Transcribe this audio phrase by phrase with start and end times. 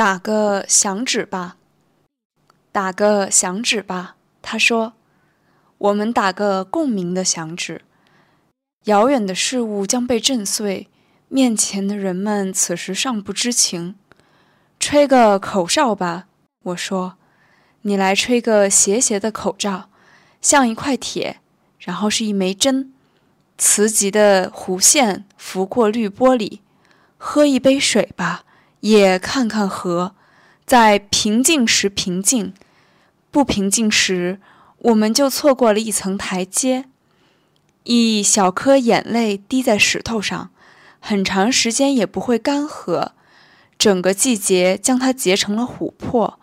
[0.00, 1.58] 打个响指吧，
[2.72, 4.16] 打个响指吧。
[4.40, 4.94] 他说
[5.76, 7.82] ：“我们打个共鸣的响指，
[8.84, 10.88] 遥远的事物将被震碎，
[11.28, 13.94] 面前的人们此时尚不知情。
[14.78, 16.28] 吹个口哨吧。”
[16.64, 17.18] 我说
[17.82, 19.90] ：“你来吹个斜斜的口哨，
[20.40, 21.40] 像一块铁，
[21.78, 22.94] 然后是一枚针，
[23.58, 26.60] 磁极的弧线拂过绿玻璃。
[27.18, 28.44] 喝一杯水吧。”
[28.80, 30.14] 也看看河，
[30.66, 32.52] 在平静时平静，
[33.30, 34.40] 不平静时，
[34.78, 36.86] 我们就错过了一层台阶。
[37.84, 40.50] 一小颗眼泪滴在石头上，
[41.00, 43.12] 很长时间也不会干涸。
[43.78, 46.38] 整个季节将它结成了琥珀，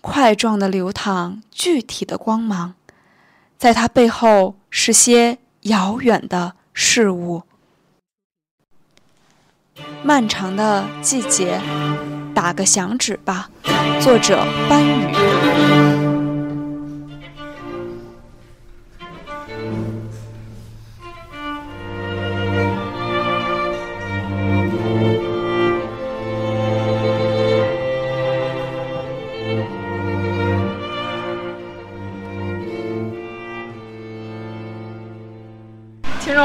[0.00, 2.74] 块状的流淌，具体的光芒，
[3.58, 7.42] 在它背后是些遥远的事物。
[10.02, 11.60] 漫长的季节，
[12.34, 13.48] 打个响指吧。
[14.00, 15.87] 作者：班宇。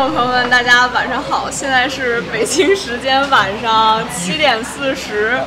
[0.09, 5.39] 朋友们大家晚上好，现在是北京时间晚上七点四十。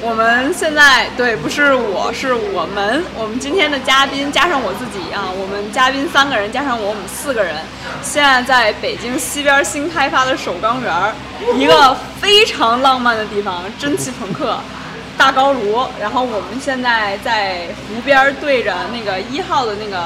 [0.00, 7.54] 我们现在对，不是我，是我们，我们今天的嘉宾加上我自己啊，我们嘉宾三个人加上我，我们四个人，
[8.02, 10.92] 现在在北京西边新开发的首钢园，
[11.58, 14.58] 一个非常浪漫的地方，蒸汽朋克
[15.18, 15.86] 大高炉。
[16.00, 20.04] 然后我们现在在湖边对着那个一号的那个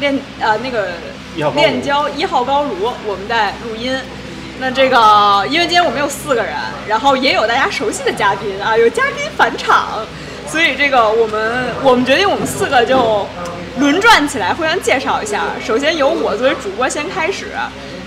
[0.00, 0.92] 练呃那个。
[1.56, 3.96] 炼焦一号高炉，我们在录音。
[4.60, 6.54] 那这个，因为今天我们有四个人，
[6.86, 10.06] 然后也有大家熟悉的嘉宾啊，有嘉宾返场，
[10.46, 13.26] 所以这个我们我们决定我们四个就
[13.78, 15.46] 轮转起来，互相介绍一下。
[15.64, 17.46] 首先由我作为主播先开始，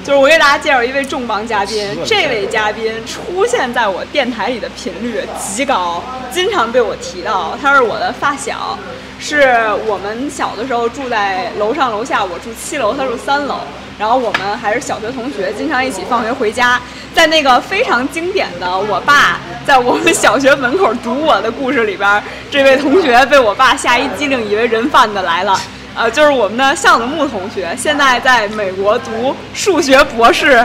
[0.08, 1.86] 就是我给大家介绍一位重磅嘉宾。
[2.06, 6.02] 这位嘉宾出现在我电台里的频率极高，
[6.32, 7.58] 经常被我提到。
[7.62, 8.80] 他是我的发小。
[9.20, 9.42] 是
[9.86, 13.56] 我们小的时候住在楼上楼下，我住七楼，他住三楼，
[14.00, 16.80] 然后我们还是小学同学，经常一起放学回家。
[17.14, 25.60] 在那个非常经典的我爸在我们小学门口堵我的故事里边，这位同学被我爸吓一激灵，以为人贩子来了。
[25.98, 30.64] 呃，就是我们的向子木同学，现在在美国读数学博士。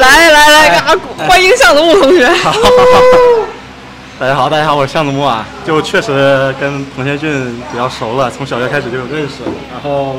[0.00, 0.96] 来来来，
[1.28, 2.26] 欢迎向子木同学。
[4.18, 9.44] 大家好，大家好，我是向子木啊，就确实跟彭先俊比较熟了，从小学开始就有认识。
[9.70, 10.16] 然后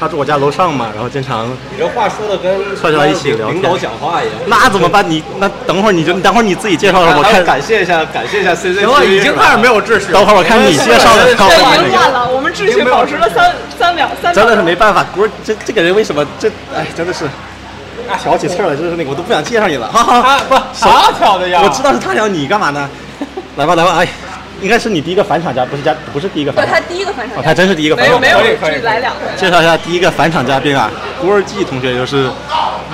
[0.00, 4.34] 他住我家楼上嘛，然后经常你这话说的跟串起来一起聊领导讲话一样。
[4.46, 5.08] 那怎么办？
[5.08, 8.80] 你那等会儿你就等会儿你自己介绍了，我看感谢一下，感谢一下 C C。
[8.80, 10.10] 行了，已经开始没有秩序。
[10.12, 11.26] 等会儿我看你介绍的。
[11.26, 14.42] 这已经乱了，我们秩序保持了三三秒，三秒。
[14.42, 17.28] 真的是没办法，不是这这个人为什么这哎真的是，
[18.22, 19.86] 挑起刺了，真的是那个我都不想介绍你了。
[19.88, 21.60] 哈哈，不啥挑的呀？
[21.62, 22.88] 我知道是他挑，你干嘛呢？
[23.56, 24.08] 来吧来吧，哎，
[24.62, 26.74] 应该是你第一个返场嘉，不是嘉，不是第一个返场。
[26.74, 27.38] 对他第一个返场。
[27.38, 28.20] 哦，他真是第一个返场。
[28.20, 29.20] 没有没有，可以来两回。
[29.36, 30.90] 介绍一下第一个返场嘉宾啊，
[31.20, 32.30] 郭尔记同学，就是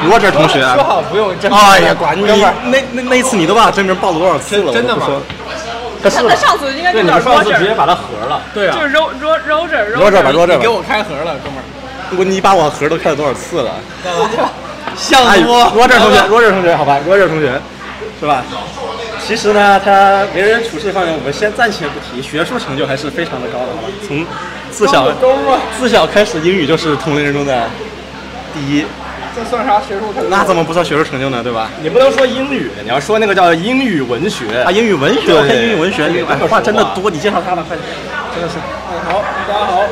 [0.09, 0.61] 罗哲同学。
[0.75, 1.53] 说好不用真。
[1.53, 4.73] 哎呀，管你那那那次你都把真名报了多少次了？
[4.73, 5.07] 真的吗？
[6.03, 8.41] 他他上次应该对你们上次直接把他盒了。
[8.55, 8.77] 对啊。
[8.77, 10.57] 就是 Ro Ro Roger Roger 吧 Roger。
[10.57, 11.65] 你给我开盒了，哥们儿。
[12.17, 13.73] 我你把我盒都开了多少次了？
[14.97, 15.69] 像多。
[15.75, 17.61] 罗哲同学罗哲同学，好吧，罗哲同学，
[18.21, 18.45] 是吧？
[19.27, 23.67] 其实呢，他为人处事方面，我们先暂且不提，学术成就还是非常的高的。
[24.07, 24.25] 从
[24.71, 25.11] 自小
[25.77, 27.69] 自小开始，英语就是同龄人中的
[28.55, 28.87] 第一。
[29.35, 30.29] 这算啥学术成就？
[30.29, 31.43] 那怎么不算学术成就呢？
[31.43, 31.69] 对吧？
[31.83, 37.77] 你不能说英语，你要说那个叫英语文学啊，英语文学，英语文学，哎，话真的多，你介绍他吧，快，
[38.33, 38.55] 真的是。
[39.11, 39.83] 好，大家好。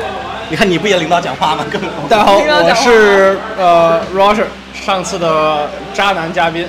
[0.47, 1.65] 你看你不也领导讲话吗？
[1.69, 6.65] 更大家好，我是呃 Roger，上次的渣男嘉宾。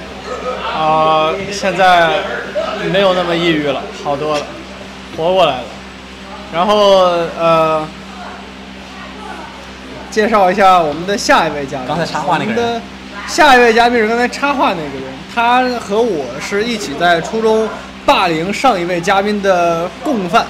[0.76, 2.10] 啊，现在
[2.86, 4.46] 没有那么抑郁了，好多了，
[5.16, 5.64] 活过来了。
[6.52, 6.76] 然后
[7.38, 7.86] 呃，
[10.10, 11.88] 介绍一下我们的下一位嘉宾。
[11.88, 12.82] 刚才插话那个人。
[13.26, 17.68] 下一位嘉宾是刚才插话那个人，他和我是一起在初中
[18.04, 20.46] 霸凌上一位嘉宾的共犯，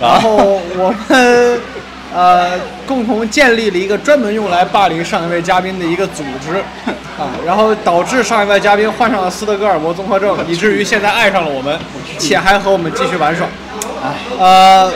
[0.00, 1.60] 然后我们。
[2.14, 6.56] 呃，共同建立了一个专门用来霸凌上一位嘉宾的一个组织，
[7.18, 11.78] 啊，然后导致上一位嘉宾患上了斯德哥尔摩综合症，以至于现在爱上了我们，
[12.18, 13.46] 且还和我们继续玩耍。
[14.38, 14.92] 呃，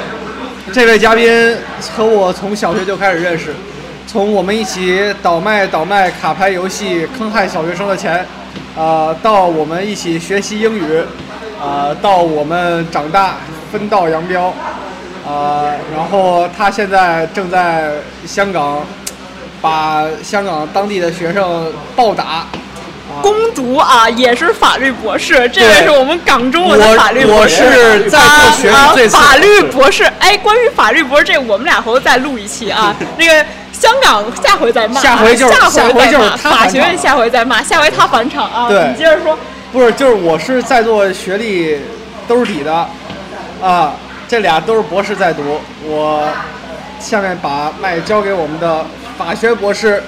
[0.72, 1.56] 这位嘉宾
[1.96, 3.54] 和我从小学就开始认识，
[4.06, 8.26] 从我们一起倒卖倒卖卡牌游戏坑害小学生的钱，
[8.76, 11.00] 啊，到我们一起学习英语，
[11.58, 13.36] 啊，到我们长大
[13.72, 14.52] 分道扬镳，
[15.26, 15.64] 啊，
[15.94, 17.90] 然后他现在正在
[18.26, 18.84] 香港
[19.60, 22.46] 把香港当地的学生暴打。
[23.22, 27.64] 攻读啊，也是法律博士，这位是我们港中文的法律博士。
[27.64, 30.04] 我是在做学啊，法律博士。
[30.18, 32.94] 哎，关于法律博士这，我们俩回头再录一期啊。
[33.16, 38.68] 那个香港下回再骂，下回就是下回就是法学院下回再骂，下回他返场啊。
[38.68, 39.38] 对，你接着说。
[39.72, 41.78] 不是，就是我是在做学历
[42.26, 42.88] 兜底的，
[43.62, 43.94] 啊，
[44.28, 45.42] 这俩都是博士在读。
[45.84, 46.28] 我
[46.98, 48.84] 下面把麦交给我们的
[49.16, 50.02] 法学博士，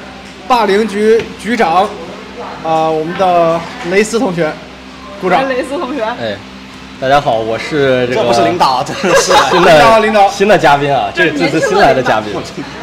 [0.46, 1.88] 霸凌局局长。
[2.64, 3.60] 啊，我们的
[3.90, 4.50] 雷斯同学，
[5.20, 5.48] 鼓掌。
[5.48, 6.36] 雷斯同学，哎，
[7.00, 9.12] 大家好，我是这个，这不是领导， 这是
[9.50, 12.34] 新的领导，新的嘉宾啊，这这是新来的嘉宾。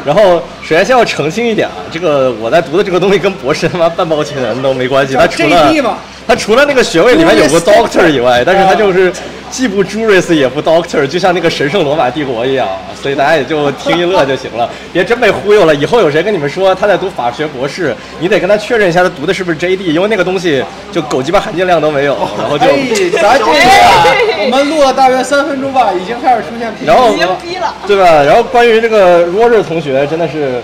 [0.04, 5.70] 然后首先先要澄清一点啊，这个我在读的这个东西跟博士他妈半毛钱都没关系，他除了
[6.26, 9.12] 他除了那个学位里面有个 Doctor 以外，但是他就是。
[9.48, 12.68] 既不 Juris 也不 Doctor，就像那个神圣罗马帝国一样，
[13.00, 15.72] 所以大家也就听一乐就行了，别真被忽悠了。
[15.72, 22.16] 以后有谁跟你们说他在读法学博士，你得跟他确认一下他读的是不是 JD，因为那个东西就狗鸡巴含金量都没有。
[22.36, 22.66] 然后就
[23.22, 23.52] 咱这个
[24.44, 28.24] 我们录了大约三分钟吧，已经开始出现然后逼了，对吧？
[28.24, 30.60] 然后关于这个 Roger 同学，真的是。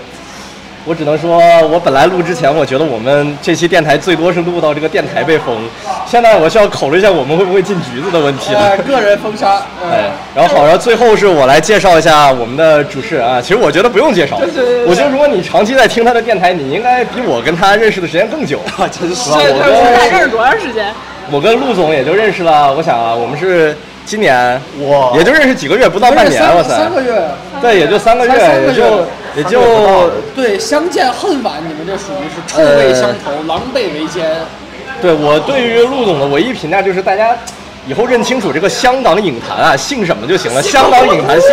[0.85, 1.39] 我只能说，
[1.69, 5.57] 我本来录之前，我觉得我们这期电台最多是录到这个电台被封。
[6.05, 8.77] 现在我需要考虑一下，我们会不会进局子的问题了。
[8.79, 9.61] 个人封杀。
[9.89, 13.41] 哎，然后好，然后最后是我来介绍一下我们的主持人啊。
[13.41, 14.37] 其实我觉得不用介绍。
[14.85, 18.59] 我觉得如果你长期在听他的电台，你应该比我跟他认识的时间更久。
[18.91, 19.31] 真是。
[19.31, 20.87] 我跟认识多长时间？
[21.31, 23.75] 我跟陆总也就认识了，我想啊，我们是。
[24.05, 27.23] 今年哇，也就认识几个月，不到半年，哇塞，三个月，
[27.61, 28.33] 对，也就三个月，
[28.67, 29.05] 也就
[29.37, 34.29] 也就对，相见恨晚，你们这属于是臭味相投，狼狈为奸。
[35.01, 37.35] 对我对于陆总的唯一评价就是，大家
[37.87, 40.61] 以后认清楚这个香港影坛啊，姓什么就行了。
[40.61, 41.49] 香港影坛姓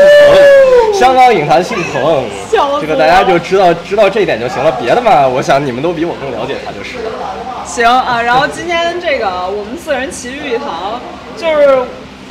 [0.93, 2.25] 彭，香港影坛姓彭，
[2.83, 4.73] 这个大家就知道知道这一点就行了。
[4.73, 7.13] 别的嘛，我想你们都比我更了解他就是了。
[7.65, 11.01] 行啊，然后今天这个我们四人齐聚一堂，
[11.37, 11.79] 就是。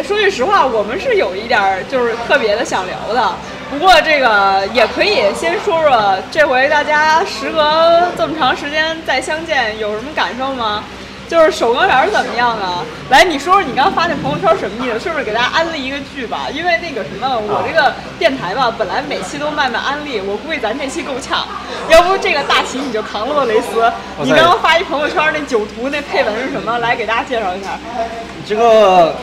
[0.04, 3.36] 说句实话，我们是有一点就是特别的想聊的。
[3.70, 10.84] 不过这个也可以先说说，这回大家时隔这么长时间再相见，有什么感受吗？
[11.30, 12.84] 就是守光园怎么样啊？
[13.12, 15.00] 来，你说说你刚发那朋友圈什么意思？
[15.00, 16.48] 是不是给大家安利一个剧吧？
[16.52, 21.46] 因为那个什么，我这个电台吧，本来每期都卖卖安利，我估计咱这期够呛。
[21.88, 23.92] 要不这个大旗你就扛了吧，雷斯。
[24.24, 26.80] 你刚刚发一朋友圈那酒图那配文是什么？
[26.80, 27.78] 来给大家介绍一下。
[28.48, 29.14] 这个，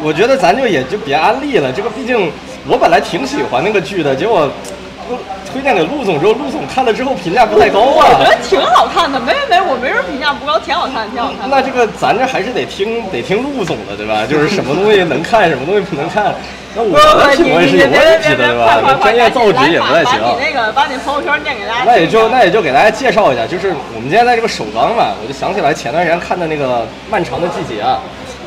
[0.00, 1.72] 我觉得咱就也就别安利了。
[1.72, 2.30] 这个毕竟
[2.68, 4.48] 我本来挺喜欢那个剧的，结果。
[5.52, 8.06] 推荐给陆总之后，陆总看了之后评价不太高啊。
[8.18, 11.48] 我觉得挺好看的，没没没我没人评价不高，挺好看，挺好看。
[11.48, 14.24] 那这个咱这还是得听得听陆总的，对吧？
[14.28, 16.34] 就是什么东西能看，什么东西不能看。
[16.72, 18.94] 那我的品味是有问题的，对吧？
[19.02, 20.20] 专业造纸也不太行。
[20.22, 21.84] 把你那个把你朋友圈念给大家。
[21.84, 27.98] 那也就那也就给大家介绍一下，就是我们今天在这个首钢嘛，我就想起来前段时间看的那个《漫长的季节》啊，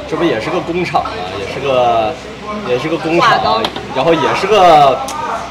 [0.09, 2.13] 这不也是个工厂嘛，也是个
[2.67, 3.63] 也是个工厂，
[3.95, 4.97] 然后也是个。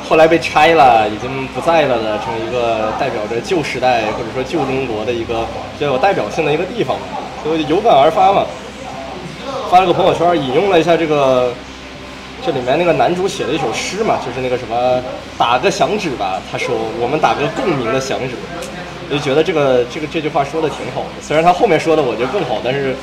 [0.09, 7.07] 后来被拆了，已经不在了的这么一个代表着旧时代或者说旧中国的一个比较有代表性的一个地方嘛，
[7.43, 8.45] 所以有感而发嘛，
[9.71, 11.55] 发了个朋友圈，引用了一下这个
[12.45, 15.01] 这里面那个男主写的一首诗嘛，就是那个什么
[15.39, 18.35] 打个响指吧，他说我们打个共鸣的响指，
[19.09, 22.95] 我就觉得这个这个这句话说的挺好的，虽然他后面说的我觉得更好，但是。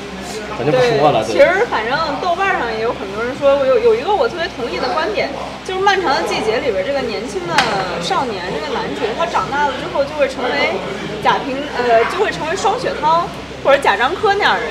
[0.66, 5.30] 对，其实反正豆瓣上也有很多人说，有有一个我特别同意的观点，
[5.63, 7.56] 就是《漫长的季节》里边这个年轻的
[8.01, 10.75] 少年，这个男主，他长大了之后就会成为
[11.24, 13.28] 贾平，呃，就会成为双雪涛
[13.63, 14.68] 或者贾樟柯那样人，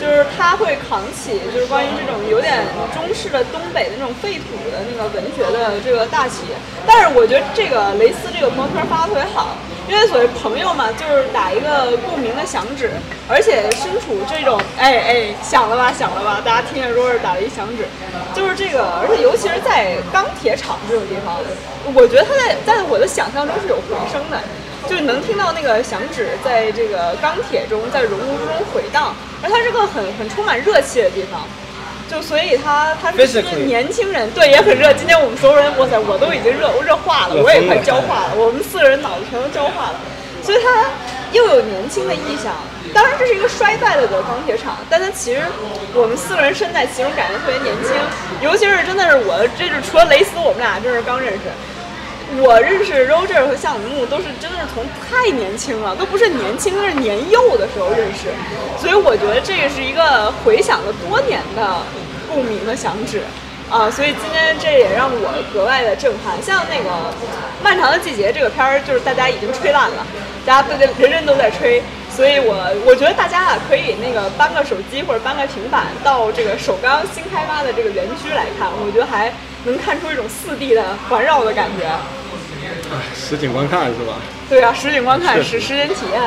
[0.00, 6.48] 就是他会扛起，就是关于这种有点中式的东北的那种废土的那个文学的这个大旗。
[6.86, 9.56] 但是我觉得这个雷斯这个朋友圈发的特别好。
[9.90, 12.92] 因为所谓朋友嘛，就是打一个共鸣的响指，
[13.28, 17.82] 而且身处这种，哎哎，响了吧，响了吧，大家听见说是打了一响指，
[18.32, 21.38] 就是这个，而且尤其是在钢铁厂这种地方，
[21.92, 24.38] 我觉得它在在我的想象中是有回声的，
[24.88, 31.42] 就是能听到那个响指在这个钢铁中，在熔炉中回荡，而它是个很很充满热气的地方。
[32.10, 34.92] 就所以他他是年轻人，对也很热。
[34.94, 38.34] 今天我们所有人，哇塞，我都已经热热化了，我也快焦化了。
[38.34, 40.00] 我们四个人脑子全都焦化了。
[40.42, 40.90] 所以他
[41.30, 42.50] 又有年轻的意象。
[42.92, 45.40] 当然这是一个衰败了的钢铁厂，但他其实
[45.94, 47.94] 我们四个人身在其中，感觉特别年轻。
[48.42, 51.46] 尤其是真的是我，这是除了雷斯，我们俩真是刚认识。
[52.38, 58.28] 我认识 Roger 和向木都是真的是从太年轻了，都不是年轻，是年幼的时候认识，
[58.78, 61.82] 所以我觉得这个是一个回响了多年的
[62.32, 63.22] 共鸣的响指。
[63.70, 66.34] 啊，所以今天这也让我格外的震撼。
[66.42, 66.90] 像那个
[67.62, 70.04] 《漫长的季节》这个片儿，就是大家已经吹烂了，
[70.44, 72.50] 大家对对人人都在吹，所以我
[72.84, 79.32] 我觉得大家啊可以那个搬个手机或者搬个平板到这个首钢新开发的这个园区来看，我觉得还
[79.62, 81.86] 能看出一种四 D 的环绕的感觉。
[83.14, 84.14] 实景观看是吧？
[84.48, 86.20] 对啊，实景观看是实景体验。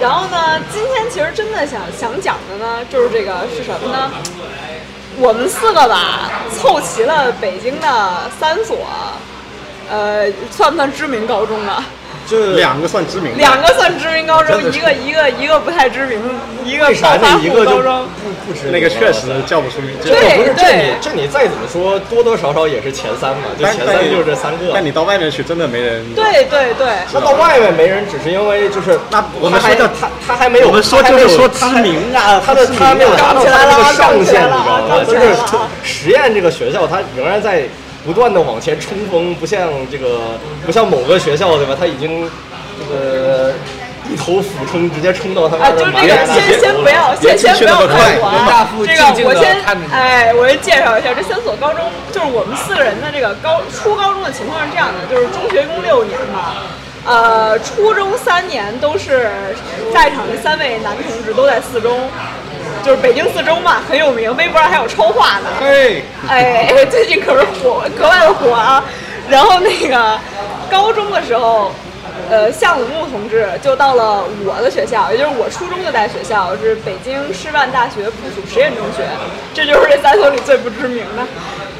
[0.00, 4.10] 然后呢，今天其实真的想想讲的呢，就是这个是什么呢？
[5.18, 8.86] 我们四个吧，凑齐了北京的三所，
[9.90, 11.82] 呃，算不算知名高中啊？
[12.26, 16.20] 就两个算知名的，两个算知名高中，一个一个一个不太知名，
[16.64, 18.06] 一个为啥暴发户这一个就高中。
[18.22, 19.90] 不不知名那个确实啊叫不出名。
[20.02, 24.72] 这个不是这你这你再怎么说，多多少少也是前三嘛，就前三就是这三个。
[24.74, 26.04] 但你到外面去，真的没人。
[26.14, 35.04] 对对对，那到外面没人，只是因为就是那我们还说叫他他还没有，我们说就是说他还知名啊他的他还没有达到他的这个上限，你知道吗？
[35.06, 35.20] 就是
[35.84, 37.62] 实验这个学校，它仍然在
[38.06, 41.76] 不断的往前冲锋，不像这个不像某个学校对吧？
[41.78, 42.30] 他已经
[42.78, 43.52] 这个
[44.08, 48.68] 一头俯冲，直接冲到他们啊，就这个先先不要，先先不要看我啊。
[48.86, 49.60] 这静静地个我先
[49.90, 56.62] 哎，我先介绍一下这三所高中，就是我们四个人的这个高初高中的情况是这样的，就是中学一共六年嘛，
[57.04, 59.28] 呃，初中三年都是
[59.92, 62.08] 在场的三位男同志都在四中，
[62.82, 65.48] 就是北京四中嘛，很有名，微博上还有超话呢。
[65.60, 68.84] 嘿，哎， 最近可是火，格外的火啊。
[69.28, 70.18] 然后那个
[70.70, 71.72] 高中的时候，
[72.30, 79.02] 呃，向子木同志就到了我的学校，也就是我初中就在学校，是北京师范大学附属实验中学，
[79.52, 81.22] 这就是这三所里最不知名的。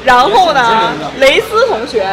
[0.03, 2.05] 然后呢，雷斯同学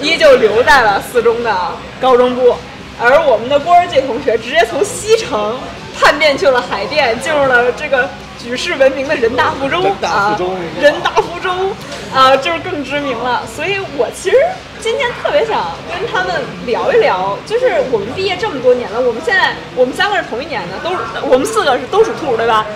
[0.00, 1.54] 依旧留在了四中的
[2.00, 2.56] 高中部，
[3.00, 5.58] 而我们的郭儿姐同学直接从西城
[5.98, 9.90] 叛变去了海淀，进入了这个举世闻名的人大附中。
[10.02, 10.38] 啊，
[10.80, 11.10] 人大。
[11.20, 11.72] 附中
[12.14, 13.42] 啊，就是更知名了。
[13.46, 14.36] 所以我其实
[14.78, 20.98] 今天特别想跟他们聊一聊，就是我们毕业这么多年了，我们现在我们三个是同一年的，都是
[21.30, 22.66] 我们四个是都属兔对吧？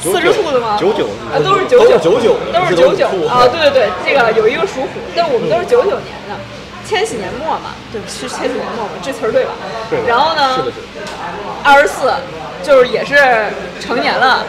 [0.00, 0.78] 四只兔子吗？
[0.80, 1.04] 九九。
[1.28, 6.32] 啊，都是九都是九，99都是是九九啊，对对对，这个有一个属虎，但我们都是九九年的，
[6.86, 9.52] 千禧年末嘛，对，是千禧年末嘛，这词儿对吧？
[9.90, 10.56] 对然后呢？
[10.56, 11.06] 是的是的
[11.64, 12.12] 二十四，
[12.62, 13.16] 就是也是
[13.80, 14.44] 成年了。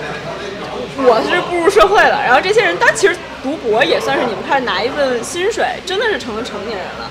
[0.99, 7.09] 我是步入社会了，然后这些人，他其实读博也算是你们开始拿一份薪水，真的是成了成年人了。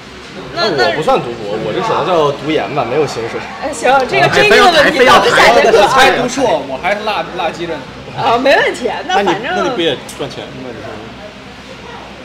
[0.54, 3.38] 那那我不算读博，我这只能叫读研吧，没有薪水。
[3.62, 7.80] 哎行，这个还这个问题非要到下节课我还啊读硕，我还是辣辣鸡着呢。
[8.18, 8.90] 啊，没问题。
[9.06, 10.42] 那反正那你不也赚钱？
[10.44, 10.74] 吗你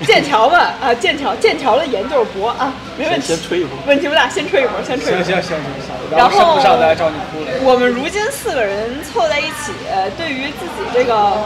[0.07, 3.27] 剑桥吧，啊剑桥剑桥的研就是博啊，没问题。
[3.27, 5.23] 先先吹一波问题不大，先吹一波，先吹一波。
[5.23, 7.51] 行行行行行，然后上来找你哭了。
[7.63, 9.71] 我们如今四个人凑在一起，
[10.17, 11.37] 对于自己这个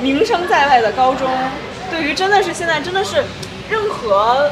[0.00, 1.28] 名声在外的高中，
[1.90, 3.22] 对于真的是现在真的是
[3.68, 4.50] 任何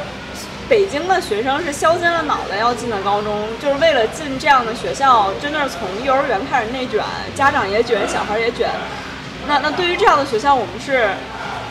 [0.69, 8.69] 北京的学生是削尖了脑袋要进的高中，就是为了进这样的学校，真的是从幼儿园开始内卷，家长也卷，小孩也卷。
[9.47, 11.09] 那那对于这样的学校，我们是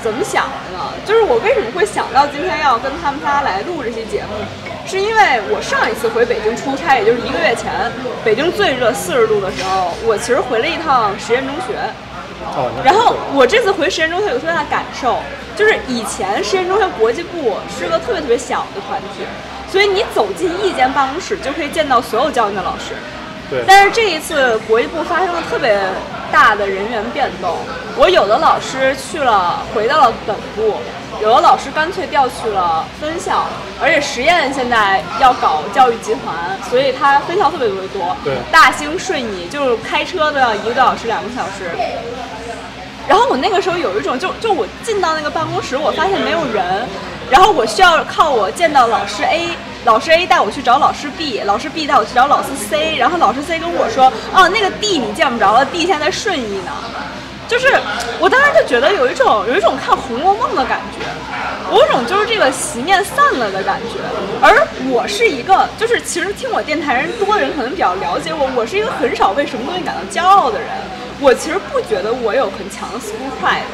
[0.02, 0.93] 怎么想的呢？
[1.05, 4.35] 就是我为什么会想到今天要跟他们仨来录这期节目，
[4.87, 7.90] 是因为我上一次回北京出差，也就是一个月前，
[8.25, 11.75] 北京最热四十度的时候，我其实回了一趟实验中学。
[12.55, 15.19] 哦，然后我这次回实验中学有特别大的感受，
[15.57, 19.26] 就是以前实验中学国际部是个特别特别小的团体，
[19.71, 22.95] 所以你走进一间办公室就可以见到所有教你的老师。
[23.50, 25.78] 对但是这一次国际部发生了特别
[26.31, 27.57] 大的人员变动，
[27.97, 30.76] 我有的老师去了，回到了本部，
[31.23, 33.47] 有的老师干脆调去了分校，
[33.81, 38.14] 而且实验现在要搞教育集团，所以它分校特别特别多。
[38.23, 41.71] 对大兴、顺义就是开车都要一个多小时、两个小时。
[43.09, 46.87] 然后我那个时候有一种，就就我进到那个办公室，我发现没有人，
[47.30, 49.50] 然后我需要靠我见到老师 A，
[49.85, 56.73] 老师 A 带我去找老师 B，老师 B 带我去找老师 C，然后老师 C 跟我说，哦，那个 D 你见不着了，D 现在顺义呢。
[57.47, 57.66] 就是
[58.20, 61.06] 我当时就觉得有一种有一种看《红楼梦》的感觉，
[61.70, 63.99] 我有种就是这个席面散了的感觉。
[64.42, 70.68] 而我是一个，就是其实听我电台人多的人可能比较了解我，我是一个很少为什么东西感到骄傲的人。
[71.20, 73.64] 我其实不觉得我有很强的 school pride，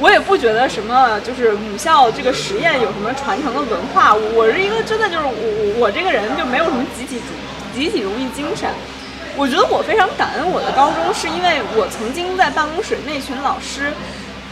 [0.00, 4.14] 我也不觉得什么就是母校这个实验有什么传承的文化。
[4.14, 8.68] 我是一个真的就是我我这个人就没有什么集体主集体荣誉精神。
[9.36, 13.92] 我觉得我非常感恩我的高中，是因为我曾经在办公室那群老师，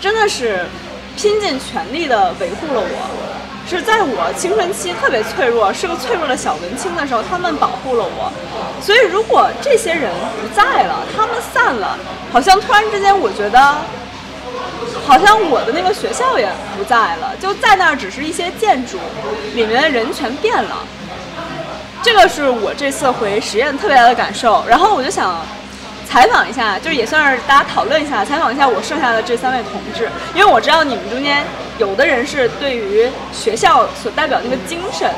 [0.00, 0.64] 真的是
[1.16, 3.36] 拼尽全力的维护了我。
[3.68, 8.30] 是在我青春期特别脆弱，是个脆弱的小文青的时候，他们保护了我。
[8.80, 10.08] 所以如果这些人
[10.40, 11.98] 不在了，他们散了，
[12.32, 13.74] 好像突然之间我觉得
[15.06, 18.98] 好像我的那个学校也不在了，就在那儿只是一些建筑，
[19.54, 20.84] 里面的人全变了。
[22.02, 24.64] 这个是我这次回实验特别大的感受。
[24.68, 25.40] 然后我就想
[26.08, 31.44] 采访一下，就是也算是大家讨论一下，采访一下我剩下的这三位同志，因为我知道你们中间
[31.78, 35.10] 有的人是对于学校所代表那个精神。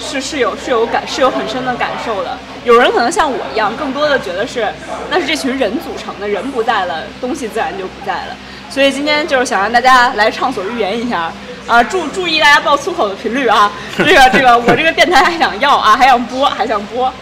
[0.00, 2.38] 是是有是有感是有很深的感受的。
[2.62, 4.72] 有人可能像我一样，更多的觉得是
[5.10, 8.36] 那是这群人组成的，人不在了，东西自然就不在了。
[8.78, 11.32] 所以今天就是想让大家来畅所欲言一下
[11.66, 13.72] 啊，注注意大家爆粗口的频率啊。
[13.98, 17.12] 这个这个我这个电台还想要啊，还想播还想播。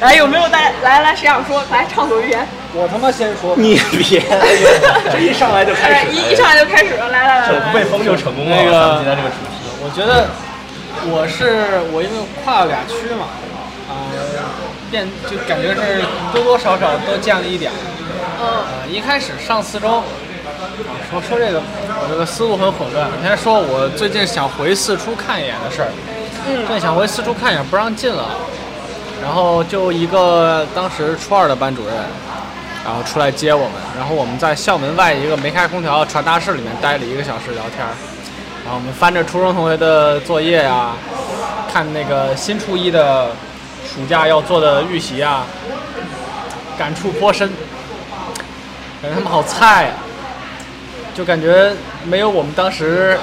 [0.00, 2.46] 来有没有大家来来谁想说来畅所欲言？
[2.72, 4.22] 我他妈先说，你别，
[5.10, 8.56] 这一上来就开始，一一上来就开始了，来来来，不被封就成功了。
[8.56, 10.28] 那个今天这个主题，我觉得。
[11.10, 13.26] 我是我，因为跨了俩区嘛，
[13.90, 14.14] 啊，
[14.92, 16.02] 变就感觉是
[16.32, 17.72] 多多少少都见了一点。
[18.38, 20.02] 呃，一开始上四中，
[21.10, 23.08] 说说这个，我这个思路很混乱。
[23.10, 25.88] 我先说我最近想回四处看一眼的事儿。
[26.48, 26.66] 嗯。
[26.68, 28.30] 正想回四处看一眼，不让进了。
[29.22, 31.94] 然后就一个当时初二的班主任，
[32.84, 37.86] 然后出来接我们，然后我们在校门外一个没开空调的传达室里面待了一个小时聊天。
[38.64, 40.92] 然后我们翻着初中同学的作业呀，
[41.72, 43.30] 看那个新初一的
[43.84, 45.44] 暑假要做的预习啊，
[46.78, 47.50] 感触颇深。
[49.02, 49.92] 感觉他们好菜呀，
[51.20, 51.70] 就感觉
[52.04, 53.18] 没有我们当时，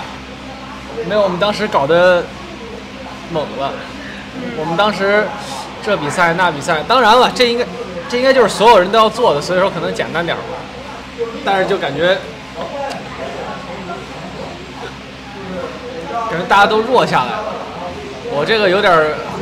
[1.10, 2.24] 没有我们当时搞的
[3.32, 3.74] 猛了。
[4.56, 5.26] 我们当时
[5.84, 7.66] 这比赛那比赛，当然了，这应该
[8.08, 10.40] 这应该就是所有人都要做的，所以说可能简单点儿。
[11.44, 12.16] 但是就感觉。
[16.30, 17.46] 感觉大家都弱下来了，
[18.30, 18.94] 我这个有点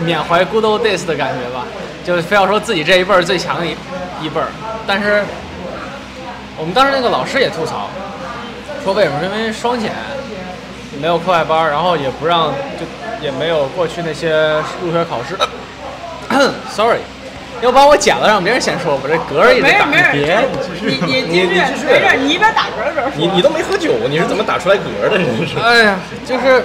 [0.05, 1.65] 缅怀 good old days 的感觉吧，
[2.05, 3.71] 就非要说自己这一辈儿最强一
[4.21, 4.47] 一辈儿。
[4.88, 5.25] 但是
[6.57, 7.89] 我们当时那个老师也吐槽，
[8.86, 9.20] 说为什么？
[9.24, 9.92] 因为双减，
[11.01, 12.86] 没有课外班，然后也不让，就
[13.20, 14.30] 也没有过去那些
[14.80, 15.36] 入学考试。
[16.70, 17.00] Sorry，
[17.62, 19.88] 要把我剪了，让别人先说，我这嗝儿也得打。
[19.88, 20.46] 没事没事，
[20.81, 23.07] 你你你你继续，没事，你一边打嗝的时候。
[23.16, 25.18] 你你都没喝酒，你是怎么打出来嗝的？
[25.18, 25.57] 你是？
[25.66, 26.64] 哎呀，就是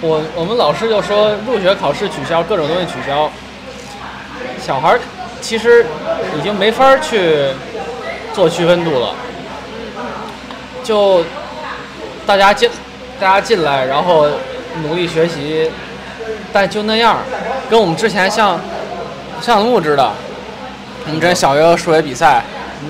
[0.00, 3.30] 我我们老师就说入学考试取消，各种东西取消，
[4.58, 5.00] 小孩儿
[5.42, 5.84] 其实
[6.38, 7.48] 已经没法去
[8.32, 9.14] 做区分度了，
[10.86, 11.24] 就
[12.24, 12.70] 大家进
[13.18, 14.26] 大家进来，然后
[14.84, 15.68] 努力学习，
[16.52, 17.18] 但就那样，
[17.68, 18.60] 跟我们之前像。
[19.38, 20.12] 像木制的，
[21.04, 22.42] 我们之前小学数学比赛，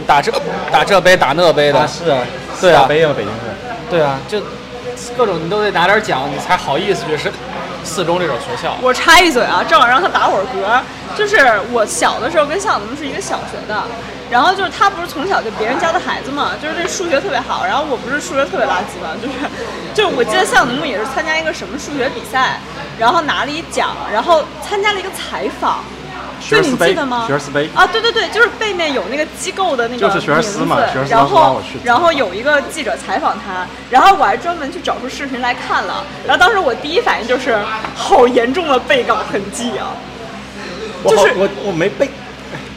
[0.06, 0.30] 打这
[0.70, 2.22] 打这杯打那杯的，是啊，
[2.60, 3.40] 对啊，杯啊，北京市，
[3.90, 4.40] 对啊，就
[5.16, 7.32] 各种你都得拿点奖，你才好意思去是
[7.86, 8.76] 四中这种学校。
[8.82, 10.82] 我插一嘴啊，正好让他打会儿嗝。
[11.16, 11.38] 就是
[11.72, 13.82] 我小的时候跟向子木是一个小学的，
[14.30, 19.34] 然后就是他不是从小就别人家的孩子嘛，就是这数学特别好，然后我不是数学特别垃圾嘛，就是
[19.94, 22.60] 就我记得向子木也是参加一个什么数学比赛，
[22.98, 25.82] 然后拿了一奖，然后参加了一个采访。
[26.40, 27.24] 学而思杯吗？
[27.26, 30.66] 学而思杯啊，对对对，就是背面有那个机构的那个名字，
[31.08, 37.58] 然后然后有一个记者采访他，然后我还专门去找出视频来看了，然后当时我第一反应就是
[37.94, 39.94] 好严重的背稿痕迹啊，
[41.04, 42.08] 就是我我没背，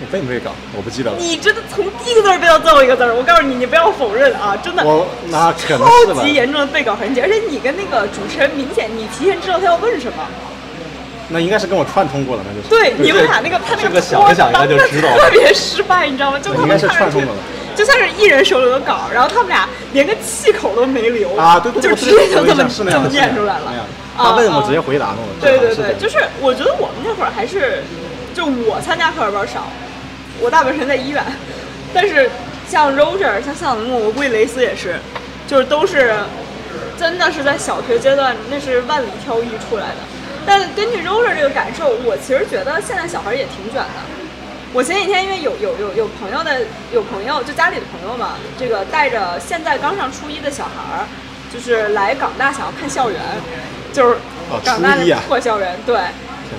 [0.01, 0.51] 我背没背稿？
[0.75, 1.17] 我不记得了。
[1.19, 10.25] 你真的从第一个字背到最后一个字，我告诉你，你不要否认啊，真的，我那可能超级严重的背稿痕迹，而且你跟那个主持人明显你提前知道他要问什么。
[11.29, 12.69] 那应该是跟我串通过了，那就是。
[12.69, 15.17] 对，你们俩那个他那个想一想应该就知道了。
[15.17, 16.39] 特别失败，你知道吗？
[16.39, 17.31] 就应该是串通了。
[17.75, 21.57] 就像是一人手里的稿，然后他们俩连个气口都没留啊！
[21.59, 23.73] 对对对，就直接就这么这么念出来了。
[24.17, 25.17] 他问我直接回答了。
[25.39, 27.81] 对对对，就是我觉得我们那会儿还是，
[28.33, 29.69] 就我参加课外班少，
[30.41, 31.23] 我大部分时间在医院。
[31.93, 32.29] 但是
[32.67, 34.99] 像 Roger、像向子木，我估计雷斯也是，
[35.47, 36.15] 就是都是
[36.97, 39.97] 真的是在小学阶段，那是万里挑一出来的。
[40.49, 44.01] 但根据 Roger 这个感受，我其实觉得现在小孩也挺卷的。
[44.73, 51.05] 我前几天因为有有有有朋友的有朋友就家里的朋友嘛，这个带着现在刚上初一的小孩儿，
[51.53, 53.21] 就是来港大想要看校园，
[53.93, 54.17] 就是
[54.65, 55.99] 港大的破校园对。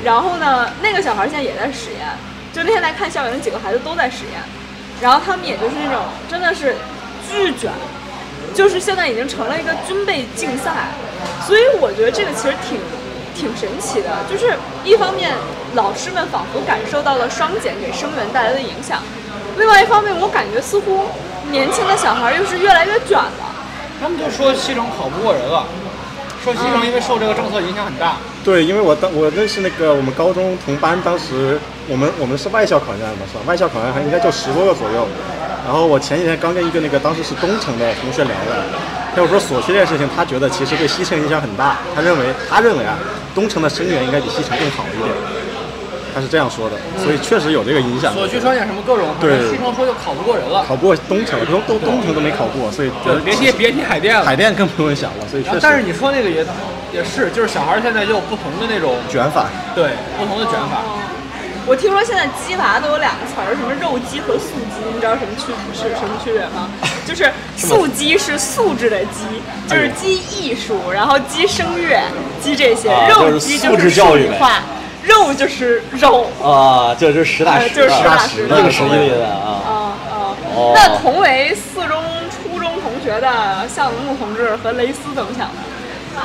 [0.04, 2.06] 然后呢，那个小孩现在也在实验，
[2.52, 4.40] 就那天来看校园的几个孩子都在实验，
[5.02, 6.76] 然后他们也就是那种真的是
[7.28, 7.72] 巨卷，
[8.54, 10.94] 就是现在已经成了一个军备竞赛，
[11.44, 12.78] 所以我觉得这个其实挺。
[13.40, 14.52] 挺神奇的，就是
[14.84, 15.32] 一方面
[15.74, 19.00] 老师们仿佛感受到了双减给生源带来的影响，
[19.56, 21.06] 另外一方面我感觉似乎
[21.50, 23.32] 年轻的小孩又是越来越卷了。
[23.98, 25.64] 他们就说西城考不过人了，
[26.44, 28.16] 说西城因为受这个政策影响很大。
[28.44, 33.44] 对，因为我当我认识那个我们高中同班，当时我们我们是外校考进来的嘛，是吧？
[33.46, 35.08] 外校考上还应该就十多个左右。
[35.64, 38.64] 然后我前几天刚跟一个那个当时是东城的同学聊了，
[39.14, 41.76] 他就说所学这件事情，他觉得其实对西城影响很大。
[41.94, 42.96] 他认为他认为啊，
[43.34, 45.14] 东城的生源应该比西城更好一点。
[46.12, 48.12] 他是这样说的，所以确实有这个影响。
[48.12, 50.64] 所去双减什么各种，对西城说就考不过人了。
[50.66, 54.24] 考不过东城，东东东城都没考过，所以对，别提别提海淀了。
[54.24, 55.58] 海淀更不用想了，所以确实。
[55.62, 56.44] 但是你说那个也
[56.92, 60.82] 也是，就是小孩现在就有不同的那种卷法，对，不同的卷法。
[61.70, 66.68] 我听说现在鸡娃都有两个词儿，什么肉鸡和素鸡，你知道什么区是什么区别吗？
[67.06, 69.22] 就是素鸡是素质的鸡，
[69.68, 72.02] 就是鸡艺术，然后鸡声乐，
[72.42, 74.64] 鸡这些；肉鸡就是教育化，
[75.04, 76.28] 肉就是肉。
[76.42, 79.62] 啊，这就是实打实，就是实打实的，硬实力的啊。
[79.62, 79.70] 啊
[80.10, 80.34] 啊！
[80.74, 82.02] 那同为四中
[82.32, 86.20] 初中同学的向龙木同志和雷斯怎么想的？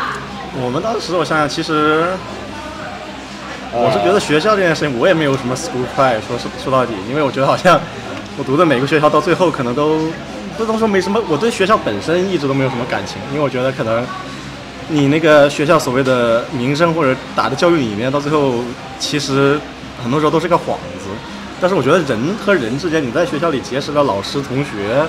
[0.60, 2.18] 我们当时我想想，其实。
[3.78, 6.22] 我是觉得学校这件事情，我也没有什么 school pride。
[6.26, 7.80] 说说说到底，因为我觉得好像
[8.38, 10.00] 我读的每个学校到最后可能都
[10.58, 11.22] 不能说没什么。
[11.28, 14.06] 我对学校本身一直都没有什么感情，因为我觉得可能
[14.88, 18.64] 你那个学校所谓的名声或者打的教育理念，到最后
[18.98, 19.60] 其实
[20.02, 21.12] 很多时候都是个幌子。
[21.60, 25.04] 但是我觉得人和人之间，你在学校里结识了老师同学，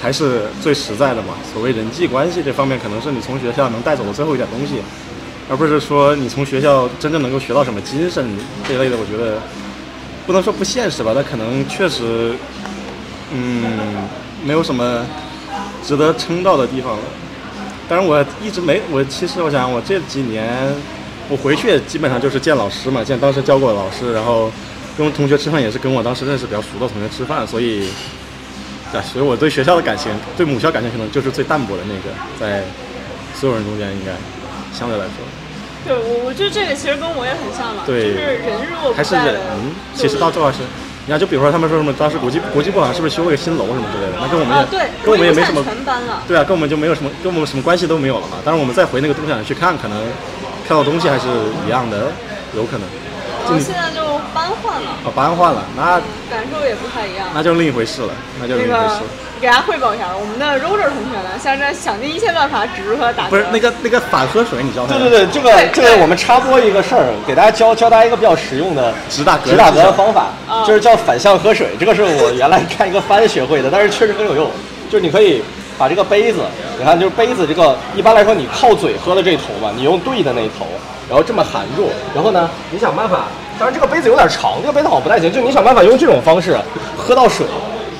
[0.00, 1.34] 还是最实在的嘛。
[1.52, 4.80] 所谓人际关系这方面，可能是你从学校能带走的最后一点东西。
[5.50, 8.24] 而不是说你从学校真正能够学到什么精神
[8.68, 9.36] 这一类的，我觉得
[10.24, 12.32] 不能说不现实吧，但可能确实，
[13.32, 13.62] 嗯，
[14.44, 15.04] 没有什么
[15.84, 17.02] 值得称道的地方了。
[17.88, 20.72] 当然，我一直没，我其实我想，我这几年
[21.28, 24.52] 我回去也基本上就是见老师嘛，见当时教过老师，然后
[24.96, 27.88] 跟同学吃饭也是跟我当时认识比较熟的同学吃饭，所以，
[28.94, 32.62] 啊，所以我对学校的感情，对母校感情可能就是最淡薄的那个，在
[33.34, 34.12] 所有人中间应该
[34.72, 35.39] 相对来说。
[35.86, 39.40] 对，我我觉得这个其实跟我也很像嘛，对，就是人如果还是人，
[39.94, 40.58] 其实到最后是，
[41.06, 48.38] 你看，就比如说他们说什么，当时国际国际部好像是不是修了个新楼什么之类的，那跟我们也，对，跟我们也没什么，全搬了，对啊，跟我们就没有什么，跟我们什么关系都没有了嘛。
[48.44, 49.98] 但是我们再回那个东展去看，可能
[50.68, 51.26] 看到东西还是
[51.66, 52.12] 一样的，
[52.54, 52.86] 有可能。
[53.50, 54.90] 哦，现在就搬换了。
[55.04, 57.28] 哦，搬换了，那感受也不太一样。
[57.34, 59.00] 那就另一回事了，那就另一回事。
[59.40, 64.98] 给大家汇报一下，我们的 Roger 同学呢，现在想尽一切办法指出他打不是那个那个反喝水，你教他。
[64.98, 70.28] 对对对，这个这个我们插播一个事儿，给大家教教大家一个比较实用的直打直打嗝的方法，
[70.66, 71.70] 就是叫反向喝水。
[71.80, 74.50] 这个是我原来看一个番学会的，但是确实很有用。
[74.90, 75.42] 就是你可以
[75.78, 76.40] 把这个杯子，
[76.78, 80.66] 你看就是杯子这个，一般来说你靠嘴喝的这头嘛，你用对的那头，
[81.08, 83.24] 然后这么含住，然后呢，你想办法，
[83.60, 86.56] 当然这个杯子有点长，这个杯子好像不太行，就你想办法用这种方式
[86.96, 87.44] 喝到水。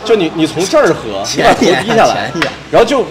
[0.03, 2.33] 就你，你从这儿喝，你把头低下来，
[2.71, 3.05] 然后就，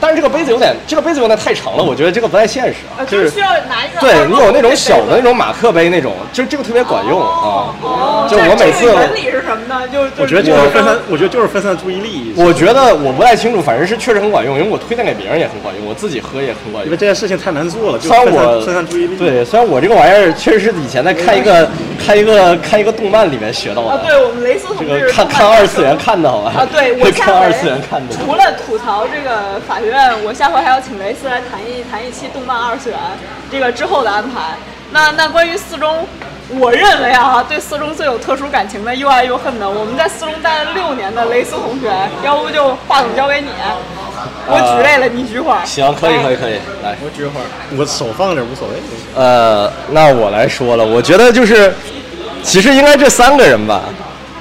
[0.00, 3.04] 但是这个杯子有点，这个杯子有点太长了，我觉得这个不太现实啊。
[3.04, 4.00] 就是需要拿一个。
[4.00, 7.74] 对你有那种小的那种马克杯那种，就这个特别管用啊。
[7.82, 8.26] 哦。
[8.30, 8.86] 就我每次。
[8.88, 9.86] 原理是什么呢？
[9.88, 12.32] 就我觉得就是分散，我觉得就是分散注意力。
[12.36, 16.86] 我觉得我不太清楚，反正是确实很管用，因为我推荐给别人也很管用，我自己喝也很管用。
[16.86, 19.16] 因为这件事情太难做了，虽然我分散注意力。
[19.16, 21.68] 对，虽然我这个玩意儿确实是以前在看一个
[22.04, 23.90] 看一个看一个动漫里面学到的。
[23.90, 26.52] 啊，对我们雷斯同志看看二次元看的好吧？
[26.56, 28.14] 啊，对我看二次元看的。
[28.14, 32.98] 除了吐槽这个法学院，我下回还要请雷斯来谈一谈一期动漫二次元
[33.50, 34.54] 这个之后的安排。
[34.90, 36.06] 那那关于四中，
[36.48, 41.92] 我认为啊，对四中最有特殊感情的，又爱又恨的，我们在四中待了六年的雷斯同学，
[42.24, 43.48] 要不就话筒 交给你，
[44.46, 45.60] 我举累了，你举会儿。
[45.66, 47.44] 行，可以可以可以，来，我举会儿，
[47.76, 48.74] 我手放这无所谓。
[49.14, 51.74] 呃，那我来说了，我觉得就是，
[52.42, 53.82] 其实应该这三个人吧，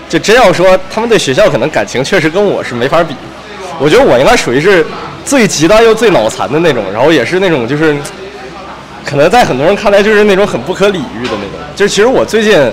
[0.08, 3.14] 就真要说他们对学校可能感情确实跟我是没法比，
[3.80, 4.86] 我觉得我应该属于是
[5.28, 7.96] 最极端又最脑残的那种，然后也是那种就是。
[9.10, 11.52] 可能在很多人看来就是那种很不可理喻的那种。
[11.78, 12.70] 就是其实我最近，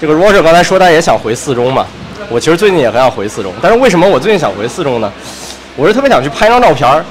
[0.00, 1.86] 这个 Roger 刚才说他也想回四中嘛，
[2.28, 3.52] 我其实最近也很想回四中。
[3.62, 5.12] 但是为什么我最近想回四中呢？
[5.76, 7.04] 我是特别想去拍张照片儿，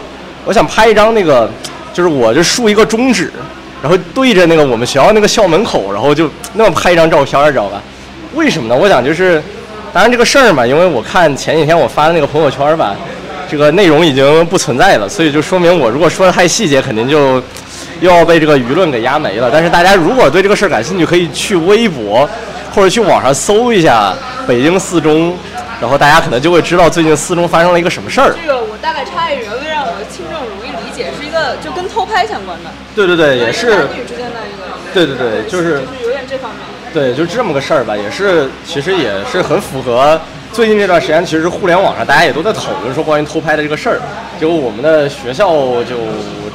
[0.43, 1.49] 我想拍一张那个，
[1.93, 3.31] 就是我就竖一个中指，
[3.81, 7.81] 然后对着那个我们学校那个校门口，然后就那么拍一张照片儿，知道吧？
[8.33, 8.75] 为什么呢？
[8.75, 9.41] 我想就是，
[9.93, 12.93] 当然这个事儿嘛，因为我看前几天我发的那个朋友圈吧，
[13.49, 17.41] 这个内容已经不存在了，所以就说明我如果说的太细节，肯定就。
[18.01, 19.49] 又要被这个舆论给压没了。
[19.49, 22.29] 但是大家如果对这个事儿感兴趣，可以去微博
[22.73, 24.13] 或者去网上搜一下
[24.45, 25.33] 北京四中，
[25.79, 28.35] 然后大家可能就会知道最近四中发生了一个什么事儿。
[28.39, 32.69] 这个我大概插一句，为让我听众容易理解，是一个就跟偷拍相关的。
[32.93, 34.75] 对对对，也是男女之间的一个。
[34.93, 36.59] 对对对，就是就是有点这方面。
[36.93, 40.19] 对，就这么个事儿吧，也是其实也是很符合
[40.55, 43.99] 最近这段时间，其实互联网上大家也都在讨论说关于偷拍的这个事儿。
[44.39, 45.49] 结果我们的学校
[45.83, 45.97] 就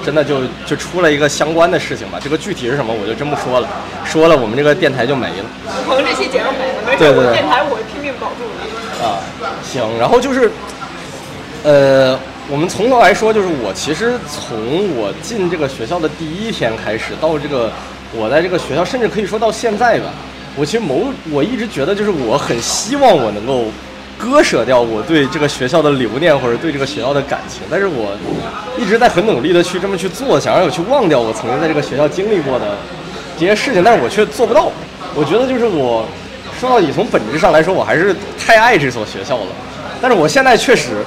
[0.02, 3.68] 真的就就出了一个相关的事情吧，这个具体是什么我就真不说了，
[4.02, 5.44] 说了我们这个电台就没了。
[5.86, 9.06] 可能这期节目没了，没事，对对对电台我会拼命保住的。
[9.06, 9.20] 啊，
[9.62, 10.50] 行，然后就是，
[11.64, 17.70] 呃，我们从头来说，就是我其实从我进这个学校的第一天开始，到这个
[18.14, 20.06] 我在这个学校，甚至可以说到现在吧，
[20.56, 23.66] 我其实某我一直觉得，就是我很希望我能够
[24.20, 28.12] 割舍掉我对这个学校的留念或者对这个学校的感情，但是我
[28.78, 32.76] 一直在很努力的去这么去做，想让我去忘掉我曾经在这个学校经历过的
[33.38, 34.70] 这些事情，但是我却做不到。
[35.14, 36.04] 我觉得就是我。
[36.58, 39.46] 说到底，从本质上来说，我还是太爱这所学校了。
[39.98, 41.02] 但是我现在确实，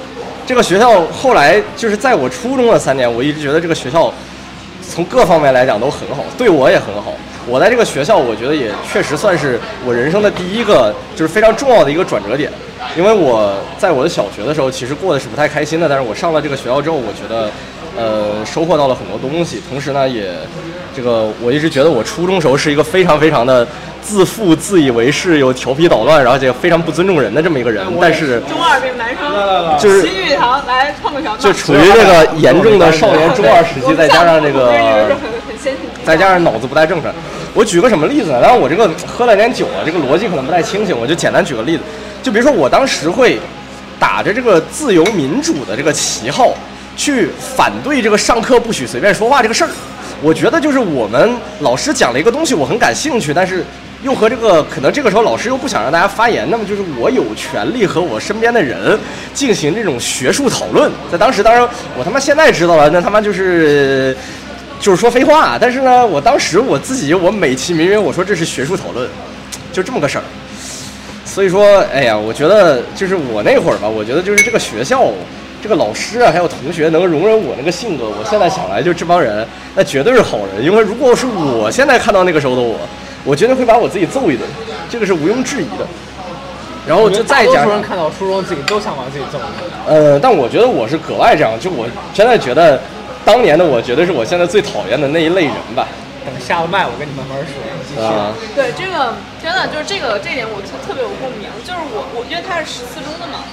[0.47, 4.11] 这个学校后来就是在我初中的三年，我一直觉得这个学校
[4.81, 7.13] 从各方面来讲都很好，对我也很好。
[7.47, 12.51] 我在这个学校，我觉得也确实算是我人生的第一个就是非常重要的一个转折点。
[12.95, 15.89] 因为我在我的小学的时候，其实过得是不太开心的。
[15.89, 17.49] 但是我上了这个学校之后，我觉得
[17.97, 19.61] 呃收获到了很多东西。
[19.69, 20.31] 同时呢，也
[20.95, 23.67] 这个我一直觉得我初中时候是一个非常非常的。
[24.03, 34.73] 自负、自以为是、又调皮捣乱，然后且非常不尊重人的这么一个人，但是中二病男生，就是齐玉堂来唱个小就处于这个严重的少年中二时期，再加上这个，
[36.03, 37.13] 再加上脑子不太正常。
[37.53, 38.41] 我举个什么例子呢？
[38.41, 41.83] 当然我这个喝了点酒啊，这个逻辑可能不太清醒，我就简单举个例子。
[42.23, 43.39] 就比如说我当时会
[43.99, 46.53] 打着这个自由民主的这个旗号，
[46.97, 49.69] 去反对这个上课不许随便说话这个事儿。
[50.21, 53.63] 我觉得就是我们老师讲了一个东西，我很感兴趣，但是。
[54.03, 58.99] 又和这个可能这个时候老师又不想让大家发言，那么就是我有权利和我身边的人
[59.33, 60.91] 进行这种学术讨论。
[61.09, 61.65] 在当时，当然
[61.97, 64.13] 我他妈现在知道了，那他妈就是
[64.77, 65.57] 就是说废话。
[65.57, 69.09] 但是呢，我当时我自己我美其名曰我说这是学术讨论，
[69.71, 70.23] 就这么个事儿。
[71.25, 75.05] 所以说，哎呀，我觉得就是我那会儿吧，我觉得就是这个学校
[75.61, 80.63] 这个老师啊，还有同学能容忍我那个性格，我现在想来就这帮人那绝对是好人。
[80.63, 82.75] 因为如果是我现在看到那个时候的我。
[83.25, 84.45] 我绝对会把我自己揍一顿，
[84.91, 85.87] 这个是毋庸置疑的。
[86.85, 89.71] 然后就再加上看到初中自己都想把自己揍一顿。
[89.87, 92.77] 呃，但我觉得我是格外这样，就我真的觉得，
[93.23, 95.87] 当年的我绝对是我现在最讨厌的那一类人吧。
[96.25, 97.53] 等下了麦，我跟你慢慢说。
[97.87, 98.09] 继续。
[98.55, 101.47] 对这个真的就是这个这点，我特特别有共鸣。
[101.63, 103.43] 就是我我因为他是十四中的嘛，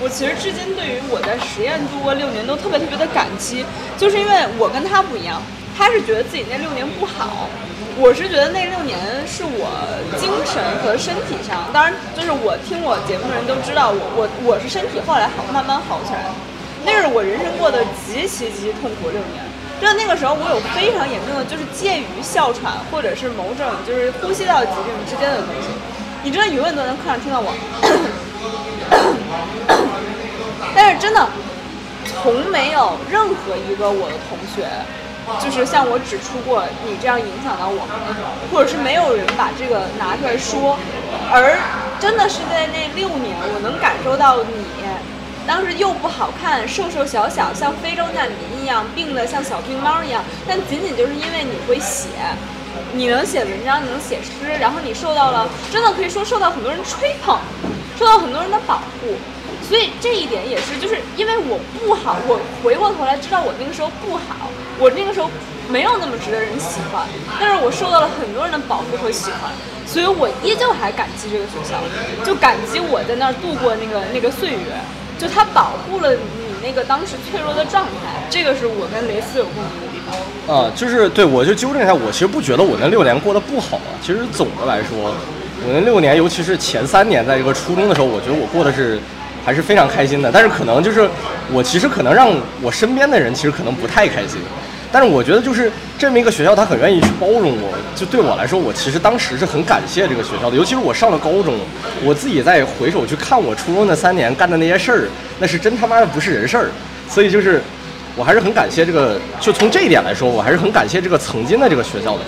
[0.00, 3.66] 我其实至今对于我在实验度过六年都特别特别的感激，
[3.98, 5.42] 就是因为我跟他不一样，
[5.76, 7.50] 他是觉得自己那六年不好。
[7.98, 8.96] 我是觉得那六年
[9.28, 9.68] 是我
[10.16, 16.32] 精神和身体上，当然就是我听我节目的人都知道，我我我是身体后来好慢慢好起来，
[16.86, 19.44] 那是我人生过得极其极其痛苦六年。
[19.80, 25.68] 真的那个时候我有非常严重的，就是介于哮喘或者是某种就是呼吸道疾病之间的东西。
[26.22, 27.50] 你真的永远都能课上听到我，
[30.76, 31.26] 但是真的
[32.22, 34.68] 从没有任何一个我的同学。
[35.38, 37.86] 就是向我指出过你这样影响到我，
[38.50, 40.76] 或者是没有人把这个拿出来说，
[41.30, 41.56] 而
[42.00, 44.66] 真的是在那六年，我能感受到你
[45.46, 52.08] 当时又不好看，瘦瘦小小，像非洲难民一样，病得像小病猫一样，但仅仅就是因为你会写，
[52.92, 57.38] 你能写文章，你能写诗，然后你受到了真的可以说受到很多人吹捧，
[57.98, 59.16] 受到很多人的保护。
[59.68, 65.30] 所以这一点也是，就是因为我不好，我回过头来知道我那个时候不好，我那个时候
[65.68, 67.06] 没有那么值得人喜欢，
[67.38, 69.52] 但是我受到了很多人的保护和喜欢，
[69.86, 71.78] 所以我依旧还感激这个学校，
[72.24, 74.74] 就感激我在那儿度过那个那个岁月，
[75.20, 76.20] 就它保护了你
[76.62, 80.56] 那个当时脆弱的状态，这个是我跟蕾丝有共鸣的地方。
[80.56, 88.98] 啊，就是对我就纠正一下，我其实不觉得我那六年过得不好啊，其实总的来说，我那六年，尤其是前三年，在这个初中的时候，我觉得我过得是。
[89.42, 91.08] 还是非常开心的，但是可能就是
[91.50, 92.30] 我其实可能让
[92.60, 94.38] 我身边的人其实可能不太开心，
[94.92, 101.54] 但是我觉得就是这么一个学校，他很愿意去包容我，就对我来说，我其实当时是很感谢这个学校的，尤其是我上了高中，
[102.04, 106.70] 我自己再回首去看我初中那三年干的那些事儿，那是真他妈的不是人事儿，
[107.08, 107.62] 所以就是
[108.16, 112.24] 我还是很感谢这个，就从这一点来说，我还是很感谢这个曾经的这个学校的，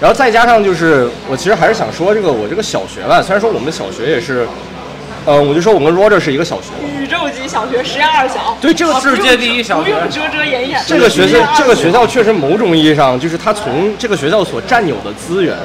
[0.00, 4.46] 然后再加上就是我其实还是想说这个我这个小学吧，虽然说我们小学也是。
[5.26, 6.68] 呃，我就说我跟 Roger 是一个小学，
[7.00, 8.56] 宇宙级小学，实验二小。
[8.60, 10.78] 对，这个世界第一小学，不用遮遮掩掩。
[10.86, 15.56] 这个学校，这个学校确实某种意义上，就是它从这个学校所占有的资源，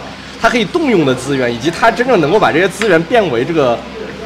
[0.41, 3.78] 它可以动用的资源，以及它真正能够把这些资源变为这个，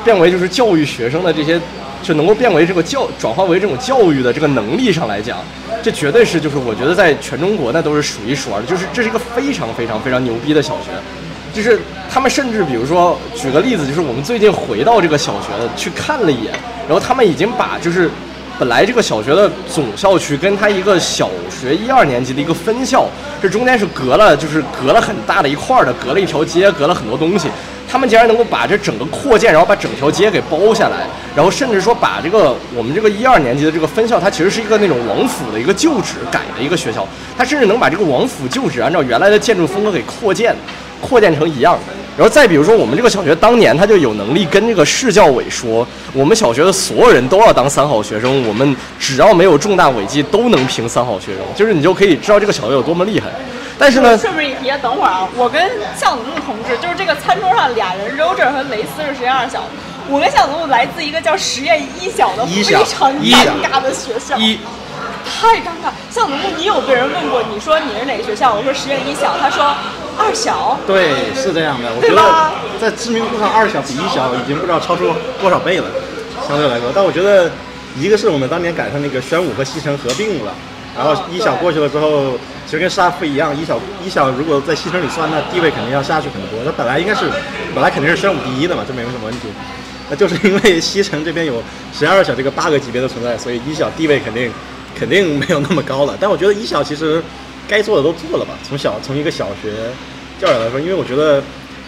[0.03, 1.59] 变为就是教育学生的这些，
[2.03, 5.39] 就能够变为这个教转化为这种教育的这个能力上来讲，
[5.81, 10.91] 这绝对是就是我觉得在全中国那都是数一数二的，就是这是一个非常非常非常牛逼的小学。
[11.53, 11.79] 就是
[12.11, 16.51] 他们甚至比如说举个例子，就是我们最近回到这个小学的去看了一眼，
[16.87, 18.09] 然后他们已经把就是
[18.57, 23.05] 本来这个小学的总校区跟它一个小学一二年级的一个分校，
[23.41, 27.49] 这中间是隔了就是隔了很大的一块儿的，隔了一条街，隔了很多东西。
[27.85, 40.55] 他们竟然能够把这整个扩建，然后把整条街给包下来，然后甚至说把这个我们这个一二年级的这个分校，它其实是一个那种王府的一个旧址改的一个学校，它甚至能把这个王府旧址按照原来的建筑风格给扩建，
[41.05, 41.77] 扩建成一样。
[42.15, 53.29] 然后再比如说，我们这个小学当年他就有能力跟这个市教委说，我们小学的所有人都要当三好学生，我们只要没有重大违纪都能评三好学生，就是你就可以知道这个小学有多么厉害。
[53.79, 59.63] 但是呢，顺便一提，等会儿啊，我跟向子木同志，就是这个餐桌上俩人，Roger 和雷斯是实验二小，
[60.07, 64.59] 我跟向子木来自一个叫实验一小的非常尴尬的学校，一
[65.39, 65.89] 太尴尬。
[66.09, 68.53] 向子木，你有被人问过，你说你是哪个学校？
[68.53, 69.73] 我说实验一小，他说
[70.17, 70.77] 二小。
[70.85, 71.89] 对，是这样的。
[71.95, 72.21] 我觉得
[72.79, 75.85] 在知名度上，二小比一小已经不知道超出多少倍了，
[76.47, 76.91] 相对来说。
[76.93, 77.49] 但我觉得，
[77.97, 80.53] 一个是我们当年赶上那个宣武和西城合并了，
[80.95, 82.37] 然后一小过去了之后。
[82.65, 86.63] 其实跟沙夫一样，一小一小如果在西城里算，那地位肯定要下去很多。
[86.65, 87.29] 它本来应该是，
[87.75, 89.49] 本来肯定是宣武第一的嘛，这没有什么问题。
[90.09, 91.61] 那就是因为西城这边有
[91.93, 94.49] 十二小这个八个级别的存在，所以一小地位肯定
[94.97, 96.17] 肯定没有那么高了。
[96.21, 97.21] 但我觉得一小其实
[97.67, 98.53] 该做的都做了吧。
[98.67, 99.71] 从小从一个小学
[100.39, 101.41] 教育来说，因为我觉得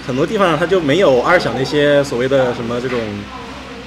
[0.05, 2.99] 很多地方它就没有二小那些所谓的什么这种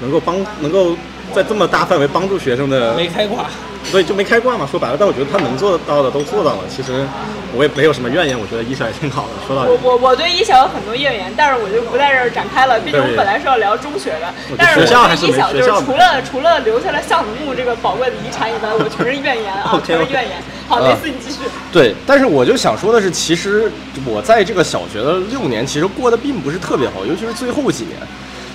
[0.00, 0.96] 能够帮能够
[1.33, 3.46] 在这么大范围帮助学生的没开挂。
[3.85, 6.64] 所以就没开挂嘛，说白了，但我觉得他能做到的都做到了。
[6.69, 7.07] 其实
[7.55, 9.47] 我也没有什么怨言，我觉得一小也挺好的。
[9.47, 12.79] 说到我我 我对一小有很多怨言，但是我就不在这儿展开了。
[12.81, 20.37] 毕竟我们本来是要聊中学的，但是我对一小就是除了除了留下了项目这个宝贵的遗产以外，我全是怨言啊， 全是怨言。
[20.69, 21.38] 好，雷斯你继续。
[21.73, 23.73] 对，但是我就想说的是，其实
[24.05, 27.97] 我在这个小学的六年，其实过得并不是特别好，尤其是最后几年。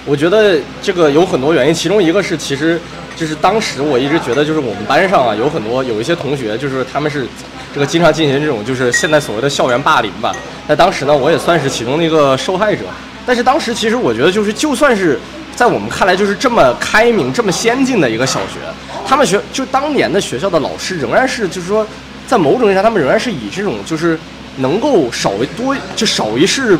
[0.05, 2.79] 我觉得这个有很多原因，其中一个是其实。
[3.15, 7.27] 就是当时我一直觉得，就是我们班上啊，有很多有一些同学，就是他们是
[7.71, 10.35] 这个经常进行这种就是现在所谓的校园霸凌吧。
[10.67, 12.85] 那当时呢，我也算是其中的一个受害者。
[13.23, 15.19] 但是当时其实我觉得，就是就算是
[15.55, 18.57] 在我们看来就是这么开明、这么先进的一个小学，
[19.05, 21.85] 他们学就当年的学校的老师仍然是就是说，
[22.25, 24.17] 在某种意义上，他们仍然是以这种就是
[24.57, 26.75] 能够少为多就少一事。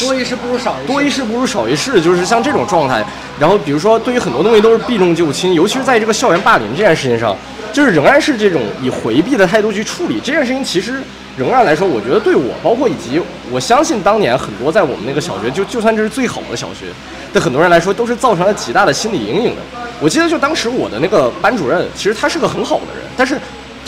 [0.00, 3.04] 多一事不如少一事，多一事不如少一事，就是像这种状态。
[3.38, 7.36] 然后比如说，对于很多东西都是避重就轻，尤其是在这个校园霸凌这件事情上，
[7.72, 10.64] 就是仍然是这种以回避的态度去处理这件事情。
[10.64, 10.94] 其实
[11.36, 13.20] 仍然来说，我觉得对我，包括以及
[13.50, 16.86] 我相信当年很多在我们那个小学，就就算这是最好的小学
[17.32, 19.62] 的很多人来说，都是造成了极大的心理阴影的。
[20.00, 23.38] 我记得就当时我的那个班主任，其实他是个很好的人，但是。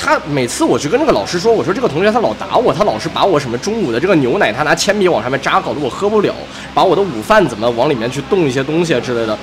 [0.00, 6.32] 他每次我去跟这个老师说，我说这个同学他老打我，他老是把我什么中午的这个牛奶，他拿铅笔往上面扎，搞得我喝不了；
[6.72, 9.36] 把我的午饭怎么往里面去冻一些东西啊之类的。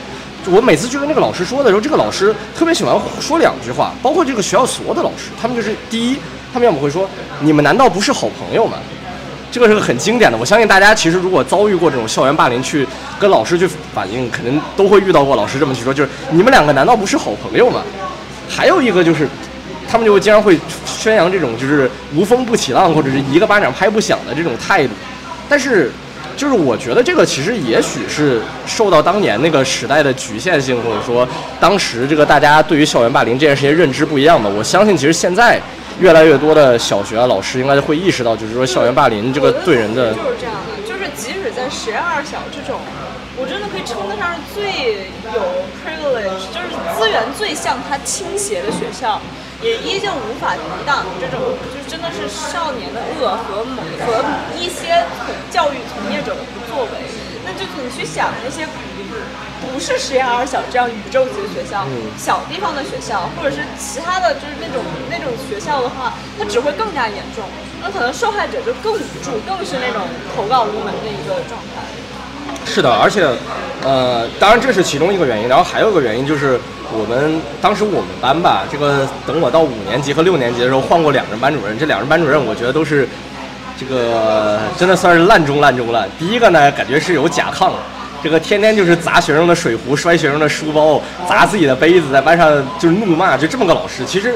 [0.48, 6.18] 我每次去跟这个老师说的时候，这个老师特别喜欢说两句话，包括这个学校所有的老师，他们就是第一，
[6.54, 7.08] 他们要么会说
[7.42, 8.78] 你们难道不是好朋友吗？
[9.52, 12.88] 这个是个很经典的，我相信大家其实如果遭遇过这种校园霸凌，去
[13.20, 17.82] 跟老师去反映，肯定都会遇到过老师这么去说，就是你们两个难道不是好朋友吗？
[18.48, 19.28] 还有一个就是。
[19.96, 24.94] 他们就会经常会宣扬这种就是无风不起浪或者是一个巴掌拍不响的这种态度，
[25.48, 25.90] 但是，
[26.36, 31.26] 就是我觉得这个其实也许是受到当年那个时代的局限性，或者说
[31.62, 34.50] 当时这个大家对于校园霸凌这件事情认知不一样的。
[34.50, 35.62] 我相信其实现在
[36.02, 42.82] 越来越多的小学老师应该会意识到，就是说校园霸凌这个对人的就是这样的，就是即使在实验二小这种，
[43.38, 45.42] 我真的可以称得上是最有
[45.80, 49.22] privilege，就是资源最向他倾斜的学校。
[49.66, 51.42] 也依旧无法抵挡这种，
[51.74, 54.24] 就是真的是少年的恶和某和
[54.54, 55.04] 一些
[55.50, 56.92] 教育从业者的不作为。
[57.44, 58.68] 那就你去想那些
[59.66, 67.44] 不是实验二小这样宇宙级的学校，小地方的学校，或者是其他的就是那种那种学校的话，它只会更加严重。
[67.82, 71.82] 那可能受害者就更无助，更是那种投告无门的一个状态。
[72.64, 73.28] 是的，而且，
[73.84, 76.60] 呃，当然这是其中一个原因，然后还有一个原因就是。
[76.98, 83.10] 我们当时我们班吧，这个等我到五年级和六年级的时候换过两任班主任，这两任班主任我觉得都是，
[83.78, 86.08] 这个真的算是烂中烂中烂。
[86.20, 87.72] 第一个呢，感觉是有甲亢，
[88.24, 92.48] 这个天天就是砸学生的水壶、摔学生的书包、砸自己的杯子，在班上
[92.80, 94.06] 就是怒骂，就这么个老师。
[94.06, 94.34] 其实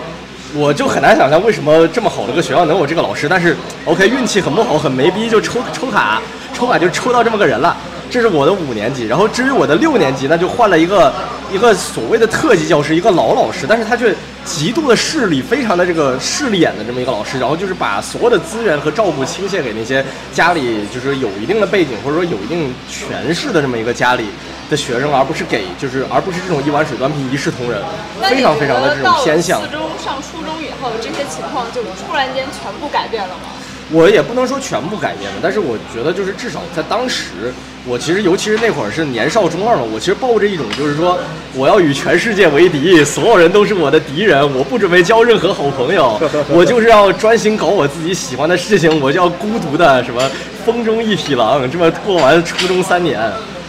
[0.56, 6.20] 我就很难想象为什么这么好的个学校能有这个老师，但是 OK 运气很不好，很没逼，就抽抽卡，
[6.52, 7.78] 抽卡就抽到这么个人了。
[8.10, 11.14] 这是我的五年级，然后至于我的六年级，那就换了一个。
[11.52, 14.14] 一个所谓的特级教师，一个老老师，但是他却
[14.46, 24.26] 极度的势利，非常的这个势利眼的这么一个老师，然后就是把所有的资源和照顾倾泻给那些家里就是有一定的背景或者说有一定权势的这么一个家里
[24.70, 27.82] 的学生，而不是给就是而不是这种一碗水端平一视同仁，
[28.22, 29.60] 非常非常的这种偏向。
[29.60, 33.50] 四中上初中以后，这些情况就突然间全部改变了吗？
[33.92, 37.52] 我也不能说全部改变吧，但是我觉得就是至少在当时，
[37.88, 41.18] 我其实尤其是那会儿是年少中二嘛，我其实抱着一种就是说
[41.56, 50.22] 我要与全世界为敌，所有人都是我的敌人，我不准备交任何好朋友， 我就是要专心搞我自己喜欢的事情，我就要孤独的什么
[50.64, 53.20] 风中一匹狼，这么过完初中三年。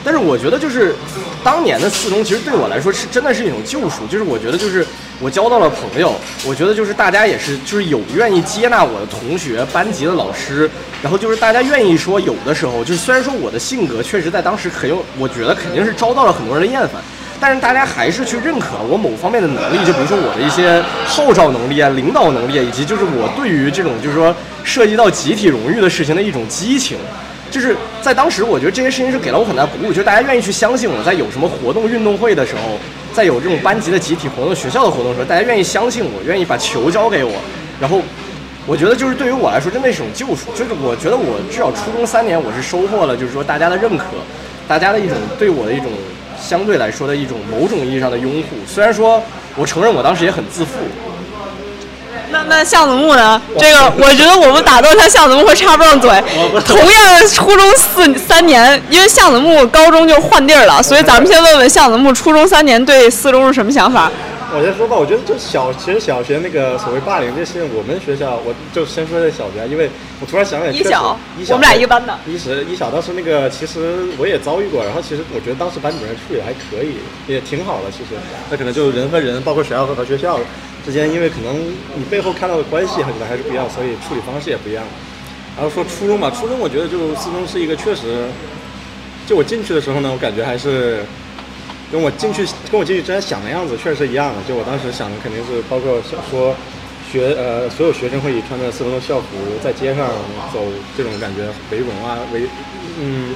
[0.02, 0.94] 但是我觉得就是
[1.44, 4.86] 当年的四中，其实对我来说是真的是一种救赎，就是我觉得就是
[5.20, 6.14] 我交到了朋友，
[6.46, 10.68] 我觉得就是大家也是就是有愿意接纳我的同学、班级的老师，
[11.02, 17.02] 然后就是大家愿意说有的时候，就是虽然说我的性格确实在当时很有，我觉得肯定是遭到了很多人的厌烦，
[17.38, 26.96] 但是大家还是去认可我某方面的能力，就比如说我的一些号召能力啊、领导能力啊，以及就是我对于这种就是说涉及到集体荣誉的事情的一种激情。
[27.50, 32.78] 就是在当时，我觉得这些事情是给了我很大鼓舞，就是大家愿意去相信我，在有什么活动、运动会的时候，
[33.12, 37.32] 在有这种班级的集体活动、学校的活动的时候，大家愿意相信我，愿意把球交给我。
[37.80, 38.00] 然后，
[38.66, 40.52] 我觉得就是对于我来说，真的是一种救赎。
[40.54, 44.04] 就是我觉得我至少初中三年，我是收获了，就是说大家的认可，
[44.68, 45.90] 大家的一种对我的一种
[46.40, 48.56] 相对来说的一种某种意义上的拥护。
[48.66, 49.20] 虽然说，
[49.56, 50.72] 我承认我当时也很自负。
[52.30, 53.40] 那那向子木呢？
[53.58, 56.10] 这个我觉得我们打断一下巷子木会插不上嘴。
[56.66, 64.10] 同样初中四三年，因为向子木高中就换地儿了，所以咱们先问问向子木初中三年对四中是什么想法？
[64.52, 69.88] 我先说吧，我觉得就小，其实小学那个所谓霸凌这事情，我们学校我就先说在小学，因为
[70.20, 72.18] 我突然想起来，一小，一小，我们俩一个班的。
[72.26, 76.98] 一十一小当时那个其实我也遭遇过，然后其实我觉得当时班主任处理还可以，
[77.28, 77.90] 也挺好的。
[77.92, 78.18] 其实
[78.50, 80.40] 那可能就人和人，包括学校和和学校
[80.84, 81.54] 之间，因为可能
[81.94, 84.82] 你背后看到的关系可能还是不一样，所以处理方式也不一样。
[85.56, 88.26] 然后说初中吧，初中我觉得就四中是一个确实，
[89.28, 91.04] 就我进去的时候呢，我感觉还是。
[91.90, 94.42] 跟我进去，跟我进去之前想的样子确实是一样的。
[94.46, 96.54] 就我当时想的肯定是，包括说
[97.10, 99.26] 学呃，所有学生会以穿着四分的校服
[99.62, 100.08] 在街上
[100.52, 100.64] 走，
[100.96, 102.42] 这种感觉为荣啊，为
[103.00, 103.34] 嗯，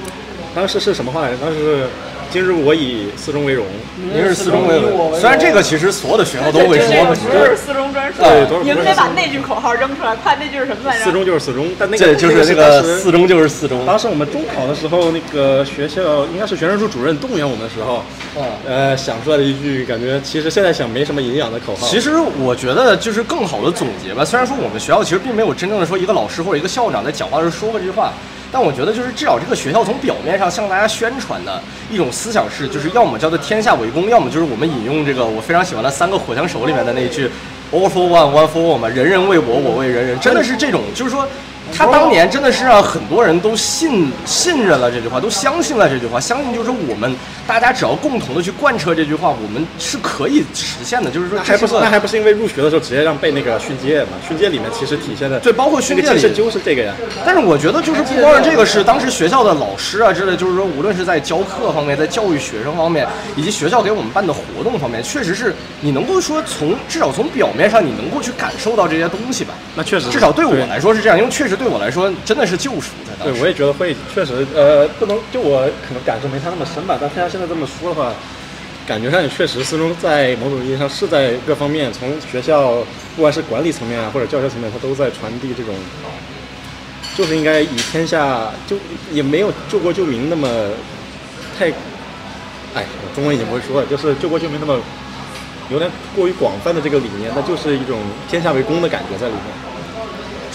[0.55, 1.37] 当时是什么话来着？
[1.37, 1.87] 当时是。
[2.31, 3.65] 今日我以四中为荣，
[4.13, 5.13] 您是四中为荣。
[5.19, 8.21] 虽然这个其实所有的学校都会说，都是四中专属。
[8.21, 11.05] 对，你们得把那句口号扔出来，快那句是什么来着？
[11.05, 13.85] 四中就是四中，但那个就是那个四中就是四中。
[13.85, 18.03] 当时我们中考的时候，那个学校应该是学生处主任动员我们的时候，
[18.67, 21.87] 呃，想出来的一句，感觉其实现在想没什么营养的口号。
[21.87, 24.25] 其实我觉得就是更好的总结吧。
[24.25, 28.11] 虽然说我们学校其实并没有真正的说一个老师或者一个校长在讲话的时候说过这句话。
[28.55, 37.29] 但我觉得，就是至少这个学校从表面上向大家宣传的一种思想是，就是要么叫做天下为公，要么就是我们引用这个我非常喜欢的《三个火枪手》里面的那句
[37.73, 41.27] ，All for one, one for all 嘛，人人为我，我为人人，真的是这种，就是说。
[41.73, 47.15] 他当年真的是让很多人都信信任了这句话，都相信了这句话，相信就是我们
[47.47, 51.09] 大家只要共同的去贯彻这句话，我们是可以实现的。
[51.09, 54.09] 就是说，还不是那还不是因为入学的时候直接让背那个训诫嘛？
[54.27, 56.93] 训诫里面其实体现的对，包括训诫里就是这个呀。
[57.25, 69.53] 但是我觉得就是不光是这个，是当时学校的老师啊之类，就是说无论是在教课方面，在教育学生方面，以及学校给我们办的活动方面，确实是你能够说从至少从表面上你能够去感受到这些东西吧？
[69.75, 71.54] 那确实，至少对我来说是这样，因为确实。
[71.55, 72.91] 对我来说，真的是救赎。
[73.19, 76.97] 在对，我也觉得会，确实，呃，不能就我可能感受没他那么深吧。
[76.99, 78.13] 但他现在这么说的话，
[78.87, 82.83] 感觉上也确实，四中在某种意义上是在各方面，从学校
[83.15, 85.73] 不管是管理层面啊，或者教学层面，他都在传递这种，
[87.15, 88.77] 就是应该以天下就
[89.11, 90.47] 也没有救国救民那么
[91.57, 91.69] 太，
[92.73, 92.85] 哎，
[93.15, 94.79] 中文已经不会说了，就是救国救民那么
[95.69, 97.99] 有点过于广泛的这个理念，那就是一种
[98.29, 99.43] 天下为公的感觉在里面。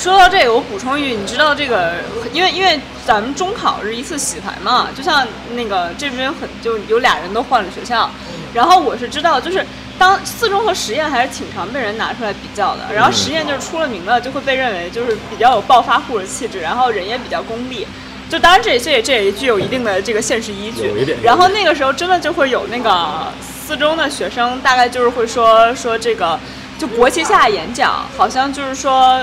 [0.01, 1.96] 说到这个，我补充一句，你知道这个，
[2.32, 8.09] 因为因为咱们中考是一次洗牌嘛，就像那个这边很就有俩人都换了学校，
[8.55, 9.62] 然后我是知道，就是
[9.98, 17.86] 当四中和实验还是挺常被人拿出来比较的，然后实验就是出了名的就会被认为就是比较有暴发户的气质，然后人也比较功利，
[18.30, 20.90] 就当然这这也这也具有一定的这个现实依据，
[21.22, 26.40] 然后那个时候真的就会有那个四中的学生大概就是会说说这个
[26.78, 29.22] 就国旗下演讲，好像就是说。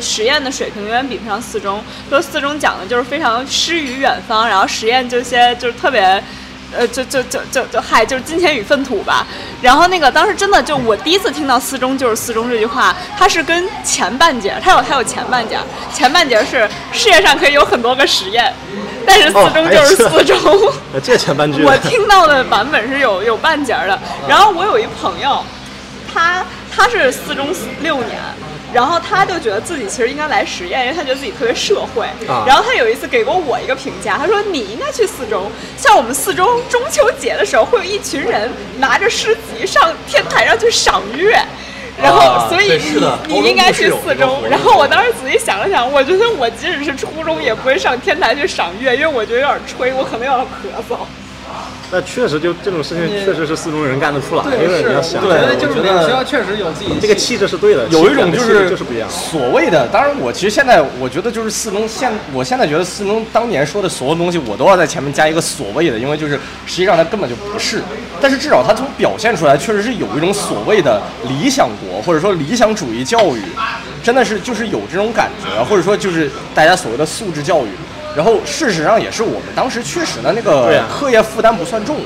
[0.00, 6.22] 实验的水平远远比不上四中，说四中讲的就是非常诗与远方，然后实验这些就是特别，
[6.76, 9.26] 呃，就就就就就嗨，就是金钱与粪土吧。
[9.62, 15.58] 然后那个当时真的就我第一次听到四中就是四中这句话，它是跟前半截，它有它有前半截，
[15.92, 18.52] 前半截是世界上可以有很多个实验，
[19.06, 20.36] 但是四中就是四中。
[20.92, 21.62] 呃借钱搬剧。
[21.64, 23.98] 我听到的版本是有有半截的。
[24.28, 25.42] 然后我有一朋友，
[26.12, 26.44] 他
[26.74, 28.18] 他是四中四六年。
[28.72, 32.06] 然后他就觉得自己其实应该来实验，因为他觉得自己特别社会。
[32.28, 41.38] 啊然后他有一次给过我一个评价，他说你应该去四中，像我们四中中秋节的时候会有一群人拿着诗集上天台上去赏月。
[41.98, 42.78] 然后，啊所以
[43.26, 50.46] 你你应该去四中然后我当时仔细想了想，我觉得我即使是初中也不会上天台去赏月，因为我觉得有点吹，我可能要咳
[50.86, 50.98] 嗽。
[51.92, 59.08] 那确实就这种事情，确实是四中人干得出来，对，因为是，你要想，我觉得就是我觉得每个学校确实有自己的这个气质是对的，有一种就是就是不一样。
[59.08, 66.34] 所谓的，当然我其实现在我觉得就是四中现，我现在觉得四中当年说的所有东西，我都要在前面加一个所谓的，因为就是
[66.66, 67.80] 实际上它根本就不是，
[68.20, 73.42] 但是至少它从表现出来，确实是有一种所谓的理想国或者说理想主义教育，
[74.02, 77.68] 真的是就是有这种感觉，或者说就是大家所谓的素质教育。
[78.16, 81.96] 然后事实上也是我们当时确实的那个啊课业负担不算重，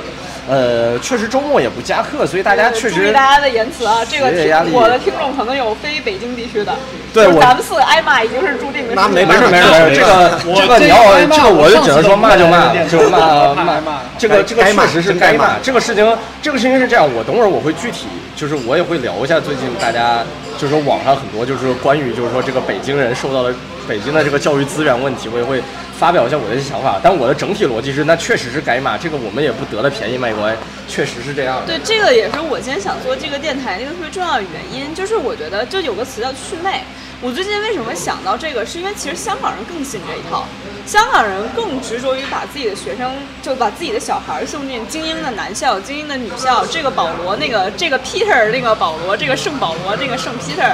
[0.49, 4.27] 呃，确实周末也不加课，所以大家确实注意大家的言辞啊，这个
[4.73, 6.75] 我的听众可能有非北京地区的，
[7.15, 9.03] 对我就是咱们四个挨骂已经是注定的事情了。
[9.03, 15.59] 那没没事没事没没事，这个这个你要这个这个我就只能说骂就骂，就骂骂骂这个这个确实是该骂。
[15.63, 16.05] 这个事情
[16.43, 20.25] 这个事情是这样，我等会儿我会具体就是我也会聊一下最近大家
[20.59, 23.55] 就是说网上很多就是说关于就是说这个北京人受到了
[23.87, 25.63] 北京的这个教育资源问题，我也会
[26.01, 26.98] 发表一下我的一些想法。
[27.03, 30.57] 但我的整体逻辑是，那确实是该骂，这个我们也不得了便宜卖乖，
[30.88, 31.66] 确实是这样的。
[31.66, 36.82] 对，这个也是我今天想做这个电台一个特别重要的原因，就是我觉得就有个词叫祛魅。
[37.20, 40.46] 我最近为什么想到这个，是因为其实香港人更信这一套，
[40.86, 50.72] 香港人更执着于把自己的学生，就把自己的小孩儿送进精英的男校、精英的女校，这个保罗，那个这个 Peter，那个保罗，这个圣保罗，这个圣 Peter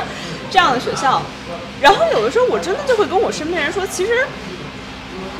[0.48, 1.20] 这样的学校。
[1.80, 4.12] 然后有的时候我真的就会跟我身边人说，其实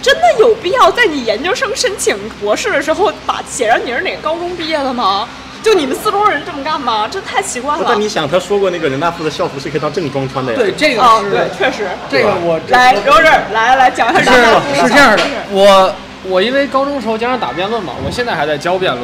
[0.07, 5.27] 真的有必要在你研究生申请博士的时候，把写上你是哪个高中毕业的吗？
[5.65, 7.09] 就你们四中人这么干吗？
[7.11, 7.85] 这太奇怪了。
[7.89, 10.59] 但你想，他说过那个人大附的校服是可以当正装穿的呀。
[10.61, 11.89] 对，这个哦，是对，确实。
[12.09, 15.93] 这个我来，柔柔来来讲一下是人大附是这样的，我
[16.23, 19.03] 我因为高中时候经常打辩论嘛，我现在还在教辩论。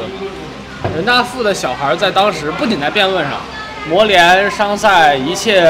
[0.94, 3.40] 人大附的小孩在当时不仅在辩论上，
[3.90, 5.68] 模联、商赛一切，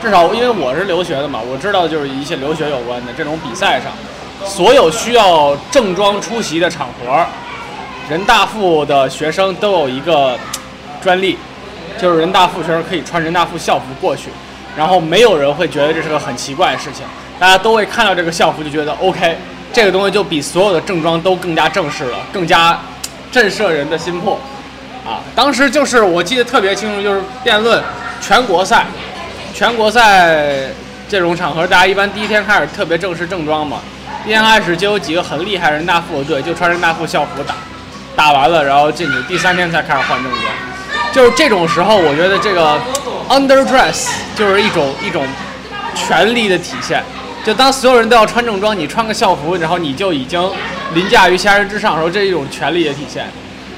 [0.00, 3.90] 至少因为我是留学的嘛，我知道就是一切留学有关的这种比赛上，
[4.46, 7.24] 所有需要正装出席的场合，
[8.08, 10.38] 人大附的学生都有一个
[11.02, 11.38] 专利，
[11.98, 14.28] 就是人大附学生可以穿人大附校服过去，
[14.76, 17.04] 然后没有人会觉得这是个很奇怪的事情，
[17.38, 19.36] 大家都会看到这个校服就觉得 OK，
[19.72, 22.78] 这个东西就比所有的正装都更加正式了，更加
[23.32, 24.38] 震慑人的心魄。
[25.06, 27.82] 啊，当时就是我记得特别清楚，就是辩论
[28.20, 28.86] 全国赛，
[29.52, 30.68] 全国赛
[31.08, 33.80] 这种场合，大家一般第一天开始特别正式正装嘛，
[34.26, 37.54] 一开始就有几个很厉害的人大附的队就穿人大附校服打，
[38.16, 40.42] 打完了然后进去，第三天才开始换正装。
[41.12, 42.78] 就是这种时候，我觉得这个
[43.28, 45.26] underdress 就是一种一种
[45.94, 47.02] 权力的体现。
[47.44, 50.42] 就当所有人都要穿正装，你穿个校服，然后你就已经
[50.94, 53.26] 凌驾于其他人之上的时候，这是一种权力的体现。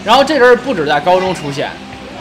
[0.05, 1.69] 然后这人不止在高中出现，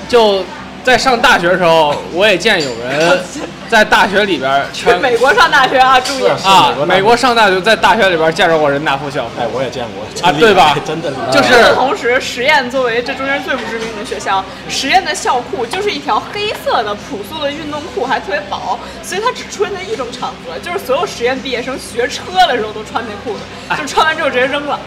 [0.09, 0.43] 就
[0.84, 3.23] 在上大学的时候，我也见有人
[3.70, 6.28] 在大学里边去美国上大学啊，注意。
[6.43, 9.32] 啊美国，上大学在大学里边见着过人大附校服。
[9.39, 24.80] 哎，我也见过啊对吧真的就是同时，实验作为这中间最不知名的学校，实验的校裤就是一条黑色的朴素的运动裤，还特别薄，所以它只出现在一种场合，就是所有实验毕业生学车的时候都穿那裤子，就穿完之后直接扔了。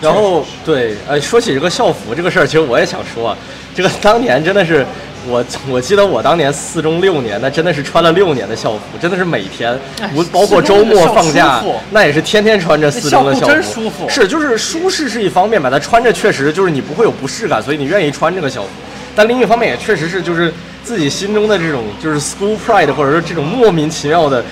[0.00, 3.36] 然后对，呃，说起这个校服这个事儿，其实我也想说，啊，
[3.74, 4.84] 这个当年真的是
[5.28, 18.68] 我， 我记得我当年四中六年，那真的是穿了六年的校服，真的是每天哎，无包括周末放假那也是天天穿着四中的校校服真舒服是，就是舒适是一方面吧，它穿着确实就是你不会有不适感，所以你愿意穿这个校服。
[19.14, 20.52] 但另一方面也确实是就是
[20.82, 24.44] 自己心中的这种就是 school pride，或者说这种莫名其妙的。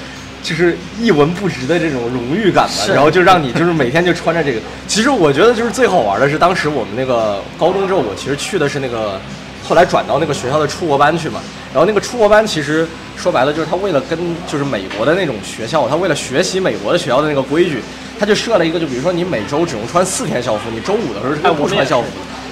[0.43, 4.61] 就是一文不值的这种荣誉感吧，然后就让你就是每天就穿着这个。
[4.87, 9.21] 其实我觉得就是最好玩的是，当时我们那个高中之后，我其实去的是那个，
[9.67, 11.41] 后来转到那个学校的出国班去嘛。
[11.73, 12.85] 然后那个出国班其实
[13.17, 14.19] 说白了就是他为了跟
[14.49, 17.81] 就是美国的那种学校，他为了学习美国的学校的那个规矩，
[18.19, 22.09] 他就设了一个，就比如说你每周只能穿四天校服，你周五的时候是不穿校服。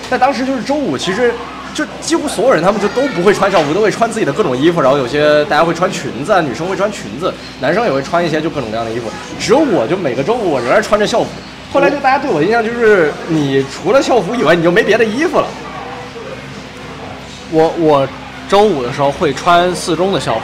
[0.09, 1.35] 但当时就是周五，其实
[1.79, 9.09] 就几乎所有人他们就都不会穿校服，都会穿自己的各种衣服，然后有些大家会穿裙子，女生会穿裙子，男生也会穿一些就各种各样的衣服。
[9.39, 11.29] 只有我就每个周五我仍然穿着校服。
[11.73, 15.47] 后来就大家对我的印象就是，你除了校服以外，你就没别的衣服了。
[17.53, 18.09] 我我
[18.49, 20.43] 周五的时候会穿四中的校服，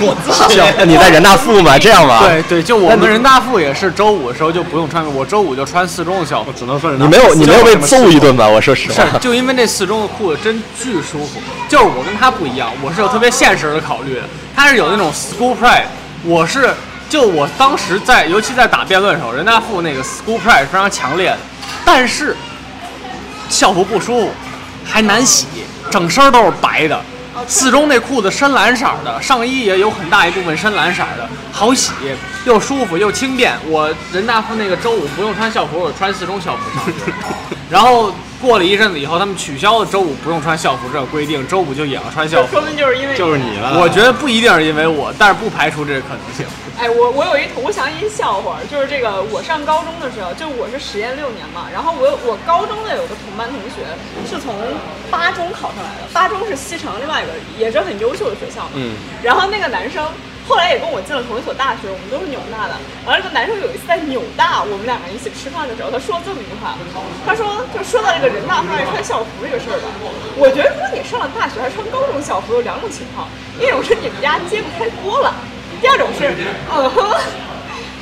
[0.00, 0.48] 我操！
[0.84, 1.78] 你在人大附吗？
[1.78, 2.24] 这样吧。
[2.26, 6.52] 对对，就我们人大附也是周五的时候就不用穿，我周五就穿四中的校服。
[6.52, 8.48] 只能说你没有你没有被揍一顿吧？
[8.48, 11.40] 我说实话是话。，就因为那四中的裤子真巨舒服。
[11.68, 14.22] 就是我跟他不一样，我是有特别现实的考虑的，
[14.54, 15.84] 他是有那种 school pride，
[16.24, 16.74] 我是
[17.08, 21.38] 就我当时在，尤其在打辩论的时候，人大附那个 school pride 是非常强烈的，
[21.84, 22.36] 但是
[23.48, 24.30] 校服不舒服，
[24.84, 25.46] 还难洗，
[25.90, 27.00] 整身都是白的。
[27.46, 31.92] 四中那裤子深蓝色儿的，上衣也有很大一部分深蓝色儿的，好洗
[32.44, 33.54] 又舒服又轻便。
[33.66, 37.12] 我人大附那个周五不用穿校服，我穿四中校服上去。
[37.70, 38.14] 然后
[38.46, 42.60] 过了一阵子以后，他们取消了周五不用穿校服这个规定，周五就也要穿校服说。
[42.62, 43.80] 明就是因为就是你了。
[43.80, 46.46] 我觉得不一定是因为我，但是不排除这个可能性。
[46.78, 53.82] 哎，我我有一我想一笑话，就是这个我上高中的时候，就我是实验六年嘛，然后我有我高中的有个同班同学
[54.30, 54.54] 是从
[55.10, 60.06] 八中考上来的，八中是西城另外一个也是很优秀的学校嘛，嗯，然后那个男生
[60.48, 62.74] 后来也跟我进了同一所大学，我们都是纽大的。
[63.04, 66.78] 完了，这个男生有一次在纽大，我们两个人一起吃饭的时候，他说了这么一句话，
[67.26, 69.90] 他说就说到这个人大附爱穿校服这个事儿吧，
[70.38, 73.26] 我觉得如果你上了大学还穿高中校服有两种情况，
[73.58, 75.34] 一种是你们家揭不开锅了，
[75.82, 76.30] 第二种是
[76.70, 77.10] 嗯哼，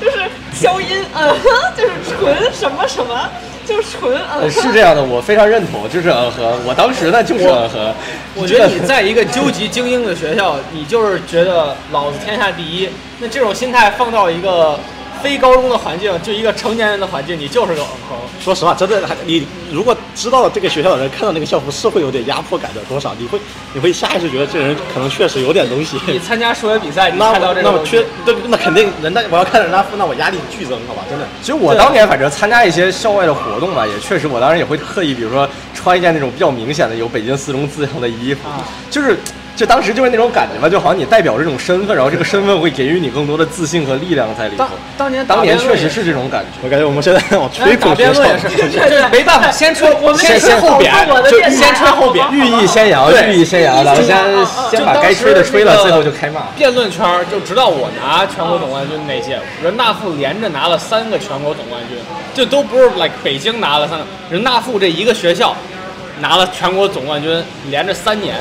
[0.00, 3.28] 就是消音，嗯哼，就是纯什么什么，
[3.66, 4.50] 就是纯嗯呃哼。
[4.50, 7.94] 是这样的，我非常认同，就是嗯和我当时呢就是嗯和。
[8.34, 12.88] 我觉得你在一个究极精英的学校，你就是觉得老子天下第一，
[13.20, 14.78] 那这种心态放到一个
[15.24, 18.16] 非高中的环境，就一个成年人的环境，你就是个嗯哼。
[18.38, 23.38] 说实话，真的，你如果知道这个学校的人看到那个校服是会有点压迫感的，多少你会
[23.72, 25.98] 你会下意识觉得这人可能确实有点东西。
[26.06, 31.24] 你参加数学比赛，你那看到我那我这个东西缺对，那肯定人大我要看人大附，那我压力剧增，好吧，真的。
[31.40, 38.40] 其实我当年反正参加一些校外的活动吧，也确实我当时也会特意，比如说穿一件那种比较明显的有北京四中字样的衣服，
[38.90, 39.18] 就是
[39.56, 44.70] 就当时就是那种感觉吧，就好像你代表这种身份，然后这个身份会给予你更多的自信和力量在里头当。
[44.96, 46.48] 当年当年确实是这种感觉。
[46.62, 52.34] 我感觉我们现在往吹捧也是，没办法，先吹我们先后扁保护我，的就先吹后扁好。
[52.34, 54.16] 寓意先扬，对寓意先扬，咱们先
[54.72, 56.40] 先把该吹的吹了，最后就开骂。
[56.56, 61.96] 辩论圈就直到我拿全国总冠军那届，人大附连着拿了三个全国总冠军，
[62.34, 65.54] 这都不是 like 北京拿了三个，人大附这一个学校
[66.18, 67.40] 拿了全国总冠军，
[67.70, 68.34] 连着三年。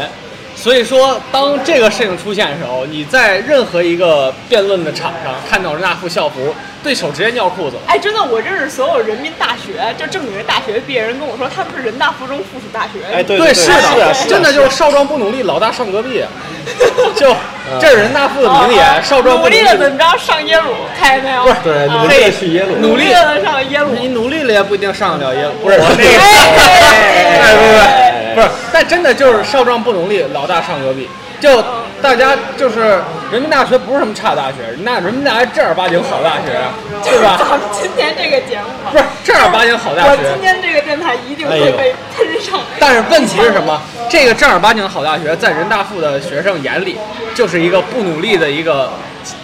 [0.63, 7.75] 所以说，当这个事情出现的时候，你在任何一个辩论的场上看到人大附校服，对手直接尿裤子。
[7.85, 12.99] 哎，真的，我认识所有人民大学，就正经的大学毕业人跟我说，他们是人大附中附属大学。
[13.13, 16.23] 哎对对，是是啊是的，啊真的就是少壮不努力，老大上隔壁。
[17.13, 17.35] 就
[17.81, 20.17] 这是人大附的名言，少壮不努力了怎么着？
[20.17, 21.43] 上耶鲁，看见没有？
[21.61, 23.89] 对，你们啊这去耶鲁，努力了上耶鲁。
[23.93, 25.51] 你努力了也不一定上得了耶鲁。
[25.61, 28.02] 不是我那哎哎，不不
[28.35, 31.09] 不，是，但真的就是少壮不努力，老大上隔壁。
[31.39, 31.61] 就
[32.01, 36.57] 大家就是人民大学不是什么差大学，那人民大学正儿八经好大学，
[37.03, 37.35] 对吧？
[37.37, 40.41] 咱们今天这个节目不是正儿八经好大我学今。
[40.41, 42.61] 天这个电台一定会被喷上。
[42.79, 43.81] 但是问题是什么？
[44.09, 46.97] 这个正儿八经好大学，在人大附的学生眼里，
[47.35, 48.93] 就是一个不努力的一个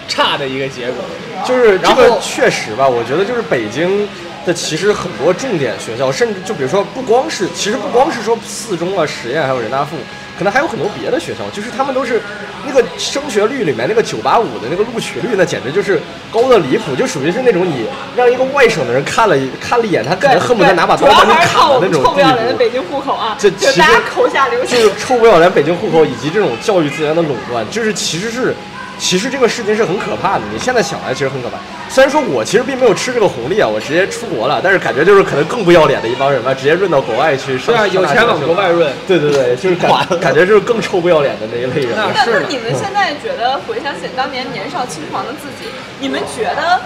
[0.07, 1.03] 差的一个结果。
[1.45, 4.07] 就是这然后个确实吧，我觉得就是北京
[4.45, 9.95] 的其实很多重点学校，甚至就比如说不光是，其实不光是说四中啊、实验还有人大附，
[10.37, 12.21] 可能还有很多别的学校，就是他们都是
[12.65, 17.85] 那个升学率里面那个九八五的那个录取率，那简直就是高的离谱，就属于是那种你
[18.15, 22.53] 让一个外省的人看了一看了一眼，他可对，能恨不得拿把刀把你砍的那种臭不要脸的。
[22.53, 24.89] 北京户口啊，这就其实大家口下留情就。
[24.89, 28.55] 是臭不要脸北京户口以及这种教育资源的垄断，就是其实是，
[28.99, 30.41] 其实这个事情是很可怕的。
[30.51, 31.57] 你现在想来其实很可怕。
[31.89, 37.67] 虽然说我其实并没有吃这个红利啊，我直接出国了，但是感觉就是可能更不要脸的一帮人吧，直接润到国外去上。
[37.67, 38.93] 对啊，有钱往国外润。
[39.07, 39.89] 对对对，就是感
[40.21, 41.95] 感觉就是更臭不要脸的那一类人。
[41.95, 45.69] 那是的那那你们现在觉得回想起当年年少轻狂的自己，
[45.99, 46.79] 你们觉得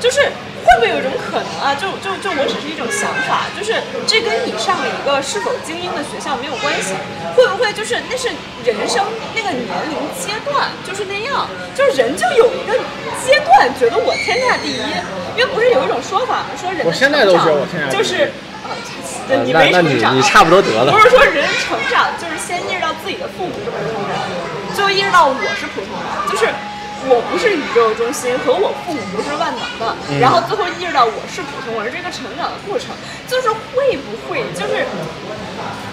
[0.00, 0.20] 就是
[0.64, 1.76] 会不会有一种可能啊？
[1.76, 6.96] 就就就我只是一种想法，就是这跟你上了一个是否精英的学校没有关系，
[7.36, 8.28] 会不会就是那是
[8.64, 9.04] 人生
[9.36, 11.46] 那个年龄阶段就是那样，
[11.76, 12.72] 就是人就有一个
[13.22, 14.82] 阶段觉得我天下第一，
[15.36, 16.46] 因为不是有一种说法吗？
[16.58, 18.32] 说人的我现在都成长觉得我天下就是。
[19.42, 21.00] 你没成长，你差不多得了不。
[21.00, 24.12] 是说人成长就是先意识到自己的父母是普通人，
[24.76, 26.44] 最后意识到我是普通人，就是
[27.06, 32.88] 我不是宇宙中心和我父母不是万能的，嗯然后最后意识到我是普通人，这个成长的过程，
[33.28, 34.86] 就是会不会就是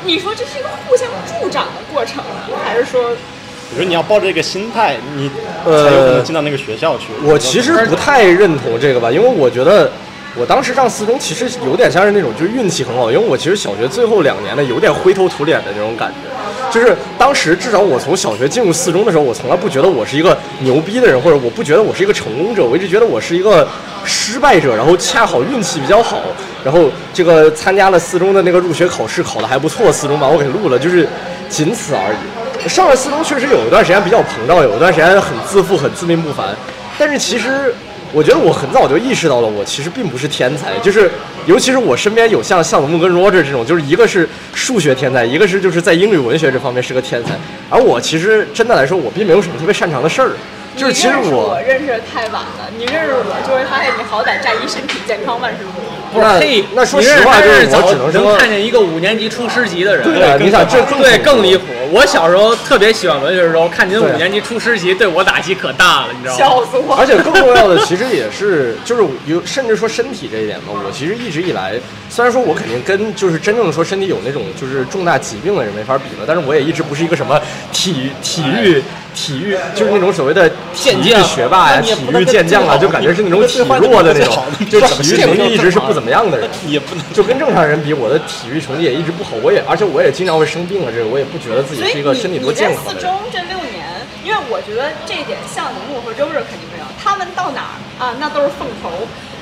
[0.03, 5.29] 你说这是一个互相助长的过程呢，还是说我觉得你要抱着一个心态，你
[5.65, 7.07] 呃才有可能进到那个学校去。
[7.23, 9.91] 我其实不太认同这个吧，因为我觉得
[10.35, 16.30] 我当时上四中其实有点像是那种就是运气很好，因为我其实小学最后两年呢有点灰头土脸的那种感觉，
[16.71, 23.67] 就是当时至少我从小学进入四中的时候，我从来不觉得我是一个牛逼的人，或者我不觉得我是一个成功者，我一直觉得我是一个
[24.05, 26.21] 失败者，然后恰好运气比较好，
[26.63, 31.07] 然后这个参加了四中的那个入学考试，考得还不错，四中把我给录了，就是
[31.49, 32.69] 仅此而已。
[32.69, 36.55] 上了四中确实有一段时间比较膨胀，有一段时间很自负、很自命不凡，
[36.97, 37.75] 但是其实。
[38.13, 41.09] 我觉得我很早就意识到了，我其实并不是天才，就是
[41.45, 47.31] 尤其是我身边有像向子木跟 Roger 这种，就是一个是数学天才，一个是就是在英语文学这方面是个天才，
[47.69, 50.31] 而我其实真的来说，我并没有什么特别擅长的事儿。
[50.75, 55.90] 就是其实我认识的太晚了，你认识我就会发现你好歹占一身体健康万事如意。
[56.13, 60.03] 那那说实话，就是我只能能看见一个五年级出师级的人。
[60.03, 61.65] 对，你想这更对更离谱。
[61.91, 66.39] 我小时候特别喜欢文学的时候，看您五年级出师级，对我打击可大了，你知道吗？
[66.39, 66.95] 笑死我！
[66.95, 71.73] 而且更重要的，其实也是就是有，甚至说身体这一点嘛，我其实一直以来，
[72.09, 77.39] 虽然说我肯定跟就是真正的说身体有那种就是重大疾病的人没法比了，但是我也一直不是一个什么
[77.73, 78.81] 体体育。
[79.13, 86.49] 体育就是那种所谓的体育学霸呀，体育健将啊，就感觉是那种体弱的那种，就体育成绩一直是不怎么样的人。
[86.67, 89.31] 也不能就跟正常人比，我的体育成绩也一直不好。
[89.43, 92.91] 我也而且我也经常会生病啊，这个我也不觉得自己是一个身体多健康的。
[92.91, 93.83] 四中这六年，
[94.23, 98.89] 因为我觉得这一点向子木和周日肯定没有，他们到哪儿啊，那都是凤头。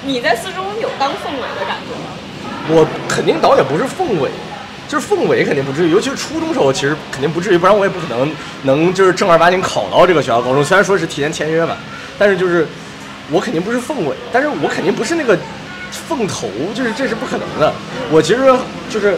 [0.02, 2.18] 你在四中有当凤尾的感觉吗？
[2.72, 4.30] 我肯定倒也不是凤尾。
[4.90, 8.30] 就是凤尾肯定不至于，尤其是初中时候，其实肯定不至于，不然我也不可能
[8.64, 10.64] 能就是正儿八经考到这个学校高中。
[10.64, 11.78] 虽然说是提前签约吧，
[12.18, 12.68] 但是就是
[13.30, 15.38] 我肯定不是凤尾，但是我肯定不是那个
[15.92, 17.72] 凤头，就是这是不可能的。
[18.12, 18.52] 我其实
[18.90, 19.16] 就是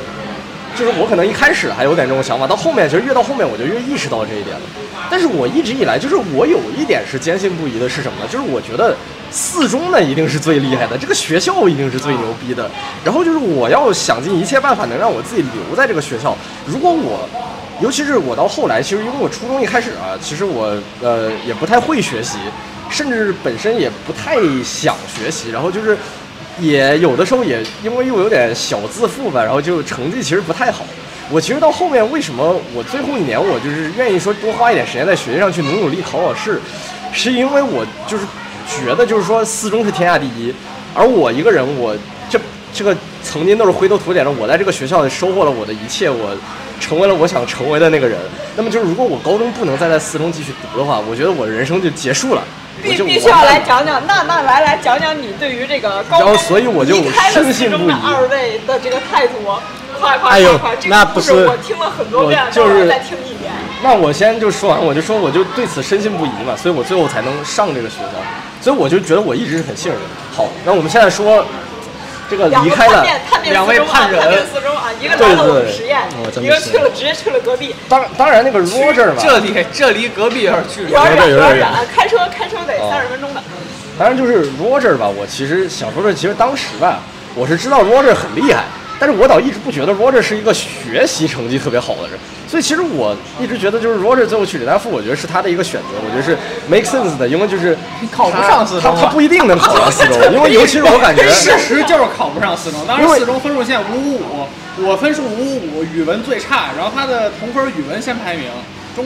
[0.77, 4.61] 就是我可能一开始还有点这种想法，到后面其实越到后面我就越意识到这一点了。
[5.09, 8.27] 但是我一直以来就是我有一点是坚信不疑的是什么呢？
[8.29, 8.95] 就是我觉得。
[9.33, 12.69] 四中呢一定是最厉害的，这个学校一定是最牛逼的。
[13.01, 16.37] 然后就是我要想尽一切办法能让我自己留在这个学校。
[16.65, 17.29] 如果我，
[17.79, 22.39] 尤其是我到后来，其实因为我初中一开始啊，其实我呃也不太会学习，
[22.89, 25.49] 甚至本身也不太想学习。
[25.49, 25.97] 然后就是
[26.59, 30.83] 也有的时候也因为又有点小自负吧，然后就成绩其实不太好。
[31.29, 36.61] 我其实到后面为什么我最后一年我就是愿意说多花一点时间在学习上去努努力考考试，
[37.13, 38.23] 是因为我就是。
[38.85, 40.53] 觉得就是说四中是天下第一，
[40.93, 41.93] 而我一个人，我
[42.29, 42.39] 这
[42.73, 46.33] 这个曾经都是灰头土脸的，我在这个学校收获了我的一切，我
[46.79, 48.17] 成为了我想成为的那个人。
[48.55, 52.41] 那么就是如果我高中不能再在四中继续读的话，我觉得我的人生就结束了。
[52.81, 56.95] 必必须要来讲讲，那那来来讲讲你对于这个高中所以我就
[57.31, 59.33] 深信不疑二位的这个态度，
[59.99, 60.77] 快快快快！
[60.87, 63.51] 那不是我听了很多遍，就是再听一遍。
[63.83, 68.17] 那我先就说完，我就说我就对此深信不疑嘛，所以我最后才能上这个学校。
[68.61, 70.07] 所以我就觉得我一直是很信任的。
[70.35, 71.43] 好，那我们现在说
[72.31, 73.05] 这个离开了
[73.43, 75.99] 两位判人，四中啊，一个来了实验，
[76.41, 77.75] 一个去了直接去了隔壁。
[77.89, 83.43] 当当然那个 Roger 嘛，这里这离隔壁有点距离，有点远，有点远，开车开车得三十分钟的。
[83.99, 87.01] 当然就是 Roger 吧，我其实想说的，其实当时吧，
[87.35, 88.63] 我是知道 Roger 很厉害。
[88.97, 92.17] 但是我倒一直不觉得 Roger 是一个学习成绩特别好的人，
[92.51, 96.37] 所以其实我一直觉得就是 Roger 最后去李大富，我觉得是他的一个选择，我觉得是
[96.67, 97.77] make sense 的，因为就是
[98.11, 108.49] 考不上四中，他他不一定能考上四中，因为尤其是我感觉 事实就是考不上四中，当时四中分数线五五五，我分数五五五，语文最差，然后他的同分语文先排名，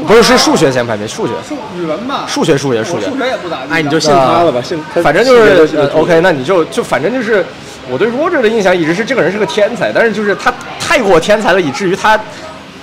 [0.07, 5.35] 不是是数学先排名，数学数语文吧，数学数学数学，数学也不咋地，哎，你就信他了吧，信，反正就
[5.67, 7.45] 是 OK，那你就就反正就是。
[7.87, 12.19] 我对 Roger 的印象一直是这个人是个天才，但是就是他太过天才了，以至于他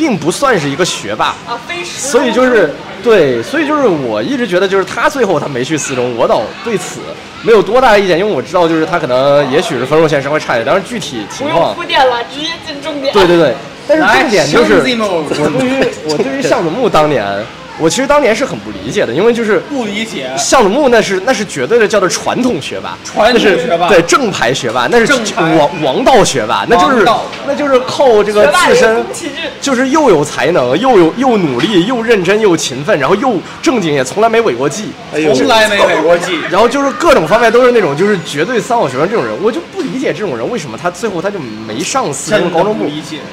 [0.02, 2.74] 并不算是一个学霸啊，所以就是
[3.04, 6.98] 对，所以就是我一直觉得就是他最后他没去四中，我倒对此
[7.42, 13.14] 没有多大的意见，因为我知道就是他可能也许是分数线稍微差一点，但是具体情况铺垫了，直接进重点。
[13.14, 13.54] 对对对，
[13.86, 17.24] 但是重点就是我对于我对于向子木当年。
[17.82, 27.04] 我其实当年是很不理解的，因为就是不理解向子木那是那是绝对的叫做传统学霸，传统学霸对正牌学霸，那是王王道学霸，那就是
[27.44, 29.04] 那就是靠这个自身，
[29.60, 34.92] 就是又有才能，又有又努力，又认真又勤奋，然后又正经，也从来没违过纪，
[35.34, 42.84] 从来没违过纪， 然后就是各种方面都是那种就是绝对三好学生这种人，我就不理解这种人为什么他最后他就没上四中高中部，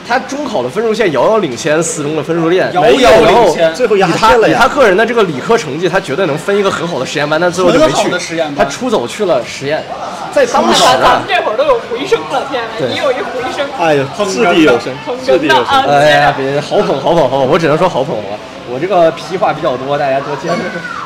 [0.07, 4.38] 他中考的分数线遥遥领先四中的分数线，遥遥领先，最后压他。
[4.47, 8.09] 以他个人的这个理科成绩，他绝对能分一个很好的实验班，但最后就没去。
[8.55, 9.83] 他出走去了实验，
[10.31, 12.87] 在当时啊，咱们这会儿都有回声了，天哪！
[12.87, 14.93] 你有一回声，哎呀，掷地有声，
[15.25, 15.65] 掷地有声。
[15.87, 18.37] 哎呀，别好捧好捧好捧，我只能说好捧我。
[18.71, 20.57] 我这个屁话比较多，大家多见谅。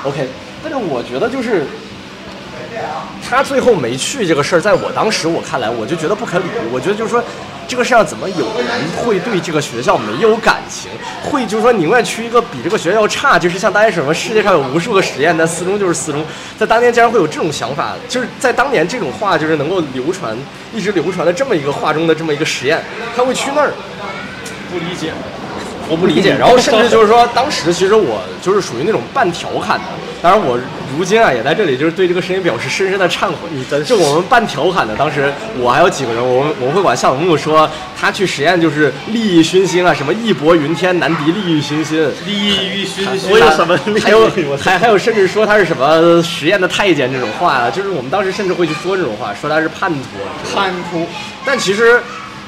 [0.04, 0.28] OK，
[0.62, 1.66] 但是我觉得就是
[3.28, 6.72] 他最后没去这个事儿，在我当时我看来，我就觉得不可理喻。
[6.72, 7.24] 我觉得就是说，
[7.68, 8.68] 这个世上怎么有人
[8.98, 10.92] 会对这个学校没有感情，
[11.24, 16.24] 会就是说宁愿去一个比这个学校差，就是像大家什么世界上有无数个实验，但四中就是四中，
[16.60, 20.36] 在当年竟然会有这种想法，就是在当年这种话就是能够流传，
[20.74, 22.84] 一直流传的这么一个话中的这么一个实验，
[23.16, 23.72] 他会去那儿，
[24.72, 25.12] 不理解。
[25.90, 29.86] 我不理解， 然后甚至就是说，当时其实我就是属于那种半调侃的，
[30.24, 30.58] 当然我
[30.98, 33.36] 如今啊也在这里就是对这个声音表示深深的忏悔。
[33.52, 37.70] 你 真是我们半调侃的，当时我还有几个人，我们我们会管向永木说
[38.00, 43.78] 他去实验就是利益熏心啊，什么义薄云天难敌利益熏心，利益熏心， 我有什么？
[44.02, 50.56] 还有还还有甚至说他是什么实验的太监这种话啊，就是我们当时甚至会去说这种话，说他是叛徒。
[50.56, 51.06] 叛徒，
[51.46, 52.02] 但其实。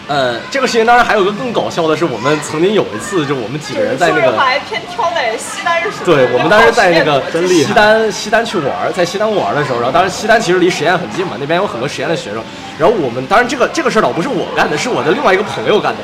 [0.07, 12.43] 呃，这个事情当然还有个更搞笑的是，我们曾经有一次，就我们几个人在那个，还偏挑在西单时，对，我们当时在那个西单西单去玩，在西单玩的时候，然后当时西单其实离实验很近嘛，那边有很多实验的学生，
[12.77, 15.99] 然后我们当然这个这个事儿倒不是我干的，是我的另外一个朋友干的，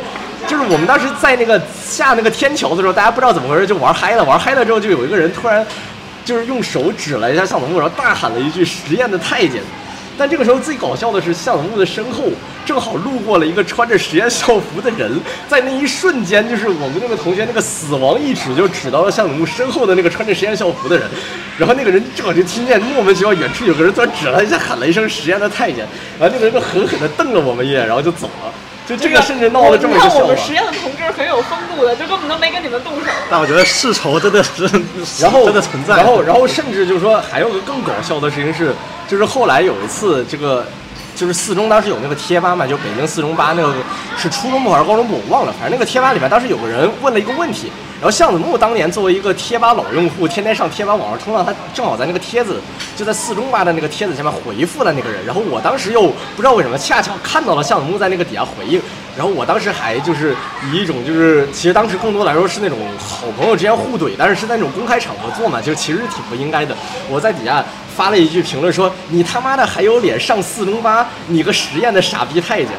[0.47, 5.63] 就是我们当时在那个下那个天桥的时候，大家不知道怎么回事就玩嗨了，玩嗨了之后就有一个人突然
[6.25, 9.61] 就是用手指了一下向总木，然后大喊了一句“实验的太监”。
[10.21, 12.25] 但这个时候最搞笑的是，向子木的身后
[12.63, 15.11] 正好路过了一个穿着实验校服的人，
[15.49, 21.09] 在那一瞬间，就是我们那个同学那个死亡一指就指到了向子木身后的那个穿着实验校服的人，
[21.57, 25.87] 然后那个人正好就听见莫名其妙远处有个人突然指了一下，喊了一声“实验的太监”，
[26.21, 28.53] 然后那个人就狠狠地瞪了我们一眼，然后就走了。
[28.91, 30.21] 就这个甚至闹得这么一个笑话。
[30.23, 33.05] 我们实验的同志很有风度的，就根本都没跟你们动手。
[33.29, 34.69] 但我觉得世仇真的是，
[35.21, 35.95] 然后真的存在。
[35.95, 38.75] 然后，然后甚至就是说，还有个更搞笑的事情是，
[39.07, 40.65] 就是后来有一次，这个
[41.15, 43.73] 就是四中当时有那个贴吧嘛，就北京四中吧那个
[44.17, 45.53] 是初中部还是高中部，我忘了。
[45.53, 47.71] 反正那个贴吧里面当时有个人问了一个问题。
[48.01, 52.59] 然后向子木当年作为一个贴吧老用户，天天上贴吧网上冲浪，他正好在那个帖子
[52.97, 55.23] 就在四中吧的那个帖子下面回复了那个人。
[55.23, 58.81] 然后我当时又不知道为什么，恰巧看到了向子木在那个底下回应。
[59.15, 60.35] 然后我当时还就是
[60.71, 66.75] 以一种就是其实当时更多来说是那种好朋友之间互怼，但是是在那种公开场合做嘛，就其实挺不应该的。
[67.07, 67.63] 我在底下
[67.95, 71.07] 发了一句评论说：“你他妈的还有脸上四中吧？
[71.27, 72.71] 你个实验的傻逼太监！”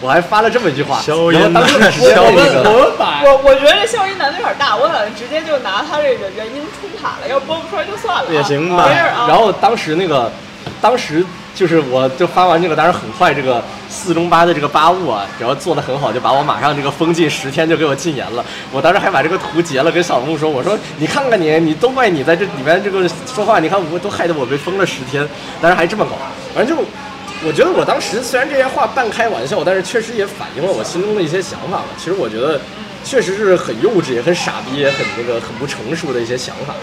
[0.00, 8.88] 我还发了这么一句话，消音男，消音男，我我觉得这消音男有点大，我打算直接就拿他这个原因冲卡了，要播不出来就算了，也行吧。
[9.26, 10.30] 然后当时那个，
[10.80, 18.44] 当时就是我就发完这个，当然很快这个四中八的这个八物啊，然后做的很好，就把我马上这个封禁十天就给我禁言了。
[18.70, 25.28] 我当时还把这个图截了，跟小木说，我说你看看你，你都怪你在这里面这个说话，你看我都害得我被封了十天，
[25.60, 26.12] 当然还这么搞，
[26.54, 26.84] 反正就。
[27.46, 31.84] 我觉得我当时虽然这些话半开玩笑，但是确实也反映了我心中的一些想法吧。
[31.96, 32.60] 其实我觉得，
[33.04, 36.74] 确实是很幼稚，也很傻逼，也很那个很不成熟的一些想法。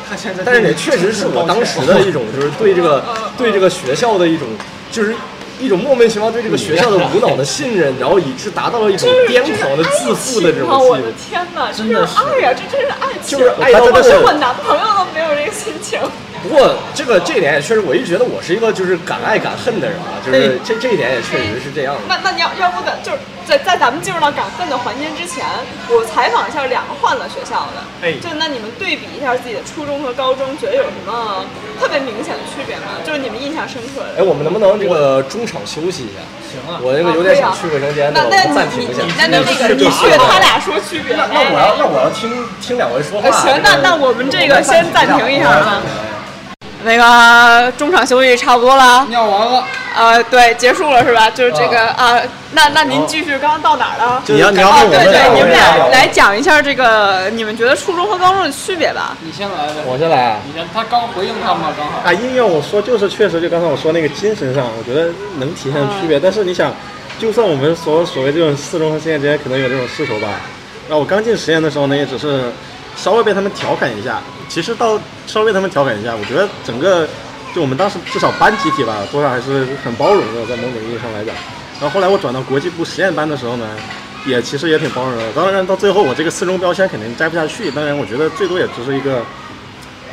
[0.46, 3.04] 但是也确实是我当时的一种，就是对这个
[3.38, 4.48] 对这个学校的一种，
[4.92, 5.14] 就是
[5.60, 16.00] 一种莫名其妙对这个学校的无脑的信任，然后以致达到了一种癫狂的自负的这种我的天哪，真的是爱呀，这真是爱情，就是爱到我我男朋友都没有这个心情。
[16.48, 22.02] 不过这个这一点也确实，我一直觉得我是一个就是敢爱敢恨的人啊，就是这这一点也确实是这样的。
[22.08, 23.18] 那那你要要不等，就是
[23.48, 25.44] 在在咱们进入到敢恨的环节之前，
[25.90, 31.44] 我采访一下两个换了学校的，哎，就那你们对比一下自己的初中和高中，觉得有什么
[31.82, 33.02] 特别明显的区别吗？
[33.04, 34.22] 就是你们印象深刻的。
[34.22, 36.22] 哎，我们能不能这个中场休息一下？
[36.46, 39.02] 行啊，我这个有点想去卫生间，那那暂停一下。
[39.18, 41.18] 那那那个你去，他俩说区别。
[41.18, 42.30] 那那我要那我要听
[42.62, 43.34] 听两位说话。
[43.34, 45.82] 行，那那我们这个先暂停一下啊。
[46.86, 49.64] 那个中场休息差不多了，尿完了，
[49.96, 51.30] 呃，对，结束了是吧？
[51.32, 52.22] 就是这个啊，
[52.52, 54.22] 那那您继续，刚刚到哪儿了？
[54.28, 59.18] 你要你要对对，你们俩来讲一下这个，你们觉得初中和高中的区别吧？
[59.22, 60.40] 你先来呗，我先来。
[60.46, 62.00] 你先，他刚回应他嘛刚好。
[62.06, 65.10] 啊，硬要我说，就是确实，就刚才我说那个精神上，我觉得
[65.40, 66.20] 能体现区别。
[66.20, 66.72] 但是你想，
[67.20, 70.28] 就算我们所所谓这种四中和实验之间可能有这种世仇吧，
[70.88, 72.44] 那我刚进实验的时候呢，也只是
[72.96, 74.22] 稍微被他们调侃一下。
[74.48, 77.08] 其实到稍微他们调侃一下，我觉得整个
[77.54, 81.36] 就我们当时至少班集体吧，多少还是很包容的，在某种意义上来讲。
[81.80, 83.68] 然后后来我转到国际部实验班的时候呢，
[84.26, 85.24] 也其实也挺包容的。
[85.34, 89.22] 当然到最后我这个四中标签肯定摘不下去，当然我觉得最多也只是一个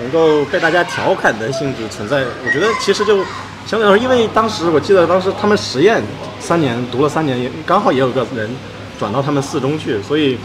[0.01, 2.24] 能够被大家调侃的性质存在。
[2.45, 3.18] 我觉得其实就
[3.66, 6.03] 相对来说，因为当时我记得当时他们实验
[6.41, 8.51] 三年读了三年，也刚好也有个人
[8.99, 10.39] 转到他们四中去，所以。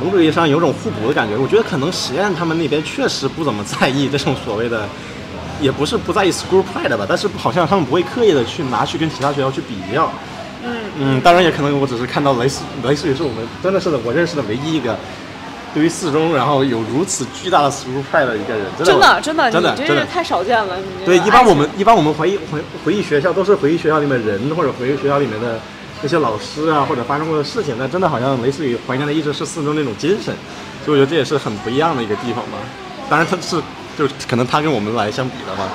[0.00, 4.86] 某种意义上有种互补的感觉，我觉得可能实验他们那边确实不怎么在意这种所谓的，
[5.60, 10.10] 也不是不在意 school pride 吧，但是好像他们不会刻意的去拿去跟其他学校去比较。
[10.64, 14.96] 嗯嗯，当然也可能我只是看到雷斯雷斯也是我们真的是我认识的唯一一个
[15.74, 20.76] 对于四中，然后有如此巨大的 school pride 的一个人，真真的真的，真的真的太少见了。
[21.04, 25.58] 对，一般我们一般我们回忆回回忆学校都是回忆学校里面人或者回忆学校里面的
[26.02, 30.34] 那些老师啊，或者发生过的事情，但真的好像类似于怀念的一直是四中那种精神，
[30.84, 32.58] 所以我觉得这也是很不一样的一个地方吧。
[33.08, 33.62] 当然他是
[33.96, 35.68] 就是可能他跟我们来相比的话，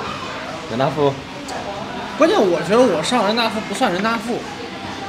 [0.70, 1.12] 人大附
[2.18, 4.38] 关键我觉得我上人大附不算人大附，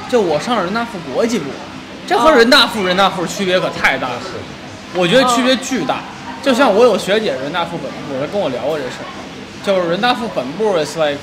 [0.08, 1.50] 就我上人大附国际部，
[2.06, 4.14] 这和人大附人大附区别可太大了。
[4.94, 6.00] 我觉得区别巨大。
[6.42, 9.06] 就像我有学姐人大附本部，她跟我聊过这事儿，
[9.62, 11.18] 就是人大附本部 is like，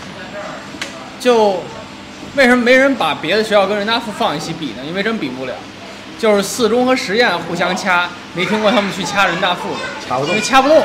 [1.19, 1.63] 就
[2.37, 4.83] 为什么没人把别的学校跟人大附放一起比呢？
[4.87, 5.53] 因为真比不了。
[6.19, 10.83] 就是四中和实验互相掐，没听过他们去掐人大附的，掐不动因为掐不动。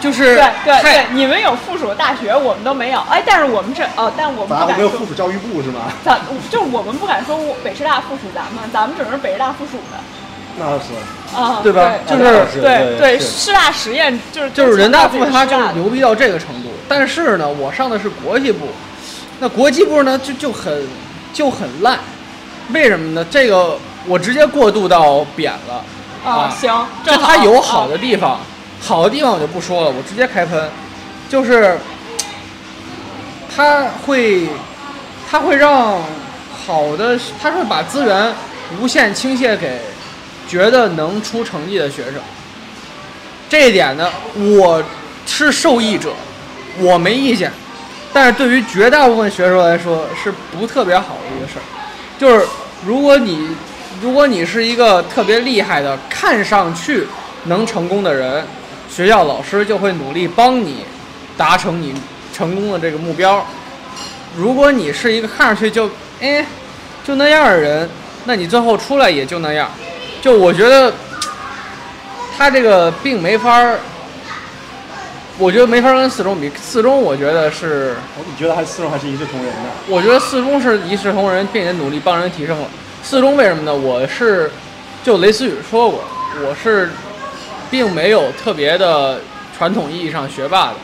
[0.00, 3.00] 就是对对对，你们有附属大学，我们都没有。
[3.10, 5.80] 哎，但是我们这哦，但我们咱不敢说们没有附，属教育部是吗？
[6.02, 6.18] 咱
[6.50, 9.98] 就是我们不敢说我北师大附属咱们，咱们只是北师大附属的。
[10.56, 10.94] 那是
[11.36, 18.68] 啊，对吧对就是是对对师大实验就是就是人大附它就是牛逼到这个程度，但是呢，我上的是国际部，
[19.44, 20.88] 那国际部呢就就很
[21.34, 21.98] 就很烂，
[22.72, 23.22] 为什么呢？
[23.30, 25.84] 这个我直接过渡到扁了
[26.24, 28.40] 啊，行，就正好它有好的啊地方，
[28.80, 30.70] 好的地方我就不说了，我直接开喷，
[31.28, 31.78] 就是
[33.54, 34.48] 它会
[35.30, 36.00] 它会让
[36.66, 38.32] 好的，它会把资源
[38.80, 39.78] 无限倾泻给
[40.48, 42.14] 觉得能出成绩的学生。
[43.50, 44.82] 这一点呢，我
[45.26, 46.14] 是受益者，
[46.78, 47.52] 我没意见。
[48.14, 51.62] 但是对于绝大部分学生来说，是不特别好的一个事儿。
[52.16, 52.46] 就是
[52.86, 53.48] 如果你
[54.00, 57.06] 如果你是一个特别厉害的，看上去
[57.46, 58.44] 能成功的人，
[58.88, 60.84] 学校老师就会努力帮你
[61.36, 61.92] 达成你
[62.32, 63.44] 成功的这个目标。
[64.36, 65.90] 如果你是一个看上去就
[66.20, 66.46] 哎
[67.04, 67.90] 就那样的人，
[68.26, 69.68] 那你最后出来也就那样。
[70.22, 70.92] 就我觉得
[72.36, 73.78] 他这个并没法儿，
[75.38, 76.50] 我觉得没法跟四中比。
[76.60, 79.70] 四中我觉得是，你觉得还四中还是一视同仁的？
[79.88, 82.68] 我觉得四中是一视同仁，并且努力帮人提升了。
[83.02, 83.74] 四中为什么呢？
[83.74, 84.50] 我是
[85.02, 86.04] 就雷思雨说过，
[86.46, 86.90] 我是
[87.70, 89.20] 并没有特别的
[89.56, 90.74] 传统意义上学霸的。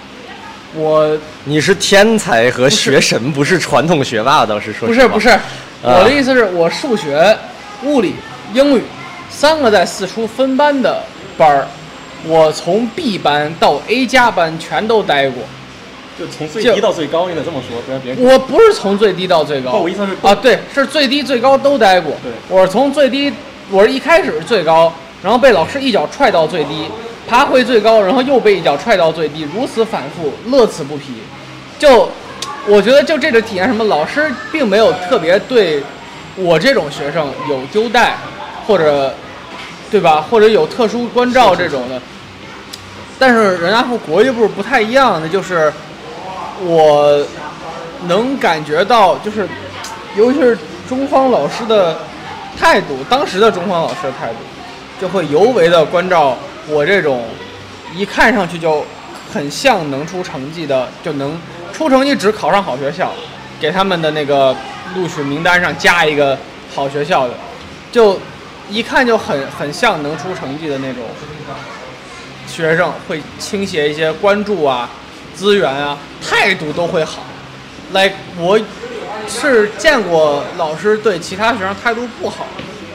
[0.75, 5.39] 我你是天才和学神，不是传统学霸，倒是说实话不是不是，
[5.83, 7.37] 我的意思是我数学、
[7.85, 8.15] 物理、
[8.53, 8.83] 英语
[9.31, 11.03] 三个在四初分班的
[11.37, 11.67] 班儿，
[12.27, 15.43] 我从 B 班到 A 加班全都待过。
[16.19, 22.13] 就从最低到最高，应该这么说，不然别人我不是从最低到最高，不我意思是啊，对，是最低最高都待过。
[22.23, 23.33] 对我是从最低，
[23.71, 24.93] 我是一开始是最高，
[25.23, 26.85] 然后被老师一脚踹到最低，
[27.27, 31.15] 爬回最高，然后又被一脚踹到最低，如此反复，乐此不疲。
[31.79, 32.11] 就
[32.67, 35.83] 我觉得就这个体验，什么老师并没有特别对
[36.37, 38.19] 我这种学生有优待，
[38.67, 39.15] 或者
[39.91, 42.01] 对吧，或者有特殊关照这种的。
[43.19, 45.73] 但是人家和国际部不太一样的就是。
[46.63, 47.27] 我
[48.07, 49.49] 能感觉到，就是
[50.15, 51.99] 尤其是中方老师的
[52.55, 54.35] 态度，当时的中方老师的态度，
[55.01, 56.37] 就会尤为的关照
[56.69, 57.25] 我这种
[57.97, 58.85] 一看上去就
[59.33, 61.41] 很像能出成绩的，就能
[61.73, 63.11] 出成绩只考上好学校，
[63.59, 64.55] 给他们的那个
[64.95, 66.37] 录取名单上加一个
[66.75, 67.33] 好学校的，
[67.91, 68.21] 就
[68.71, 71.03] 一看就很很像能出成绩的那种
[72.47, 74.89] 学生，会倾斜一些关注啊。
[75.35, 77.23] 资源啊，态度都会好。
[77.93, 78.61] 来，我
[79.27, 82.47] 是见过老师对其他学生态度不好，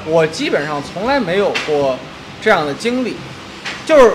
[0.06, 1.98] 我基本上从来没有过
[2.42, 3.18] 这样的经历。
[3.86, 4.14] 就是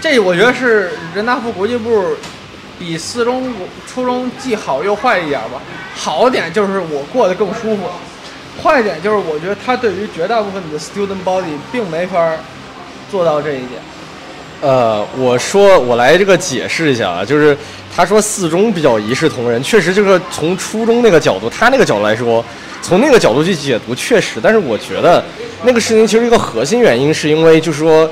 [0.00, 2.16] 这，我觉得是人大附国际部
[2.78, 3.52] 比四中、
[3.86, 5.60] 初中既好又坏一点吧。
[5.94, 7.90] 好点就是我过得更舒服，
[8.62, 12.36] 坏点就是我觉得他对于绝大部分的 student body 并没法
[13.10, 13.80] 做到这一点。
[14.60, 17.56] 呃，我说我来这个解释一下啊，就是
[17.96, 22.44] 他说四中比较一视同仁，确实就是从初中那个角度，他那个角度来说，
[22.82, 25.24] 从那个角度去解读确实，但是我觉得
[25.62, 28.06] 那个事情其实一个核心原因是因为就是说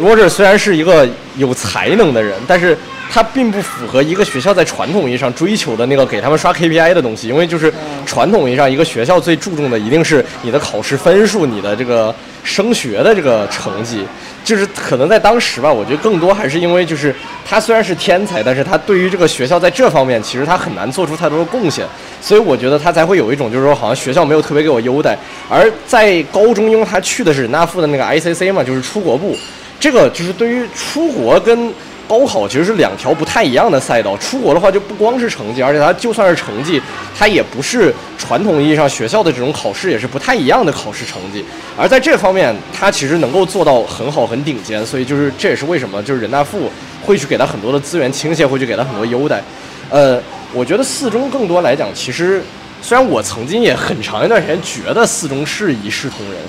[0.00, 2.74] ，Roger 虽然是一个有才能的人，但是
[3.12, 7.72] 他并不符合一个学校在传统意义上追求的那个给他们刷 KPI 的东西，因为就是
[8.06, 14.04] 传统意义上一个学校最注重的一定是你的考试分数，你的这个升学的这个成绩。
[14.42, 21.84] 就是可能在当时吧，我觉得更多还是因为就是他虽然是天才，但是他对于这个学校在这方面其实他很难做出太多的贡献，
[22.22, 25.16] 所以我觉得他才会有一种就是说好像学校没有特别给我优待。
[25.48, 29.36] 而在高中，因为他去的是人大附的那个 ICC 嘛，就是出国部，
[29.78, 31.70] 这个就是对于出国跟
[32.10, 34.16] 高考其实是两条不太一样的赛道。
[34.16, 36.82] 出国的话就不光是成绩，而且它就算是成绩，
[37.16, 41.44] 它也不是传统意义上学校的这种考试，也是不太一样的考试成绩。
[41.78, 44.84] 而在这方面，它其实能够做到很好、很顶尖。
[44.84, 46.68] 所以就是这也是为什么就是人大附
[47.06, 49.40] 会去给他很多的资源倾斜，会去给他很多优待。
[49.88, 50.20] 呃，
[50.52, 52.42] 我觉得四中更多来讲，其实
[52.82, 56.40] 虽然我曾经也很长一段时间觉得四中是一视同仁。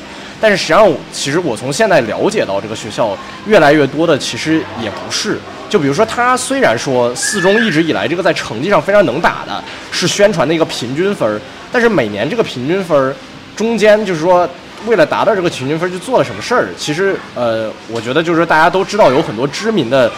[0.42, 3.16] 但是实际上，其实我从现在了解到这个学校
[3.46, 5.38] 越来越多的其实也不是。
[5.70, 11.40] 就比如说，他虽然说四中一直以来这个在成绩上非常能打的，是宣传的一个平均分儿，
[11.72, 13.16] 但是每年这个平均分儿
[13.56, 14.50] 中间就是说，
[14.86, 16.68] 为了达到这个平均分儿，就做了什么事儿？
[16.78, 20.12] 其实，呃，我觉得就是大家都知道，有很多知名的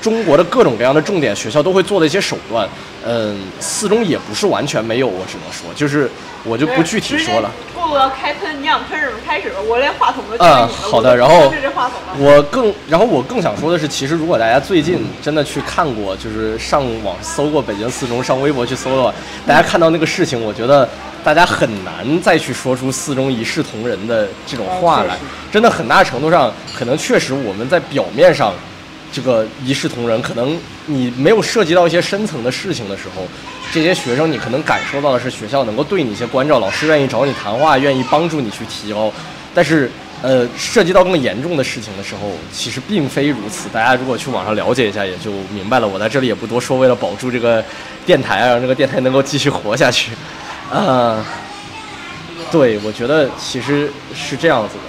[0.00, 2.68] 中国的各种各样的重点学校都会做的一些手段。
[3.06, 6.10] 嗯，四中也不是完全没有，我只能说，就是
[6.44, 7.50] 我就不具体说了。
[7.74, 11.50] 过路要开喷，你想喷什么开始吧，我连话筒都啊，好的，然后
[12.18, 19.14] 我更，然后我更想说的是，其实如果大家最近真的去看过，就是上网搜过北京四中，上微博去搜的话，
[19.46, 20.86] 大家看到那个事情，我觉得
[21.24, 25.16] 大家很难再去说出四中一视同仁的这种话来，
[25.50, 28.52] 真的很大程度上，可能确实我们在表面上。
[29.10, 33.22] 这个一视同仁，可能你没有涉及到一些深层的事情的时候，
[33.72, 39.12] 这些学生你可能感受到的是学校能够对你一些关照，老师愿意找你谈话，愿意帮助你去提高。
[39.54, 39.90] 但是，
[40.22, 43.68] 呃，涉及到更严重的事情的时候，其实并非如此。
[43.70, 45.88] 大家如果去网上了解一下，也就明白了。
[45.88, 47.64] 我在这里也不多说，为了保住这个
[48.06, 50.12] 电台，让这个电台能够继续活下去。
[50.70, 51.24] 啊，
[52.52, 54.87] 对，我觉得其实是这样子的。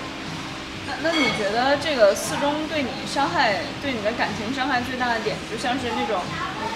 [1.01, 6.19] 那你觉得这个四中对你伤害，对你的感情伤害最大的点，就像是那种，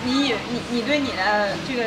[0.06, 1.84] 你以你你对你的这个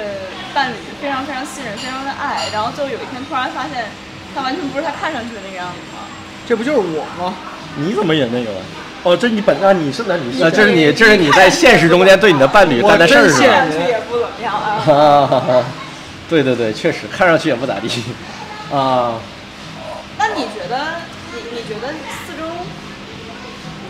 [0.53, 3.87] 伴侣非常非常信任，非常的爱，然后最后有一天突然发现，
[4.34, 6.05] 他完全不是他看上去的那个样子吗？
[6.47, 7.34] 这不就是我吗？
[7.76, 8.61] 你怎么也那个了？
[9.03, 10.43] 哦，这你本啊，你是男女？
[10.43, 13.49] 呃，这是你，这是你在现实中间对你的伴侣干的事儿是吧？
[13.49, 15.64] 看上去也不怎么样啊。
[16.28, 17.89] 对对对，确实看上去也不咋地。
[18.70, 19.14] 啊。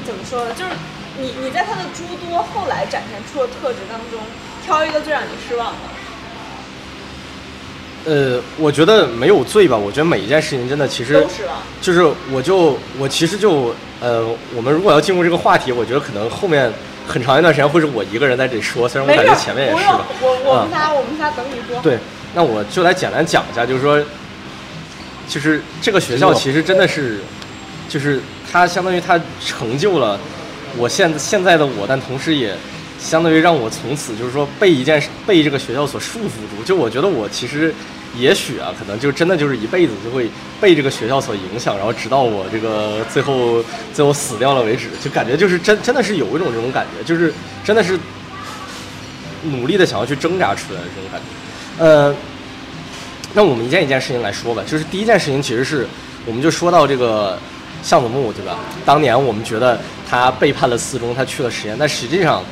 [0.07, 0.55] 怎么说呢？
[0.55, 0.71] 就是
[1.19, 4.21] 你你在他的诸多后来展现出的特质当中，
[4.65, 5.79] 挑一个最让你失望的。
[8.09, 9.77] 呃，我觉得没有罪吧。
[9.77, 11.27] 我觉得每一件事情真的其实。
[11.81, 16.73] 就是我就我其实就呃，我们如果要进入这个话题，我觉得可能后面
[17.09, 18.89] 很长一段时间会是我一个人在这里说。
[18.89, 19.89] 虽然我感觉前面也是。
[20.21, 21.83] 我我们仨我们仨等你说。
[21.83, 21.99] 对，
[22.33, 24.01] 那我就来简单讲一下，就是说，
[25.29, 27.19] 就是这个学校其实真的是，
[27.89, 28.21] 就是。
[28.57, 30.19] 它相当于它成就了
[30.79, 32.57] 我现现在的我，但同时也
[32.99, 36.65] 相当于让我从此就是说被一件被这个学校所束缚住。
[36.65, 37.75] 就我觉得我其实
[38.17, 44.87] 也许啊，可能就真的就是一辈子就会被这个学校所影响，然后直到我这个最后最后死掉了为止。
[45.05, 47.31] 就感觉就是真真的是有一种这种感觉，就是
[47.63, 47.99] 真的是
[49.43, 51.85] 努力的想要去挣扎出来的这种感觉。
[51.85, 52.15] 呃，
[53.35, 54.63] 那我们一件一件事情来说吧。
[54.67, 55.87] 就是第一件事情其实是
[56.25, 57.39] 我们就说到这个。
[57.83, 58.59] 向子木对吧？
[58.85, 62.43] 当年我们觉得他背叛了四中，他去了实验，但实际上，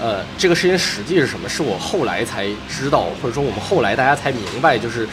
[0.00, 1.48] 呃，这个事情实际是什么？
[1.48, 5.08] 是我后来才知道，或者说我们后来大家才明白，就是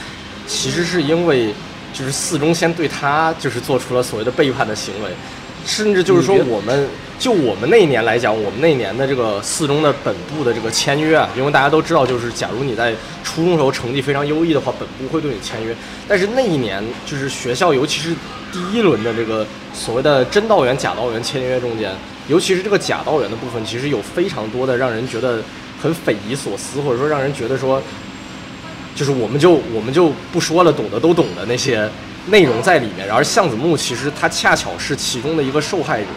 [0.48, 1.54] 其实是因为
[1.94, 5.10] 就是四中先对他就是做出了所谓的背叛的行为。
[5.64, 6.88] 甚至就是说，我们
[7.20, 15.76] 就我们那一年来讲，我们那一年的这个四中的本部的这个签约啊，因为大家都知道，就是假如你在初中时候成绩非常优异的话，本部会对你签约。
[16.08, 18.16] 但是那一年，就是学校，尤其是
[18.52, 21.92] 第一轮的这个所谓的真道员、假道员签约中间，
[22.28, 25.42] 尤其是这个假道员的部分，其实有非常多的让人觉得
[25.82, 27.82] 很匪夷所思，或者说让人觉得说，
[28.96, 31.90] 就是我们就我们就不说了，懂得都懂的那些。
[32.28, 36.08] 内容在里面，然而向子木其实他恰巧是其中的一个受害者，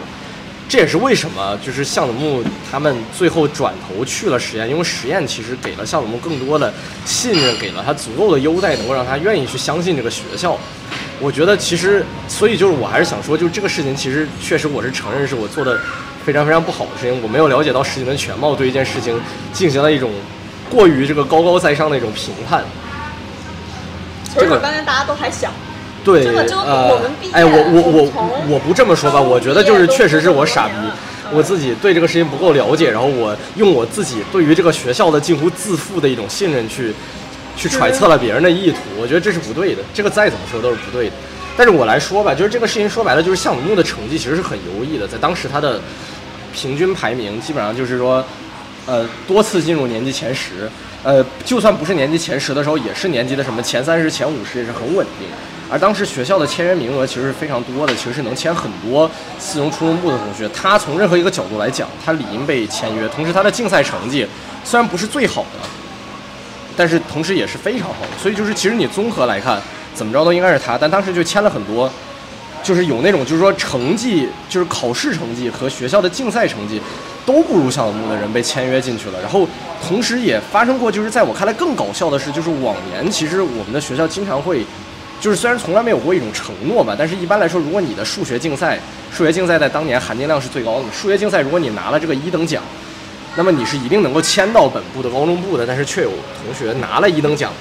[0.69, 6.71] 这也是为什么就是向子木他们最后转头去了实验，因为实验其实给了向子木更多的
[7.05, 10.55] 信任，给了他足够的优待，能够让他愿意去相信这个学校。
[11.19, 15.79] 我觉得其实，所以就是我还是想说，就这个事情其实确实我是承认是我做的
[16.25, 19.19] 非常非常不好的事情，我没有了解到事情的全貌，对一件事情
[19.53, 20.11] 进行了一种
[20.69, 22.63] 过于这个高高在上的一种评判。
[24.37, 25.49] 这个当年大家都还小。
[26.03, 27.01] 对，呃，
[27.31, 30.73] 哎，我我我我不这么说吧，我觉得就是确实是我傻逼，
[31.31, 36.93] 我自己对这个事情不够了解，然后我用我自己对于这个学校的近乎自负的一种信任去
[37.55, 41.15] 去揣测了别人的意图，我觉得这是不对的，这个再怎么说都是不对的。
[41.57, 45.79] 但是我来说吧，就是这个事情说白了，就是项目的成绩其实是很优异的，在当时他的
[46.53, 48.23] 平均排名基本上就是说，
[48.85, 50.69] 呃，多次进入年级前十，
[51.01, 55.27] 呃，就算不是年级前十的时候，也是年级的什么前三十、前五十，也是很稳定。
[55.67, 59.09] 而当时学校的签约名额其实是非常多的，其实是能签很多
[59.39, 60.47] 四中初中部的同学。
[60.49, 63.07] 他从任何一个角度来讲，他理应被签约。
[63.07, 64.27] 同时，他的竞赛成绩
[64.63, 65.67] 虽然不是最好的，
[66.75, 68.17] 但是同时也是非常好的。
[68.21, 69.61] 所以就是其实你综合来看，
[69.93, 70.77] 怎么着都应该是他。
[70.77, 71.89] 但当时就签了很多，
[72.63, 76.81] 就是有那种就是说成绩，就是考试成绩和学校的竞赛成绩
[77.25, 79.21] 都不如项目的人被签约进去了。
[79.21, 79.47] 然后
[79.87, 84.65] 同时也发生过，就是在我看来更搞笑的是，就是往年其实我们的学校经常会。
[85.21, 88.77] 就是虽然从来没有过一种承诺吧，但是一般来说，如果你的数学竞赛，
[89.13, 90.85] 数学竞赛在当年含金量是最高的。
[90.91, 92.61] 数学竞赛，如果你拿了这个一等奖，
[93.35, 95.65] 那么你是一定能够签到本部的高中部的。
[95.65, 97.51] 但是却有同学拿了一等奖，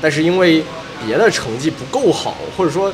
[0.00, 0.62] 但是因为
[1.06, 2.92] 别的成绩不够好，或者说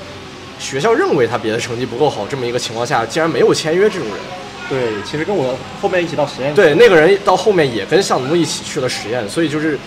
[0.58, 4.16] 学校认为他别的成绩不够好，这么一个情况下，竟然没有签约这种人。
[4.68, 6.54] 对，其实跟我后面一起到实验。
[6.54, 9.78] 对，那个人到后面也跟向东一起去了实验，所以就是，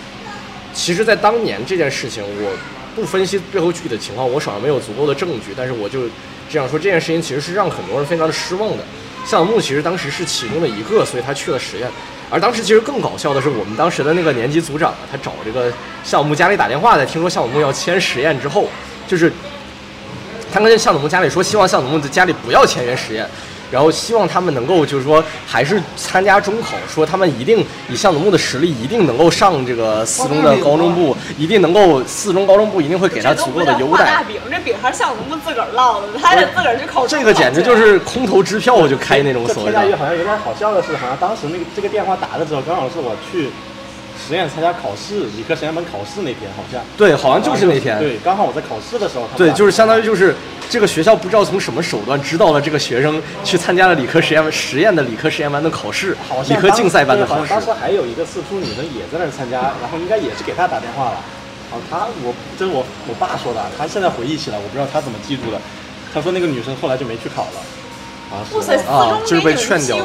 [0.72, 2.52] 其实，在当年这件事情，我。
[2.94, 6.02] 不分析背后具体的情况，我手上没有足够的证据，但是我就
[6.48, 8.84] 这样说，这件事情其实是让很多人非常的失望的。
[9.26, 11.88] 项目其实当时是其中的一个，所以他去了实验。
[12.30, 15.72] 而当时其实更搞笑的是，我们当时的那个年级组长，他找这个
[16.02, 18.68] 项目家里打电话，在听说项目要签实验之后，
[19.06, 19.32] 就是
[20.52, 23.28] 他跟项目家里说，希望项目的家里不要签约实验。
[23.74, 34.04] 然后希望他们能够，就是说，还是参加中考，说他们一定以向总木的实力，一定能够上这个四中的高中部，一定能够四中高中部一定会给他足够的优待。
[34.04, 37.04] 大饼，这饼还是向总木自个儿烙的，他得自个儿去考。
[37.04, 39.80] 这个简直就是空头支票我就开那种所谓的。
[39.96, 43.50] 好像有点好笑的是，好像当时那个这个电话打的时候，刚好是我去。
[44.26, 47.98] 实验参加考试，理科实验班考试那天好像对，好像就是那天。
[47.98, 49.28] 对，刚好我在考试的时候。
[49.36, 50.34] 对，就是相当于就是
[50.70, 56.16] 这个学校不知道从什么手段知道了这个学生去参加了理科实验实验的理科实验班的考试，
[56.48, 57.50] 理科竞赛班的考试。
[57.50, 61.20] 当时还有一个四初女生也在那儿参加，然后应该也是给他打电话了。
[61.72, 65.60] 哦，他我这是我我爸说的，他现在回忆起来，我不知道他怎么记住的。
[66.12, 67.60] 他说那个女生后来就没去考了。
[68.52, 69.96] 哇塞，四中被劝掉。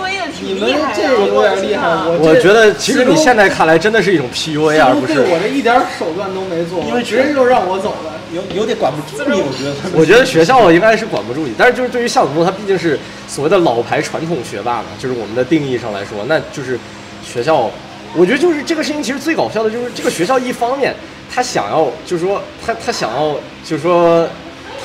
[0.41, 1.88] 你们这个有点厉害。
[2.19, 5.19] 我觉得其实你现在看来真的是一种 PUA，而不是。
[5.19, 9.99] 我这一点手段都没做，因为直接就让我走了，有有点管不住你，我觉得。
[9.99, 12.97] 我觉得学校应该是管不住你，但是就是对于夏子木，他毕竟是
[13.27, 16.80] 所谓的老牌传统学霸嘛，就是我们的定义上来说，那就是
[17.26, 17.69] 学校。
[18.15, 20.95] 我觉得就是这个事情其实最搞笑的就是这个学校一方面
[21.30, 23.35] 他想要就是说他他想要
[23.65, 24.27] 就是说。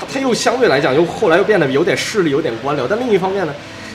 [0.05, 3.55] 他他又相对来讲又后来又变得有点势力有点官僚，但另一方面呢，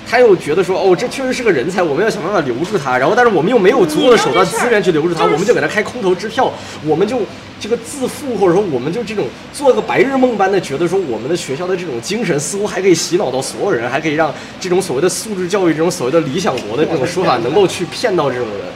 [0.10, 2.98] 他又觉得说哦这确实是个人才，我们要想办法留住他。
[2.98, 6.52] 然后但是我们又没有足够的手段资源去留住他，我们就给他开空头支票，
[6.86, 7.22] 我们就
[7.60, 18.68] 这个自负或者说我们就这种做个白日梦般的觉得说我们的学校的这种精神似乎还可以洗脑到所有人，还可以让这种所谓的素质教育这种所谓的理想国的这种说法能够去骗到这种人。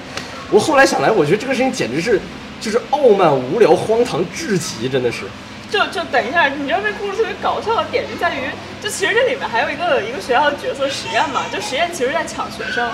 [0.52, 2.20] 我后来想来，我觉得这个事情简直是
[2.62, 5.22] 就是傲慢、无聊、荒唐至极，真的是。
[5.74, 8.48] 就就等一下，你知道这故事特别搞笑的点就在于，
[8.80, 12.88] 就其实这里面还有一个一个学校的角色实验嘛，就实验其实在抢学生。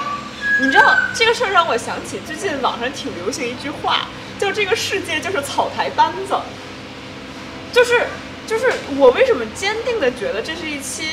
[0.61, 4.07] 你知道这个事儿让我想起最近网上挺流行一句话，
[4.39, 6.39] 就这个世界就是草台班子。
[7.73, 8.05] 就是
[8.47, 11.03] 就是我为什么坚定的觉得这是一期，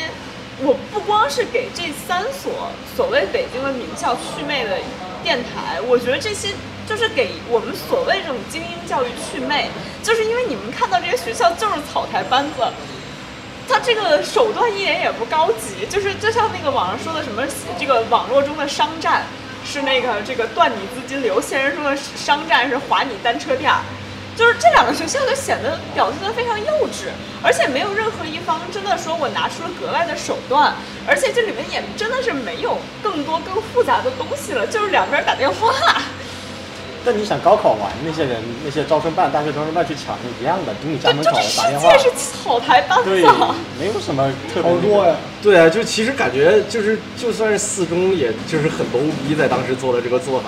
[0.62, 4.78] 我不光是给这三所所谓北京的名校祛魅的
[5.24, 6.50] 电台，我觉得这些。
[6.88, 9.68] 就是给我们所谓这种精英教育祛魅，
[10.02, 12.66] 就是因为你们看到这些学校就是草台班子，
[13.68, 17.42] 他这个手段一点也不高级，就是就像那个网上说的什么，
[17.78, 19.24] 这个网络中的商战
[19.64, 23.72] 是那个这个断你资金流，现实中的商战是划你单车店，
[24.36, 27.10] 就是这两个学校就显得表现得非常幼稚，
[27.42, 30.72] 而且没有任何一方真的说我拿出了格外的手段，
[31.04, 35.74] 而且这里面也真的是没有更多更复杂的东西了，就是两边打电话。
[37.06, 41.92] 那你想高考完那些人，那些招生办、大学招生办去抢是一样的，给你家门口打电话。
[41.92, 43.22] 这是草台班子，对，
[43.78, 45.14] 没有什么特别多呀。
[45.40, 50.46] 对啊，就其实感觉就是，就算是四中，也就是很 low 逼，在当时做的这个做法。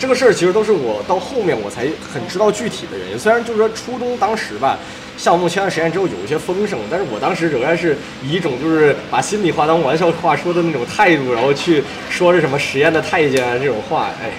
[0.00, 1.82] 这个事儿其实都是我到后面我才
[2.12, 3.16] 很知道具体的原因。
[3.16, 4.76] 虽然就是说初中当时吧，
[5.16, 14.32] 项目签完实验之后有一些风声，但是我当时仍然是以一种就是把心里话当玩笑话说的那种态度，然后去说是什么实验的太监啊这种话，哎。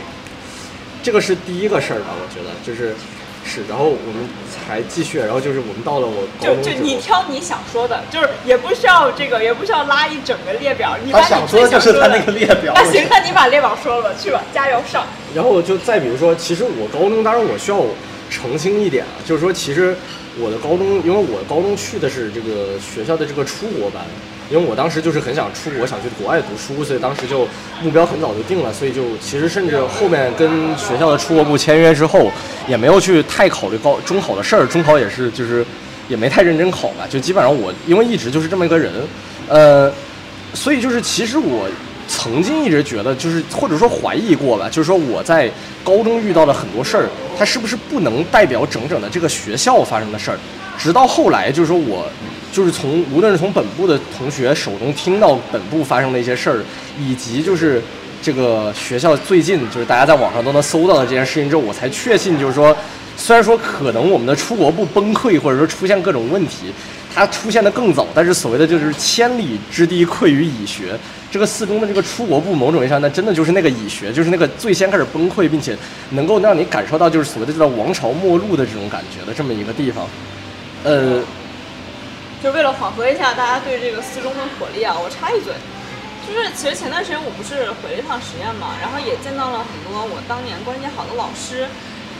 [1.03, 2.93] 这个是第一个事儿吧，我觉得就是
[3.43, 12.71] 是，然后我们才继续，然后就是我们到了我就就你挑你想说的，就是也不需要这个，也不需要拉一整个列表，你把你想说的就是他那个列表。
[12.75, 15.05] 那行，那你把列表说了，去吧，加油上。
[15.33, 17.81] 然后就再比如说，其实我高中，当然我需要
[18.29, 19.95] 澄清一点啊，就是说其实
[20.39, 24.03] 我的高中，因为我高中去的是这个学校的这个出国班。
[24.51, 27.47] 因为我当时就是很想出国，想去国外读书，所以当时就
[27.81, 32.29] 目标很早就定了，所以就其实甚至后面跟学校的出国部签约之后，
[32.67, 34.65] 也没有去太考虑高中考的事儿。
[34.67, 35.65] 中考也是就是
[36.09, 38.91] 也没太认真考吧，就基本上我因为一直就是这么一个人，
[39.47, 39.91] 呃，
[40.53, 41.65] 所以就是其实我
[42.09, 45.49] 曾经一直觉得，就是或者说怀疑过吧，就是说我在
[45.81, 47.09] 高中遇到的很多事儿，
[47.39, 50.37] 它是不是不能代表整整的这个学校发生的事儿？
[50.77, 52.05] 直到后来，就是说我
[52.51, 56.63] 就是从无论是从本部的同学手中听到本部发生的一些事儿，
[56.99, 57.81] 以及就是
[58.21, 62.75] 这个学校最近就是大家在网上都能搜到的这件事情之后，我才确信，就是说。
[63.17, 66.73] 虽然说可能我们的出国部崩溃，或者说出现各种问题，
[67.13, 70.97] 它出现的更早，但是所谓的就是千里之堤溃于蚁穴，
[71.29, 75.77] 这个四中的这个出国部，某种意义上那真的就是那个蚁穴，就是那个最先开始崩溃，并且
[76.11, 80.07] 能够让你感受到就是所谓的叫王朝末路的这种感觉的这么一个地方。
[80.83, 81.21] 呃，
[82.43, 85.53] 就为了缓和一下大家对这个四中的火力啊，我插一嘴，
[86.25, 91.67] 就是其实前段时间我不是回了一趟实验嘛，然后也见到了很多我当年关系好的老师。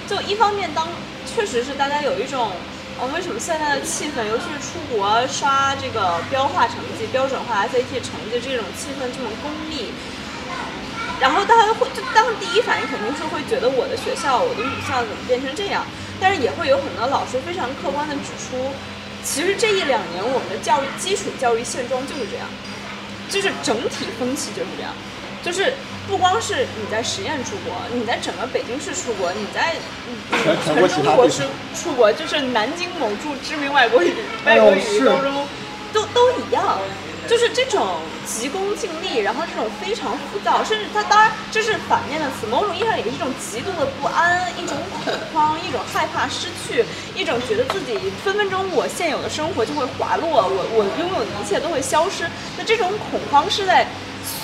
[0.09, 0.89] 就一方面，当
[1.25, 2.51] 确实是大家有一种，
[2.99, 9.89] 啊，为什么现在的气氛，尤其是出国刷这个标化成绩、标准化 SAT 成绩这种气氛这么功利，
[11.17, 15.81] 然后大家会就当第一反应肯定是会觉得我的学校、我的母校怎么变成这样，
[16.19, 18.69] 但是也会有很多老师非常客观的指出，
[19.23, 22.47] 其实这一两年我们的教育基础教育现状就是这样，
[23.29, 24.93] 就是整体风气就是这样，
[25.43, 25.73] 就是。
[26.07, 29.75] 不光是你在实验出国，你在整个北京市出国，你在
[30.65, 31.43] 全中国是
[31.75, 34.11] 出国，就是南京某处知名外国语
[34.43, 35.47] 外国语高中，
[35.93, 36.79] 都都一样，
[37.31, 37.95] 就是这种
[38.27, 46.83] 急功近利，然后这种非常浮躁，甚至它当然这是反面的词，某种意义上也是一种极度的不安，一种恐慌，一种害怕失去，
[47.15, 53.87] 一种觉得自己分分钟我现有的生活就会滑落，我我拥有的一切都会消失，那这种恐慌是在。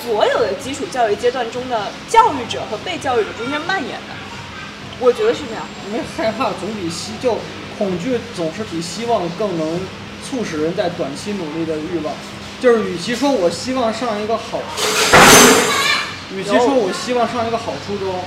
[0.04, 4.16] 所有的基础教育阶段中的教育者和被教育者中间蔓延的，
[5.00, 5.64] 我觉得是这样。
[5.86, 7.38] 因为害怕总比希就
[7.78, 9.80] 恐惧总是比希望更能
[10.26, 12.12] 促使人在短期努力的欲望。
[12.60, 14.60] 就是与其说我希望上一个好，
[16.36, 18.24] 与其说我希望上一个好初中，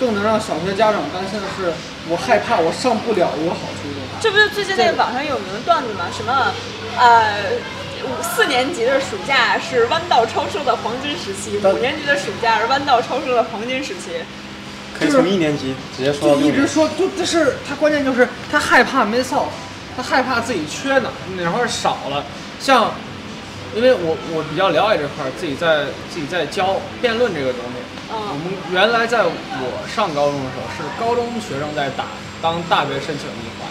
[0.00, 1.72] 更能让小学家长担心的是，
[2.08, 4.02] 我害怕我上不了一个好初中。
[4.20, 6.06] 这不是最近那个网上有名的段子吗？
[6.16, 6.52] 什么，
[6.98, 7.34] 呃。
[7.98, 14.22] 五四年级的暑假是弯道超车的黄金时期，五年级的暑假是弯道超车的黄金时期。
[14.96, 16.36] 可以从一年级直接说。
[16.36, 19.48] 就一直说，就就是他关键就是他害怕 miss out，
[19.96, 22.24] 他害怕自己缺哪哪块少了。
[22.60, 22.94] 像，
[23.76, 27.76] 因为我我比较了解这块儿，自己在自己在教辩论这个东西。
[28.10, 29.32] 我们原来在我
[29.86, 32.06] 上高中的时候，是高中学生在打
[32.40, 33.68] 当大学申请的一环，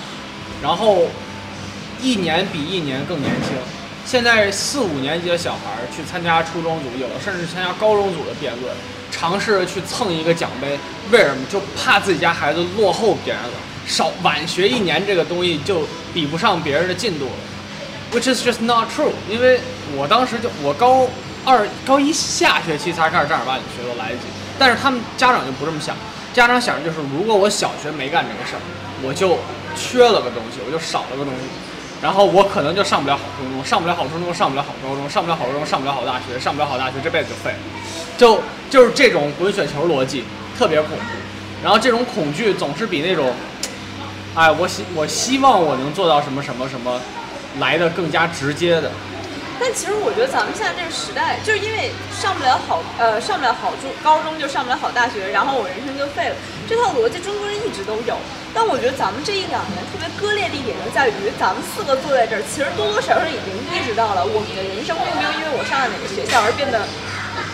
[0.62, 1.08] 然后
[2.02, 3.58] 一年比一年更年轻。
[4.06, 8.74] 现在四五年级的小孩去参加初中组，有的甚至参加高中组的辩论，
[9.12, 10.78] 尝试着去蹭一个奖杯，
[11.12, 11.44] 为什么？
[11.52, 13.50] 就怕自己家孩子落后别人了，
[13.86, 15.82] 少晚学一年这个东西就
[16.14, 17.32] 比不上别人的进度了
[18.12, 19.12] ，which is just not true。
[19.30, 19.60] 因为
[19.96, 21.08] 我当时就我高
[21.46, 24.24] 二高一下学期才开始正儿八经学都来得及，
[24.60, 25.96] 但是他们家长就不这么想，
[26.34, 28.62] 家长想的就是如果我小学没干这个事儿，
[29.02, 29.38] 我就
[29.76, 31.40] 缺了个东西，我就少了个东西。
[32.00, 37.58] 然后我可能就上不了好初中，上不了好初中，上不了好高中，上不了好高中，上不了好大学，上不了好大学，这辈子就废了。
[38.18, 38.40] 就
[38.70, 40.24] 就是这种滚雪球逻辑，
[40.58, 41.04] 特别恐怖。
[41.64, 43.34] 然后这种恐惧总是比那种，
[44.36, 47.02] 哎，我希我希望我能做到什么什么什么，
[47.60, 48.92] 来的更加直接的。
[49.60, 56.36] 但其实我觉得咱们现在这个时代，就是因为上不了好呃上不了好中高中就上不了好大学，然后我人生就废了。
[56.70, 58.14] 这套逻辑中国人一直都有。
[58.54, 66.86] 但我觉得咱们这一两年特别割裂的一点就在于，咱们四个坐在这儿，其实多多少少已经意识到了，我们的人生并没有因为我上了哪个学校而变得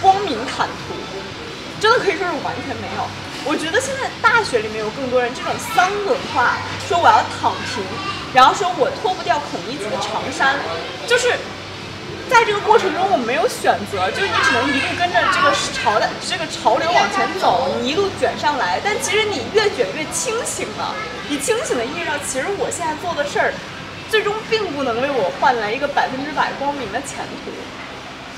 [0.03, 0.91] 光明坦途，
[1.79, 3.07] 真的可以说是完全没有。
[3.45, 6.57] 我觉得现在大学里面有更多人这种丧文化，
[6.87, 7.83] 说我要躺平，
[8.33, 10.55] 然后说我脱不掉孔乙己的长衫，
[11.07, 11.33] 就是。
[12.29, 18.79] 在这个过程中，我没有选择，就是你只能一路跟着这个潮的这个潮流往前走，你一路卷上来。
[18.81, 20.95] 但其实你越卷越清醒了，
[21.27, 23.53] 你清醒的意识到，其实我现在做的事儿，
[24.09, 27.51] 最终并不能为我换来一个百分之百光明的前途。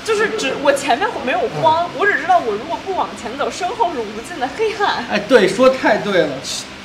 [0.06, 5.04] 就是只我前面没有光，我只知道我如果不往前走，身后是无尽的黑暗。
[5.10, 6.28] 哎，对，说太对了，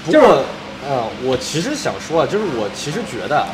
[0.10, 0.28] 就是。
[0.90, 3.46] 嗯，我其实想说啊，就是我其实觉得，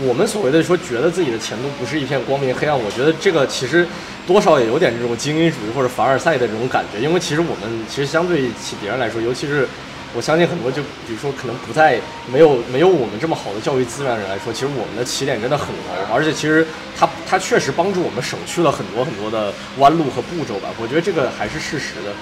[0.00, 3.86] 我们所谓的说觉得自己的前途不是一片光明黑暗，我觉得这个其实
[4.26, 6.98] 多少也有点这种精英主义或者凡尔赛的这种感觉。
[6.98, 9.68] 因为其实我们其实相对起别人来说，尤其是
[10.14, 16.66] 我相信很多就比如说可能不在没有没有我们这么好的教育资源人来说，其实我们的起点真的很高，而且其实
[16.98, 20.68] 它它确实帮助我们省去了很多很多的弯路和步骤吧。
[20.80, 22.12] 我觉得这个还是事实的。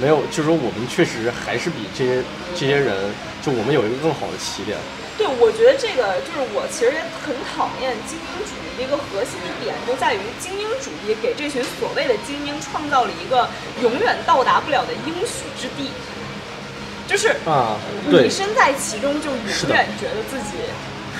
[0.00, 2.22] 没有，就是说我们确实还是比这些
[2.54, 2.94] 这些人，
[3.42, 4.78] 就我们有一个更好的起点。
[5.18, 13.50] 对，我觉得这个就是我其实也很讨厌精英主义的一个核心的点，就在于精英主义给这群所谓的精英创造了一个
[13.82, 15.90] 永远到达不了的应许之地，
[17.08, 17.76] 就是啊，
[18.06, 19.38] 你，身在其中就永
[19.70, 20.58] 远觉得自己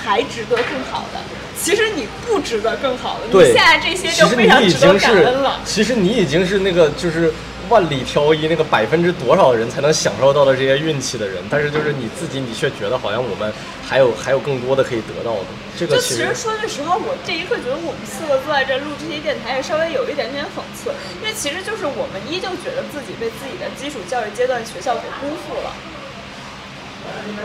[0.01, 1.19] 还值得更好的，
[1.59, 5.59] 其实你不值得更好的，你现在这些就非常值得感恩了，。
[5.65, 7.33] 其实你已经是那个就是
[7.69, 13.53] 万里挑一那个百分之多少人才能享受到的这些运气的人，但是就是你自己，你却觉得好像我们
[13.85, 15.45] 还有还有更多的可以得到的，
[15.77, 20.89] 这个其实就其实说句实话，我这一刻觉得我们四个坐在这录这些电台也稍微有一点点讽刺，
[21.21, 25.71] 因为其实就是我们依旧觉得自己被自己的基础教育阶段学校给辜负了。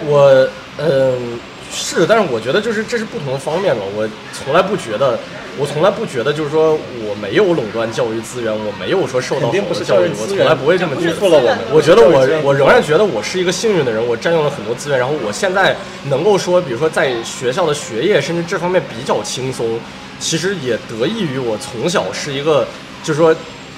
[0.07, 0.49] 我
[0.79, 1.39] 嗯
[1.75, 3.83] 是，但是我觉得就是这是不同的方面吧。
[3.95, 5.19] 我从来不觉得，
[5.59, 11.15] 我从来不觉得就是说我没有垄断教育资源，我没有说受到好的教育，资源我从来不会这么觉得。
[11.15, 19.79] 辜负了我们我觉得我我仍然觉得我是一个幸运的人，我占用了很多资源，然后我现在能够说，比如说在学校的学业甚至这方面比较轻松，
[20.21, 22.67] 其实也得益于我从小是一个
[23.03, 23.35] 就是说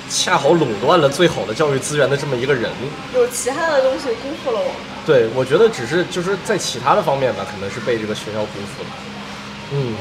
[0.09, 2.71] 恰好垄断了最好的教育资源的这么一个人。
[3.15, 4.75] 有其他的东西辜负了我们。
[5.05, 8.91] 对，我觉得只是就是在其他的方面吧，可能是被这个学校辜负了。
[9.73, 9.95] 嗯，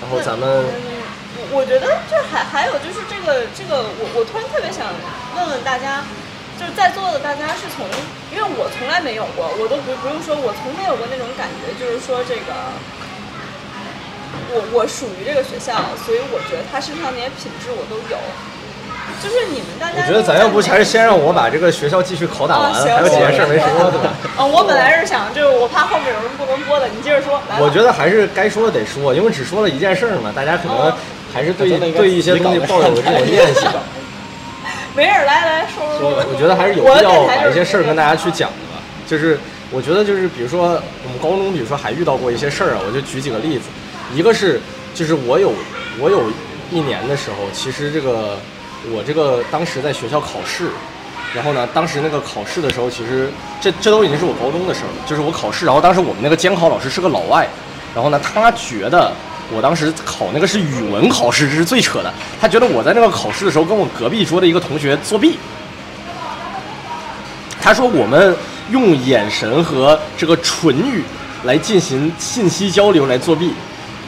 [0.00, 1.04] 然后咱们嗯，
[1.40, 4.88] 我我觉得就还还有就是这个这个，我我突然特别想
[5.36, 6.04] 问问大家，
[6.58, 7.84] 就是在座的大家是从，
[8.32, 12.52] 因为我从来没有过，我都不不用说，我从没有过那种感觉，就是说这个。
[14.52, 15.74] 我我属于这个学校，
[16.04, 18.16] 所以我觉得他身上那些品质我都有。
[19.20, 24.14] 就是你们大家，我觉得咱要不还是先让我把这个学校继续拷打完，啊还有几件事儿没说，对吧？
[24.38, 27.40] 啊，我本来是想，就是我怕后面有人不能播的，你接着说。
[27.58, 30.94] 我觉得还是该说的得说，因为只说了一件事儿嘛，大家可能哦
[31.34, 33.72] 还是对对一些东西抱有这种念想。
[34.96, 36.24] 没事儿，来来说说说。
[36.32, 38.80] 我觉得还是有必要把一些事儿跟大家去讲的吧。
[39.06, 39.38] 就是
[39.70, 43.64] 我觉得就是比如说我们高中，比如说还遇到过一些事儿啊，我就举几个例子。
[44.14, 44.60] 一个是
[44.94, 45.52] 就是我有
[45.98, 46.24] 我有
[46.70, 48.38] 一年的时候，其实这个
[48.92, 50.70] 我这个当时在学校考试，
[51.34, 53.30] 然后呢，当时那个考试的时候，其实
[53.60, 55.06] 这这都已经是我高中的事儿了。
[55.06, 57.48] 就是我考试，然后当时我们那个监考老师是个老外，
[57.94, 59.12] 然后呢，他觉得
[59.52, 62.12] 我当时考那个是语文考试，这是最扯的。
[62.40, 65.38] 他觉得我在那个考试的时候跟我隔壁桌的一个同学作弊。
[67.60, 68.34] 他说我们
[68.70, 71.02] 用眼神和这个唇语
[71.44, 73.52] 来进行信息交流来作弊。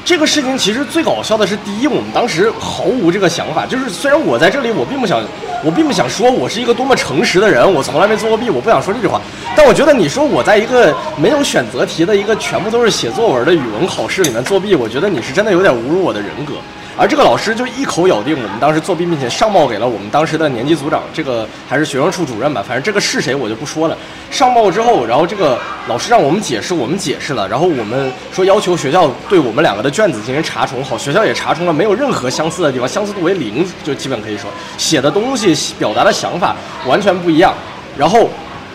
[0.05, 5.23] 这个事情其实最搞笑的是，第一，我们当时毫无这个想法，就是虽然我在这里，我并不想，
[5.65, 9.20] 我并不想说我是一个多么诚实的人，我从来没做过弊，我不想说这句话。
[9.57, 16.55] 但我觉得你说我在一个没有选择题的一个全部都是写作文的语文考试里面作弊，我觉得你是真的有点侮辱我的人格。
[16.97, 23.97] 而这个老师就一口咬定我们当时作弊，并且上报给了我们当时的年级组长，这个还是学生处主任吧，反正这个是谁我就不说了。
[24.31, 25.59] 上报之后，然后这个
[25.89, 36.55] 老师让我们解释，我们解释了，然后我们说要求学校对我们两个的卷子进行查重，好，学校也查重了，没有任何相似的地方，相似度为零，就基本可以说写的东西、表达的想法
[36.86, 37.55] 完全不一样，
[37.97, 38.28] 然后。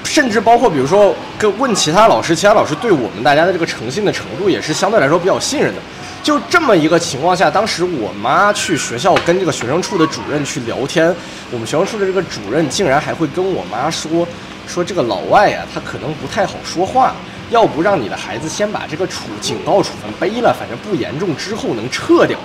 [0.08, 5.82] 甚至包括，比如说，跟问其他老师，其他老师对我们大家的这个诚信的程度也是相对来说比较信任的。
[6.24, 11.14] 就这么一个情况下，当时我妈去学校跟这个学生处的主任去聊天，
[11.52, 14.26] 我们学生处的这个主任竟然还会跟我妈说，
[14.66, 17.14] 说这个老外呀、他可能不太好说话，
[17.50, 22.38] 要不让你的孩子先把这个处警告处分背了，反正不严重，之后能撤掉，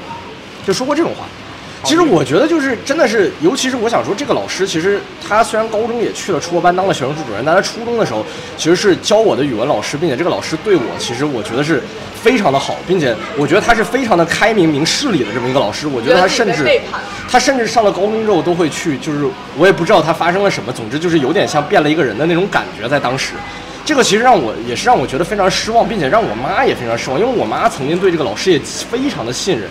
[0.67, 1.25] 就说过这种话。
[1.85, 8.25] 其实我觉得就是真的是，尤其是我想说，这个老师其实他虽然高中也去了出国班当了学生处主任，但他初中的时候
[8.57, 11.83] 其实是教我的语文老师，并且这个老师对我其实我觉得是
[12.23, 15.89] 非常的好，并且我觉得他是非常的开明明事理的这么一个老师。
[15.89, 16.81] 我觉得他甚至
[17.29, 19.27] 他甚至上了高中之后都会去，就是
[19.59, 23.33] 我也不知道他发生了什么，总之就是有点像变了一个人的那种感觉在当时。
[23.85, 29.69] 这个其实让我也是让我觉得非常失望，并且让我妈也非常失望，因为我妈曾经对这个老师也非常的信任，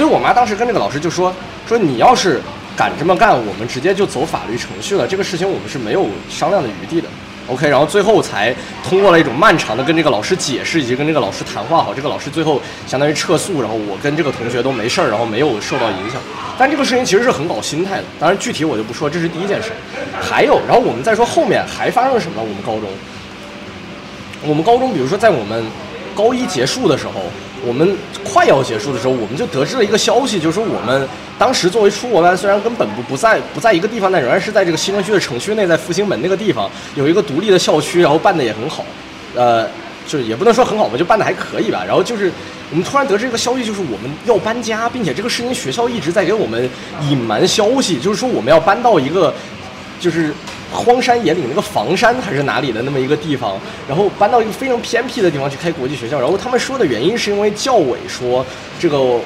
[0.00, 1.30] 所以我妈当时跟那个老师就说
[1.68, 2.40] 说你要是
[2.74, 7.08] 敢这么干，我们直接就走法律程序了，这个事情我们是没有商量的余地的。
[7.48, 16.18] OK，然后最后才通过了一种漫长的跟这个老师解释以及跟这个老师谈话好，这个老师最后相当于撤诉，然后我跟这个同学都没事儿，然后没有受到影响。
[16.56, 19.68] 但这个事情其实是很搞心态的，当然具体我就不说，这是第一件事。
[20.18, 22.40] 还有，然后我们再说后面还发生了什么？
[22.40, 22.88] 我们高中。
[24.48, 25.62] 我们高中，比如说在我们
[26.14, 27.20] 高一结束的时候，
[27.66, 31.06] 我们快要结束的时候，我们就得知了一个消息，就是说我们
[31.38, 38.84] 当时作为出国班，虽然跟本部不在不在一个地方，但仍然是在这个西城区的城区内，在复兴门那个地方有一个独立的校区，然后办的也很好，
[39.34, 39.66] 呃，
[40.06, 41.84] 就是也不能说很好吧，就办的还可以吧。
[41.86, 42.32] 然后就是
[42.70, 46.68] 我们突然得知一个消息，就是我们要搬家，并且这个事情学校一直在给我们
[47.08, 49.34] 隐瞒消息，就是说我们要搬到一个
[50.00, 50.32] 就是
[50.72, 56.20] 荒山野岭那个房山还是哪里的那么一个地方，然后搬到一个非常偏僻的地方去开国际学校。
[56.20, 58.44] 然后他们说的原因是因为教委说
[58.78, 59.18] 这个。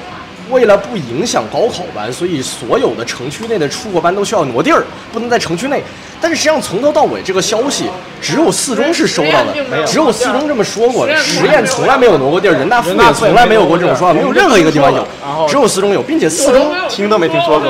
[0.51, 5.81] 为了不影响高考班，所以所有的城区内的出国班都需要挪地儿，不能在城区内。
[6.21, 7.85] 但是实际上从头到尾这个消息
[8.21, 11.07] 只有四中是收到的，只有四中这么说过。
[11.15, 15.05] 实验从来没有挪过地儿，人大附也从来没有过这种说法，没有任何一个地方有，
[15.47, 17.69] 只有四中有，并且四中听都没听说过。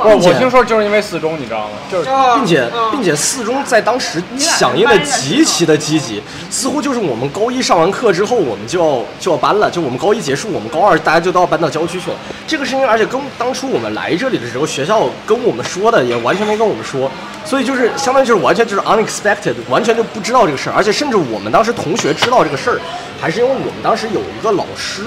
[0.00, 1.70] 我我听说就是因为四中，你知道吗？
[1.90, 12.16] 就是，并且并且四中在当时响应的极其的积极，似乎就是我们高一上完课之后，我们就要就要搬了，就我们高一结束，我们高二大家就都要搬到郊区去了。
[12.46, 17.10] 这个事情，而且跟当初我们来这里的时候，学校跟我们说的也完全没跟我们说，
[17.44, 22.80] 所以就是相当于就是完全就是 unexpected，完全就不知道这个事儿，而且甚至我们当时同学知道这个事儿，
[23.20, 25.02] 还是因为我们当时有一个老师。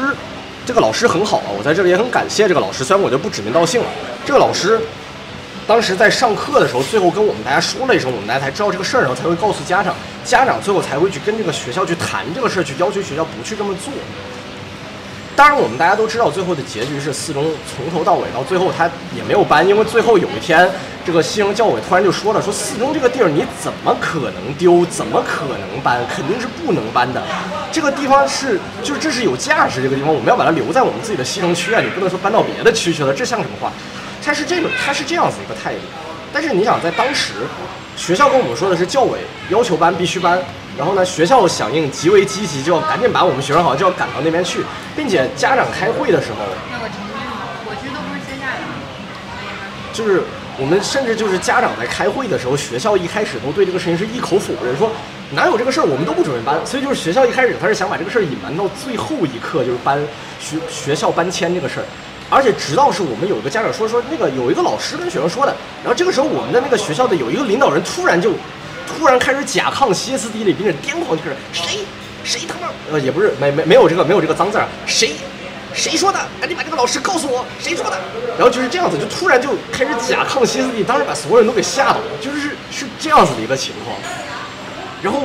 [0.63, 2.83] 这个老师很好啊，我在这里也很感谢这个老师。
[2.83, 3.87] 虽然我就不指名道姓了，
[4.23, 4.79] 这个老师
[5.65, 13.91] 当时在上课的时候，最后跟我们大家说了一声，我们大家才知道这个事儿，然后才会告诉家长，家长最后才会去跟这个学校去谈这个事儿，去要求学校不去这么做。
[15.35, 20.69] 当然，我们大家都知道，最后的结局是四中从头到尾到最后他也没有搬，因为最后有一天，
[21.05, 27.23] 这个西城教委突然就说了，说四中这个地儿你怎么可能丢，怎么可能搬，肯定是不能搬的。
[27.71, 33.71] 这个地方是，就是这是有价值，这个地方我们要把它留在我们自己的西城区啊，你不能说搬到别的区去了，这像什么话？
[34.23, 35.79] 他是这种，他是这样子一个态度。
[36.31, 37.33] 但是你想，在当时，
[37.95, 40.39] 学校跟我们说的是教委要求搬必须搬。
[40.77, 44.63] 然后呢，学校响应极为积极，就要赶紧把我们学生好就要赶到那边去，
[44.95, 46.37] 并且家长开会的时候，
[46.71, 47.13] 那个成绩
[47.67, 48.61] 我其实都不是线下的，
[49.93, 50.23] 就是
[50.57, 54.89] 我们甚至就是家长在开会的时候，学校一开始都对这个事情是一口否认，说
[55.31, 56.55] 哪有这个事儿，我们都不准备搬。
[56.65, 59.99] 所以就是学校一开始他是想把这个事儿隐瞒到最后一刻，就是搬
[60.39, 61.85] 学 学校搬迁这个事儿。
[62.29, 65.53] 而且直到是我们有一个家长说说那个有一个老师跟学生说的，
[65.83, 68.31] 然后这个时候我们的那个学校的有一个领导人突然就。
[69.01, 71.79] 突然开始甲亢歇斯底里，并且癫狂，就开始谁
[72.23, 75.13] 谁他妈呃也不是没没没有这个没有这个脏字儿，谁
[75.73, 76.19] 谁说的？
[76.39, 77.97] 赶紧把这个老师告诉我，谁说的？
[78.37, 83.97] 然后就是这样子，就突然就开始甲亢歇斯底里，当时把所有人都给吓到了，就是是这样子的一个情况。
[85.01, 85.23] 然后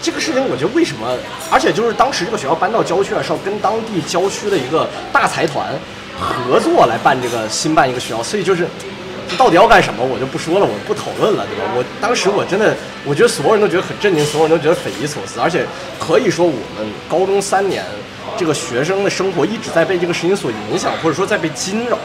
[0.00, 1.18] 这个事情，我觉得为什么？
[1.50, 5.74] 而且就是当时这个学校搬到郊区啊，是要跟当地郊区的一个大财团
[6.16, 8.68] 合作来办这个新办一个学校，所以就是。
[9.36, 11.72] 到底要干什么，我就不说了，我不讨论了，对吧？
[11.76, 12.74] 我当时我真的，
[13.04, 15.64] 我觉得所有人都觉得很震惊，所有人都觉得匪夷所思，而且
[15.98, 17.84] 可以说我们高中三年
[18.36, 21.98] 这个学生的生活一直在被这个事情所影响，或者说在被惊扰。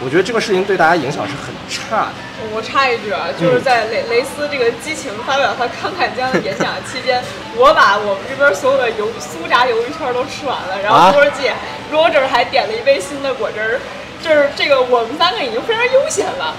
[0.00, 2.12] 我觉得这个事情对大家影响是很差的。
[2.54, 7.20] 我插一句啊，就是在雷雷斯这个激情发表他慷慨激昂的演讲期间，
[7.56, 11.52] 我把我们这边所有的鱿酥炸鱿鱼圈都吃完了，然后波儿姐
[11.90, 13.80] Roger 还点了一杯新的果汁儿。
[14.22, 16.54] 就是这个，我们三个已经非常悠闲了。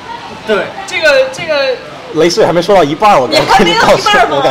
[0.48, 1.76] 对，这个这个。
[2.16, 4.42] 雷士还没说到一半，我你 还没到一半吗？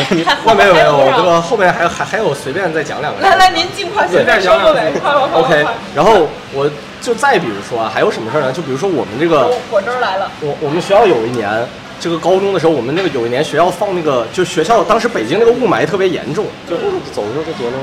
[0.45, 3.21] 后面没有，我这个后面还还还有随便再讲两个。
[3.21, 5.01] 来来，您尽快随便讲两个。
[5.35, 6.71] OK，然后我
[7.03, 8.53] 就再比如说啊，还有什么事儿呢？
[8.53, 10.31] 就比如说我们这个果汁来了。
[10.41, 11.67] 我我们学校有一年，
[11.99, 16.77] 这个高中的时候，我们那个有一年学校放那个，就学校当时北京那个雾霾特别严重，就
[17.13, 17.77] 走的时候就觉得。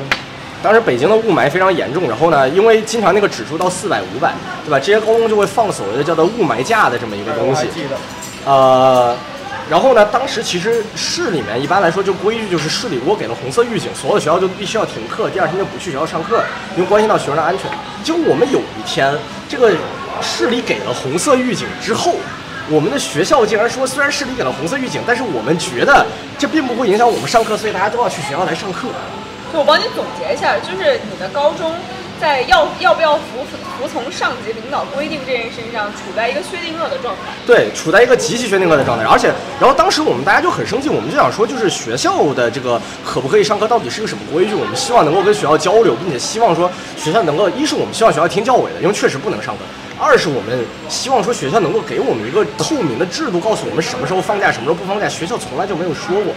[0.65, 4.33] 当时北京的雾霾非常严重，然后呢，因为经常那个指数到四百、五百，
[4.65, 4.79] 对吧？
[4.79, 7.67] 这些高中就会放所谓的叫做雾霾假的这么一个东西。
[8.45, 9.15] 呃，
[9.69, 16.43] 然后呢，当时其实市里面一般来说就规矩就是市里如果给了红色预警，所有的学校就必须要停课，第二天就不去学校上课，
[16.75, 17.69] 因为关系到学生的安全。
[18.03, 19.13] 结果我们有一天，
[19.47, 19.71] 这个
[20.19, 22.15] 市里给了红色预警之后，
[22.71, 26.03] 我们的学校竟然说，虽然市里给了红色预警，但是我们觉得
[26.39, 28.87] 这并不会影响我们上课，所以大家都要去学校来上课。
[29.57, 31.71] 我帮你总结一下，就是你的高中
[32.19, 33.43] 在要要不要服
[33.77, 37.31] 服从上级领导规定这件事情上，处在一个薛定谔的状态。
[37.45, 39.05] 对，处在一个极其薛定谔的状态。
[39.05, 44.53] 而且，然后当时我们大家就很生气，我们就想说，就是学校的这个可不可以上课，到底是个什么规矩？
[44.53, 49.63] 我们希望能够跟学校交流，并且希望说学校能够，一是我们希望学校听教委的，因为确实不能上课；
[49.99, 55.07] 二是我们希望说学校能够给我们一个透明的制度，告诉我们什么时候放假，什么时候不放假。
[55.07, 56.33] 学校从来就没有说过。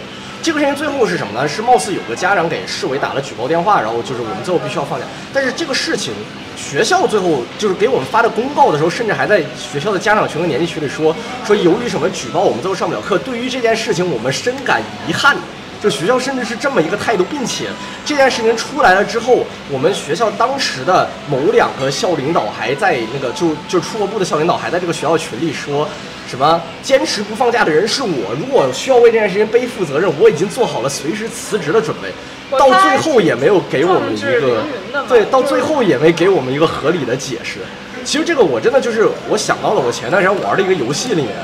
[0.48, 1.46] 这个事情最后是什么呢？
[1.46, 5.04] 是貌似有个家长给市委打了举报电话，然后就是我们最后必须要放假。
[5.30, 6.14] 但是这个事情，
[6.56, 11.14] 学校最后就是给我们发的公告的时候，甚至还在学校的家长群和年级群里说
[11.44, 13.18] 说，由于什么举报，我们最后上不了课。
[13.18, 15.36] 对于这件事情，我们深感遗憾。
[15.82, 17.66] 就学校甚至是这么一个态度，并且
[18.06, 25.86] 这件事情出来了之后，我们学校当时的某两个校领导还在那个就就出国部的校领导还在这个学校群里说。
[26.28, 28.36] 什么坚持不放假的人是我？
[28.38, 32.08] 如果需要为这件事情背负责任，我已经做好了随时辞职的准备。
[32.50, 34.64] 到最后也没有给我们一个
[35.08, 37.58] 对，到最后也没给我们一个合理的解释。
[38.04, 41.34] 其实这个我真的就是我想到了，我前段时间玩的一个游戏里面，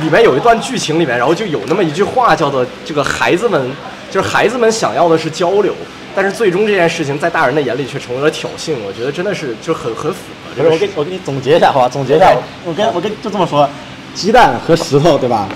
[0.00, 3.70] 里面有一段剧情里面，然后就有那么一句话叫做“这个孩子们
[4.10, 5.74] 就是孩子们想要的是交流”，
[6.16, 8.72] 但是最终这件事情在大人的眼里却成为了挑衅。
[8.86, 10.88] 我觉得真的是就很很符合就是我给。
[10.94, 11.88] 我给你总结一下好吧？
[11.90, 12.34] 总结一下，
[12.64, 13.68] 我跟我跟就这么说，
[14.14, 15.48] 鸡蛋和石头对吧？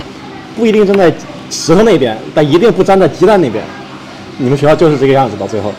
[0.57, 1.13] 不一定站在
[1.51, 3.63] 石头那边，但一定不站在鸡蛋那边。
[4.37, 5.73] 你们学校就是这个样子，到最后。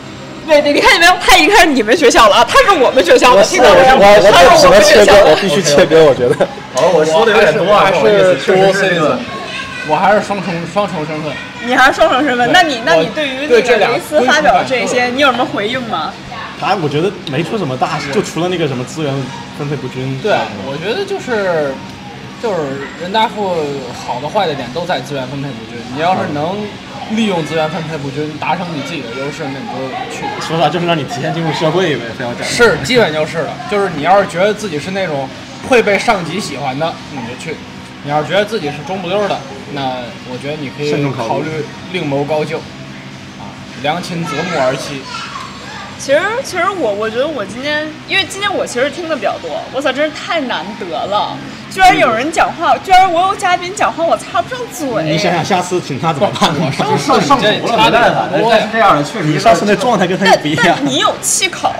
[0.46, 1.12] 对对，你看见没有？
[1.20, 3.74] 他已经开始你们学校了，他是我们学校的，听我到？
[3.74, 3.82] 我
[4.24, 5.36] 我我们学切割，我。
[5.36, 6.34] 必须切割，我觉得。
[6.74, 9.18] 好，我说的有点多啊，还不好意思，是确实是这个。
[9.88, 11.32] 我还是双重双重身份。
[11.66, 16.12] 你还是双重身份，那你那你对于对这两那个雷斯发表的这些，你有什么回应吗？
[16.60, 19.12] 他我觉得没出什么大事，就除了那个什么资源
[19.56, 20.18] 分配不均。
[20.22, 20.32] 对，
[20.66, 21.72] 我觉得就是
[22.42, 23.54] 就是人大附
[23.94, 25.78] 好的坏的点都在资源分配不均。
[25.94, 26.56] 你要是能
[27.10, 29.74] 利用资源分配不均，达成你自己的优势，那你就
[30.10, 30.24] 去。
[30.40, 32.50] 说实话，就是让你提前进入社会呗，非要这样。
[32.50, 33.50] 是，基本就是的。
[33.70, 35.28] 就是你要是觉得自己是那种
[35.68, 37.54] 会被上级喜欢的，你就去；
[38.04, 39.38] 你要是觉得自己是中不溜的，
[39.72, 39.96] 那
[40.30, 41.50] 我觉得你可以考虑
[41.92, 42.58] 另谋高就。
[42.58, 43.50] 啊，
[43.82, 45.00] 良禽择木而栖。
[45.98, 51.36] 其实，其实我我觉得我今天，因为今天我其实听的比较多，我操，真是太难得了！
[51.70, 55.04] 居然有人讲话，居然我有嘉宾讲话，我插不上嘴。
[55.04, 56.50] 你想想，下次请他怎么办？
[56.58, 60.86] 我上上上头了，没办法，但是这样的确实你上次那状态跟他但不一样但。
[60.86, 61.72] 你有气口，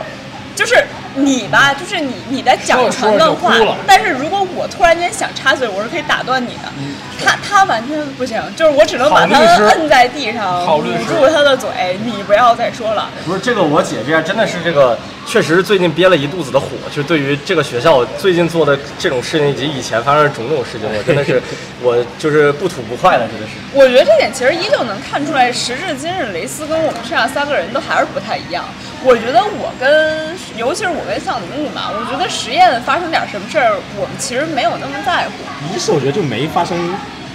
[0.55, 0.85] 就是
[1.17, 3.53] 你吧，就是你你在讲一长段话
[3.87, 6.73] 但是如果我突然间想插嘴，我是可以打断你的。
[6.79, 6.95] 嗯
[7.25, 11.69] 他他完全不行，就是我只能把他摁在地上，捂住他的嘴，
[12.05, 13.09] 你不要再说了。
[13.25, 16.69] 不是这个，我姐这样真的是这个，确实是最近憋了一肚子的火。
[16.91, 21.43] 就对于这个学校最近做的这种事情，以及以前发生的种种事情，我真的是，
[21.83, 23.53] 我就是不吐不快了，真的是。
[23.73, 28.65] 我觉得这点其实依旧能看出来，时至今日，雷斯跟我们剩下三个人都还是不太一样。
[29.03, 35.33] 我觉得我跟，尤其是我跟向林木嘛，我觉得实验发生点什么事儿，我们其实没有那么在乎。
[35.75, 36.77] 一是我觉得就没发生，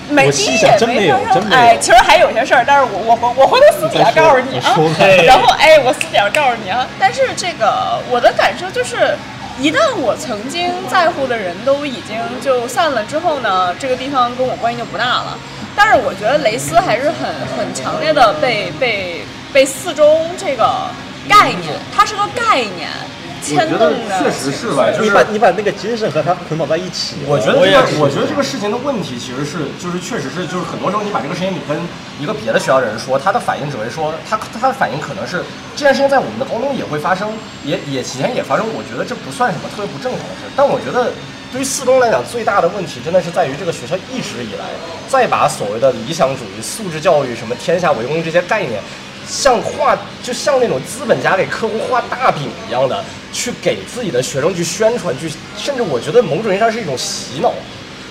[0.10, 1.18] 没我细也想真没有
[1.52, 4.76] 哎，其实还有些事儿，但是我我我我回头私底下告诉你啊。
[5.26, 6.88] 然后哎，我私底下告诉你啊。
[7.00, 9.18] 但是这个我的感受就是，
[9.60, 15.38] 一旦我曾经在乎的人都已经就散了之后呢，这个地方跟我关系就不大了。
[15.76, 20.88] 但是我觉得蕾丝还是很很强烈的被被被四中这个
[21.28, 22.90] 概念，它是个概念
[23.46, 24.32] 牵动的。
[24.36, 31.78] 是吧就是你把你把那个精神和它捆绑在一起，我觉得这个，我觉得这个事情的问题其实是，就是确实是，就是很多时候你把这个事情你跟
[32.20, 35.44] 一个别的学校的人说，他的反应只会说，他他的反应可能是
[35.76, 37.30] 这件事情在我们的高中也会发生，
[37.64, 40.50] 也也以前也发生，我觉得这不算什么特别不正常的事。
[40.56, 41.12] 但我觉得
[41.52, 44.66] 对于四中来讲，最大的问题真的是在于这个学校一直以来
[45.08, 48.82] 再把所谓的理想主义、素质教育、什么天下为公这些概念。
[49.28, 53.04] 像画，就像那种资本家给客户画大饼一样的，
[53.34, 57.54] 去给自己的学生去宣传，去，甚至我觉得某种意义上是一种洗脑，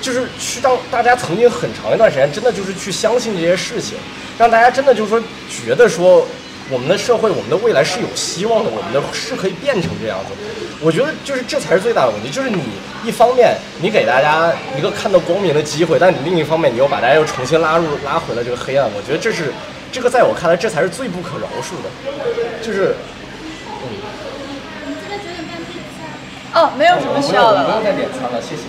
[0.01, 3.97] 就是去让大家曾经很长一段时间真的就是去相信这些事情，
[4.39, 6.27] 让大家真的就是说觉得说
[6.70, 10.32] 我们的社会、我们的未来是有希望的，我们的是可以变成这样子。
[10.81, 12.61] 我觉得就是这才是最大的问题，就是你
[13.05, 18.86] 一方面你给大家一个看到光明的机会，但你另一方面你又把大家又重新拉入拉回了这个黑暗。
[18.95, 19.53] 我觉得这是
[19.94, 21.86] 这个在我看来这才是最不可饶恕的，
[22.60, 22.96] 就是
[26.52, 27.84] 哦，没有什么需要的了不用。
[27.84, 28.62] 再点餐了，谢谢。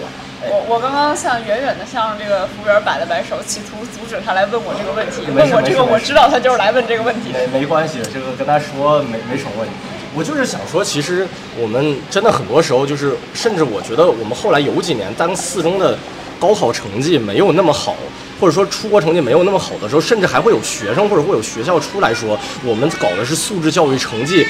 [0.47, 5.25] 我我刚刚向远远的向这个服务员摆了摆手，企图阻止他来问我这个问题。
[5.33, 7.31] 问我这个，我知道他就是来问这个问题。
[7.33, 9.73] 没没关系，这个跟他说没没什么问题。
[10.13, 11.27] 我就是想说，其实
[11.57, 15.97] 我们真的很多时候就是，甚至我觉得我们后来有几年当四中的
[16.39, 17.95] 高考成绩没有那么好，
[18.39, 24.45] 或者说出国成绩没有那么好的时候，甚至还会有学生或者会有学校出来说，我们搞的是素质教育，成绩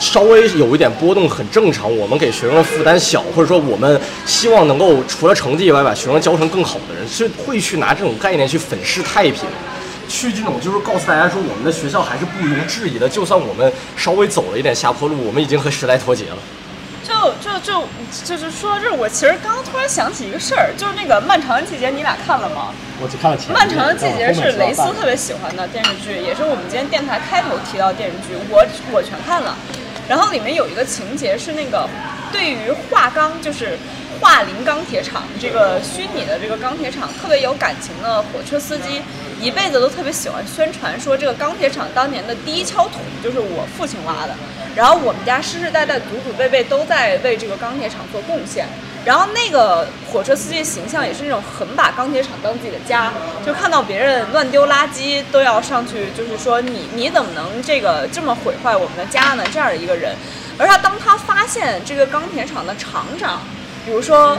[0.00, 9.44] 稍微有一点波动很正常，我们给学生的负担小，或者说我们希望能够除了成绩以外，把学生教成更好的人，是会去拿这种概念去粉饰太平。
[10.08, 16.38] 去这种就是告诉大家说，我们的学校还是不容置疑的，就算我们稍微走了一点下坡路，我们已经和时代脱节了。
[17.02, 17.88] 就就就
[18.24, 22.72] 就是说到这儿，我其实刚刚突然想起一个事儿，就是那个《漫长的季节》，你俩看了吗？
[23.00, 29.56] 我只看了前《漫长的季节》是雷斯特别喜欢的电视剧，也是我们今天电台开头提到的电视剧，我我全看了。
[30.08, 31.88] 然后里面有一个情节是那个
[32.30, 33.76] 对于华钢，就是
[34.20, 39.02] 桦林钢铁厂这个虚拟的这个钢铁厂特别有感情的火车司机，
[39.42, 44.34] 一辈子都特别喜欢宣传说这个钢铁厂当年的第一锹土就是我父亲挖的，
[44.76, 48.66] 然后我们家世世代代祖祖辈辈都在为这个钢铁厂做贡献。
[49.04, 53.12] 然后那个火车司机的形象也是那种很把钢铁厂当自己的家，
[53.44, 59.42] 就看到别人乱丢垃圾都要上去，就是说你你怎么能这个这么毁坏我们的家呢？
[59.52, 60.14] 这样的一个人，
[60.56, 63.40] 而他当他发现这个钢铁厂的厂长，
[63.84, 64.38] 比如说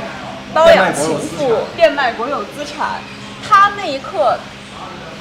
[0.54, 3.02] 包养情妇，变卖国有资产，
[3.46, 4.38] 他那一刻，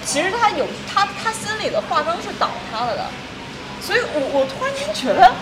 [0.04, 3.04] 其实他有他他心里的化妆是倒塌了的，
[3.80, 5.32] 所以我我突然间觉得，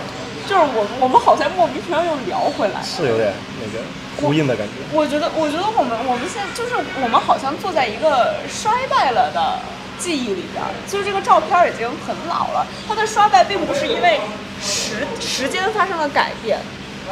[0.48, 3.84] 就是我我们好像莫名其妙又聊回来，是有点那个
[4.20, 4.74] 呼应的感觉。
[4.92, 9.58] 我觉得我觉得我们我们现在就是我们好像坐在一个衰败了的。
[10.00, 12.66] 记忆里边，就是这个照片已经很老了。
[12.88, 14.18] 它的衰败并不是因为
[14.58, 16.58] 时时间发生了改变，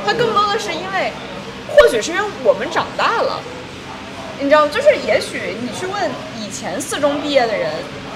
[0.06, 1.12] 它更多的是因为，
[1.68, 3.42] 或许是因为我们长大了。
[4.40, 6.10] 你知道，就是也许你去问
[6.50, 7.70] 前四中毕业的人，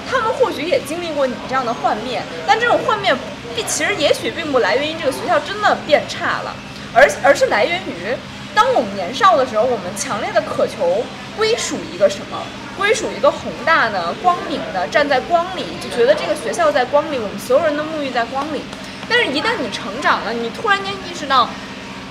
[0.09, 3.15] 他们或许也经历过你这样的幻灭，但这种幻灭，
[3.55, 6.55] 并其实也许并不来源于这个学校真的变差了，
[6.93, 8.15] 而而是来源于，
[8.53, 11.03] 当我们年少的时候，我们强烈的渴求
[11.37, 12.41] 归属一个什么。
[12.75, 18.63] 归属一个宏大的、光明的，站在光里，就觉得这个学校在光里，我们所有人的沐浴在光里。
[19.07, 21.47] 但是，一旦你成长了，你突然间意识到，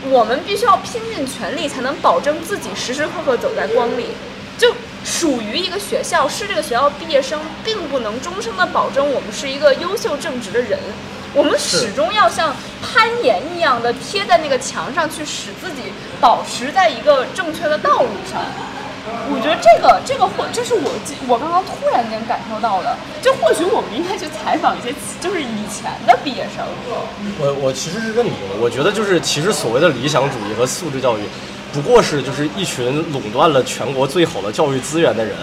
[0.09, 4.11] 我们必须要拼尽全力，才能保证自己时时刻刻走在光里。
[4.59, 4.73] 就
[5.05, 10.79] 属于一个学校，是这个学校毕业生，并不能终生的保证我们是一个优秀正直的人。
[11.35, 18.43] 我们始终要像攀岩一样的贴在那个墙上去，使自己保持在一个正确的道路上。
[19.05, 20.93] 我觉得这个这个或这是我
[21.27, 26.63] 我刚刚突然间感受到的，就或许我们应该去采访一些就是以前的毕业生。
[27.41, 31.23] 我我其实是认同的，我觉得就是其实所谓的理想主义和素质教育。
[31.73, 35.35] 不过是就是一群垄断了全国最好的教育资源的人，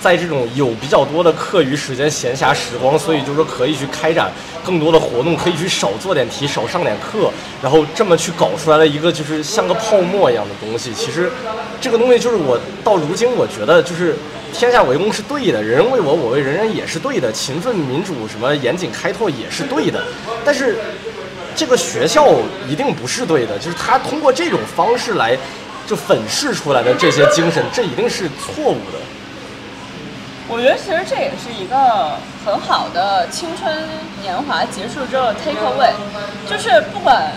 [0.00, 4.32] 在这种有比较多的课余时间、闲暇时光，所以就是说可以去开展
[4.64, 7.30] 更多的活动，可以去少做点题、少上点课，
[7.62, 10.92] 然后这么去搞出来了一个就是像个泡沫一样的东西。
[10.92, 11.30] 其实，
[11.80, 14.16] 这个东西就是我到如今我觉得就是
[14.52, 20.02] 天下为公是对的，人人为我，我为人人也是对的，勤奋民主什么严谨开拓也是对的，
[20.44, 20.78] 但是
[21.54, 22.26] 这个学校
[22.68, 25.38] 一定不是对的，就是他通过这种方式来。
[25.86, 28.98] 就粉饰出来的这些精神，这一定是错误的。
[30.48, 33.66] 我觉得其实这也是一个很好的青春
[34.22, 35.90] 年华结束之后 take away，
[36.46, 37.32] 就是不管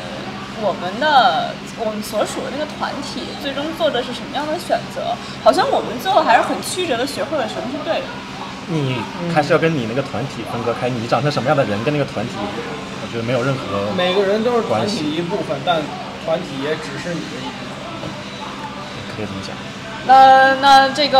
[0.61, 1.49] 我们的
[1.79, 8.07] 我们所属的那个团体最终做的是什么样的选择，好像我们最后还是很曲折的学会了什么是对的。
[8.69, 9.01] 你
[9.33, 13.89] 还是要跟你那个团体分割开，你长成什么样的人跟那个团体，我觉得没有任何。
[13.97, 15.81] 每个人都是团体一部分，但
[16.25, 17.68] 团体也只是你的一。
[20.05, 21.19] 那那这个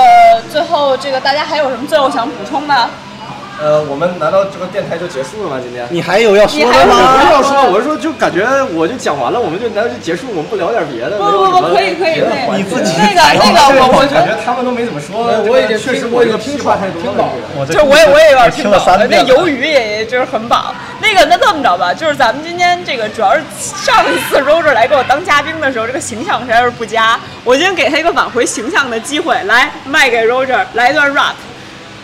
[0.52, 2.90] 最后这个大家还有什么最后想补充的？
[3.61, 5.60] 呃，我们难道这个电台就结束了吗？
[5.61, 7.19] 今天你还有要说的吗？
[7.19, 10.27] 不是要说，我是说，就感觉我就讲完了，我们就难道就结束？
[10.30, 11.18] 我们不聊点别的？
[11.18, 12.56] 不不不，可以可以可以。
[12.56, 15.27] 你自己那个那个，我我感觉他们都没怎么说。
[15.44, 17.68] 我已经确实我已经听话太多了。
[17.68, 20.73] 就我也我也有点听了三那鱿鱼也就是很饱。
[21.02, 27.19] 那个那这么着吧，就是咱们今天这个主要是上一次 Roger 来给我当嘉宾的时候，这个形象实在是不佳。
[27.44, 31.36] 我今天给他一个挽回形象的机会，来卖给 Roger 来一段 rap。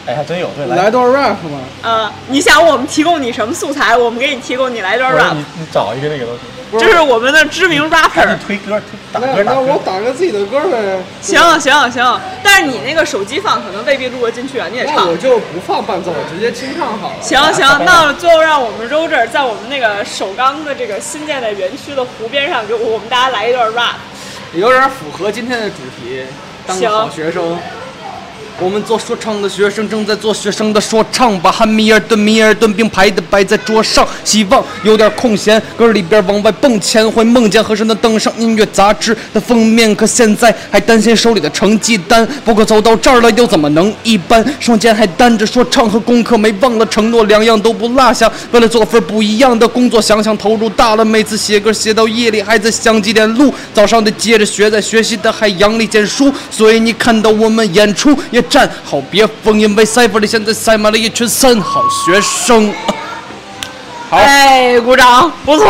[0.07, 1.59] 哎，还真有，对，来段 rap 吗？
[1.81, 3.97] 呃，你想我们提供你什么素材？
[3.97, 5.33] 我们给你提供，你来段 rap。
[5.33, 6.41] 你你找一个那个东西。
[6.77, 8.37] 这是我们的知名 rapper。
[8.45, 8.81] 推歌，
[9.13, 10.99] 打歌，那我打个自己的歌呗。
[11.21, 15.07] 行行行，但是你那个手机放可能未必录得进去啊，你也唱。
[15.07, 17.15] 我就不放伴奏，直接清唱好了。
[17.21, 23.95] 行行，那最后让我们 Roger 在我们那个首钢的这个新建的园区的湖边上，给我们大家来一段 rap。
[24.53, 26.23] 有点符合今天的主题，
[26.67, 27.57] 当个好学生。
[28.57, 39.93] 我们做说唱的学生正在做学生的说唱，把汉密尔顿、米尔顿并排的摆在桌上，希望有点空闲，歌里边往外蹦钱，会梦见和尚的登上音乐杂志的封面。
[39.93, 44.43] 可现在还担心手里的成绩单，不过走到这儿了又怎么能一般？
[44.61, 48.31] 双肩还担着说唱和功课，没忘了承诺，两样都不落下。
[48.51, 58.44] 为了做份不一样的工作，想想投入大了，每次写歌写到夜里还在想几点录，早上得接着学，在学习的海洋里捡书，所以你看到我们演出也。
[58.49, 62.73] 站好别疯，因为赛博里现在塞满了一群三好学生。
[64.09, 65.67] 好，哎，鼓掌，不错，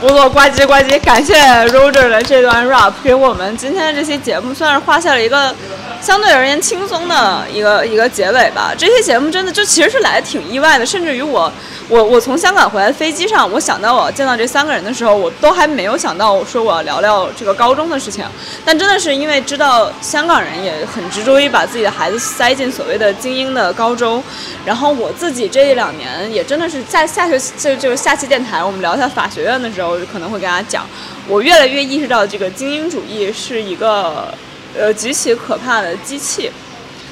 [0.00, 1.34] 不错，呱唧呱唧，感谢
[1.68, 5.54] Roger 的这段 rap，给我们今天的这期节目算是画下了一个
[6.02, 8.74] 相对而言轻松的一个一个结尾吧。
[8.76, 11.50] 这期节目真的就其实是来的挺意外的，甚至于我。
[11.88, 18.24] 我我从香港回来飞机上，我想到我要见到这三个人的时候，我都还没有想到我说我要聊聊这个高中的事情。
[18.64, 24.20] 但真的是因为知道香港人也很执着于把自己的孩子塞进所谓的精英的高中，
[24.64, 30.86] 然后我自己这一两年也真的是在下学期就就是下期电台我们聊一下法学院的时候，我可能会跟大家讲，
[31.28, 34.34] 我越来越意识到这个精英主义是一个
[34.76, 36.50] 呃极其可怕的机器，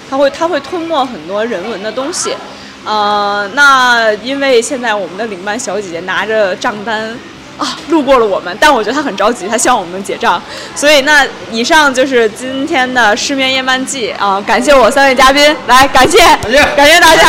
[0.09, 2.34] 它会它会吞没很多人文的东西。
[2.84, 7.16] 呃，那因为现在我们的领班小姐姐拿着账单，
[7.56, 10.43] 啊路过了我们，但我觉得他很着急，他希望我们结账。
[10.74, 16.18] 所以那以上就是今天的失眠夜漫记啊，感谢我三位嘉宾，来感谢
[16.76, 17.22] 感 谢大家。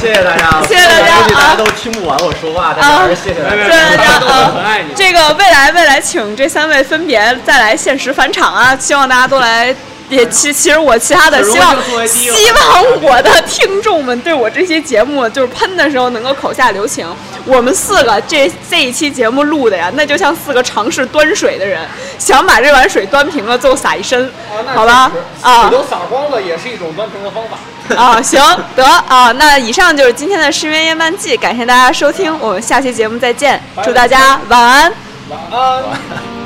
[0.00, 3.56] 谢谢大家，谢谢大家估计大啊家都听不完我说话，但是啊还是谢谢大家。
[3.56, 4.92] 谢谢大家很爱你！
[4.96, 8.76] 这个未来未来，请这三位分别再来限时返场啊！
[8.76, 9.74] 希望大家都来。
[10.08, 11.76] 也其其实我其他的希望
[12.06, 17.06] 希望我的听众们对我这期节目就是喷的时候能够口下留情。
[17.44, 21.80] 我们四个这这一期节目录的呀，那就像四个尝试端水的人，
[22.18, 24.30] 想把这碗水端平了，最后洒一身，
[24.74, 25.10] 好吧？
[25.40, 27.58] 啊水都洒光了，也是一种端平的方法。
[27.96, 28.40] 啊，行
[28.76, 34.92] 得啊，那以上就是今天的失眠夜漫记，感谢大家收听，我们下期节目再见，祝大家晚安。
[35.28, 36.41] 晚安。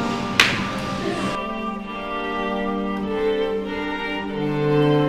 [4.76, 5.05] Thank you.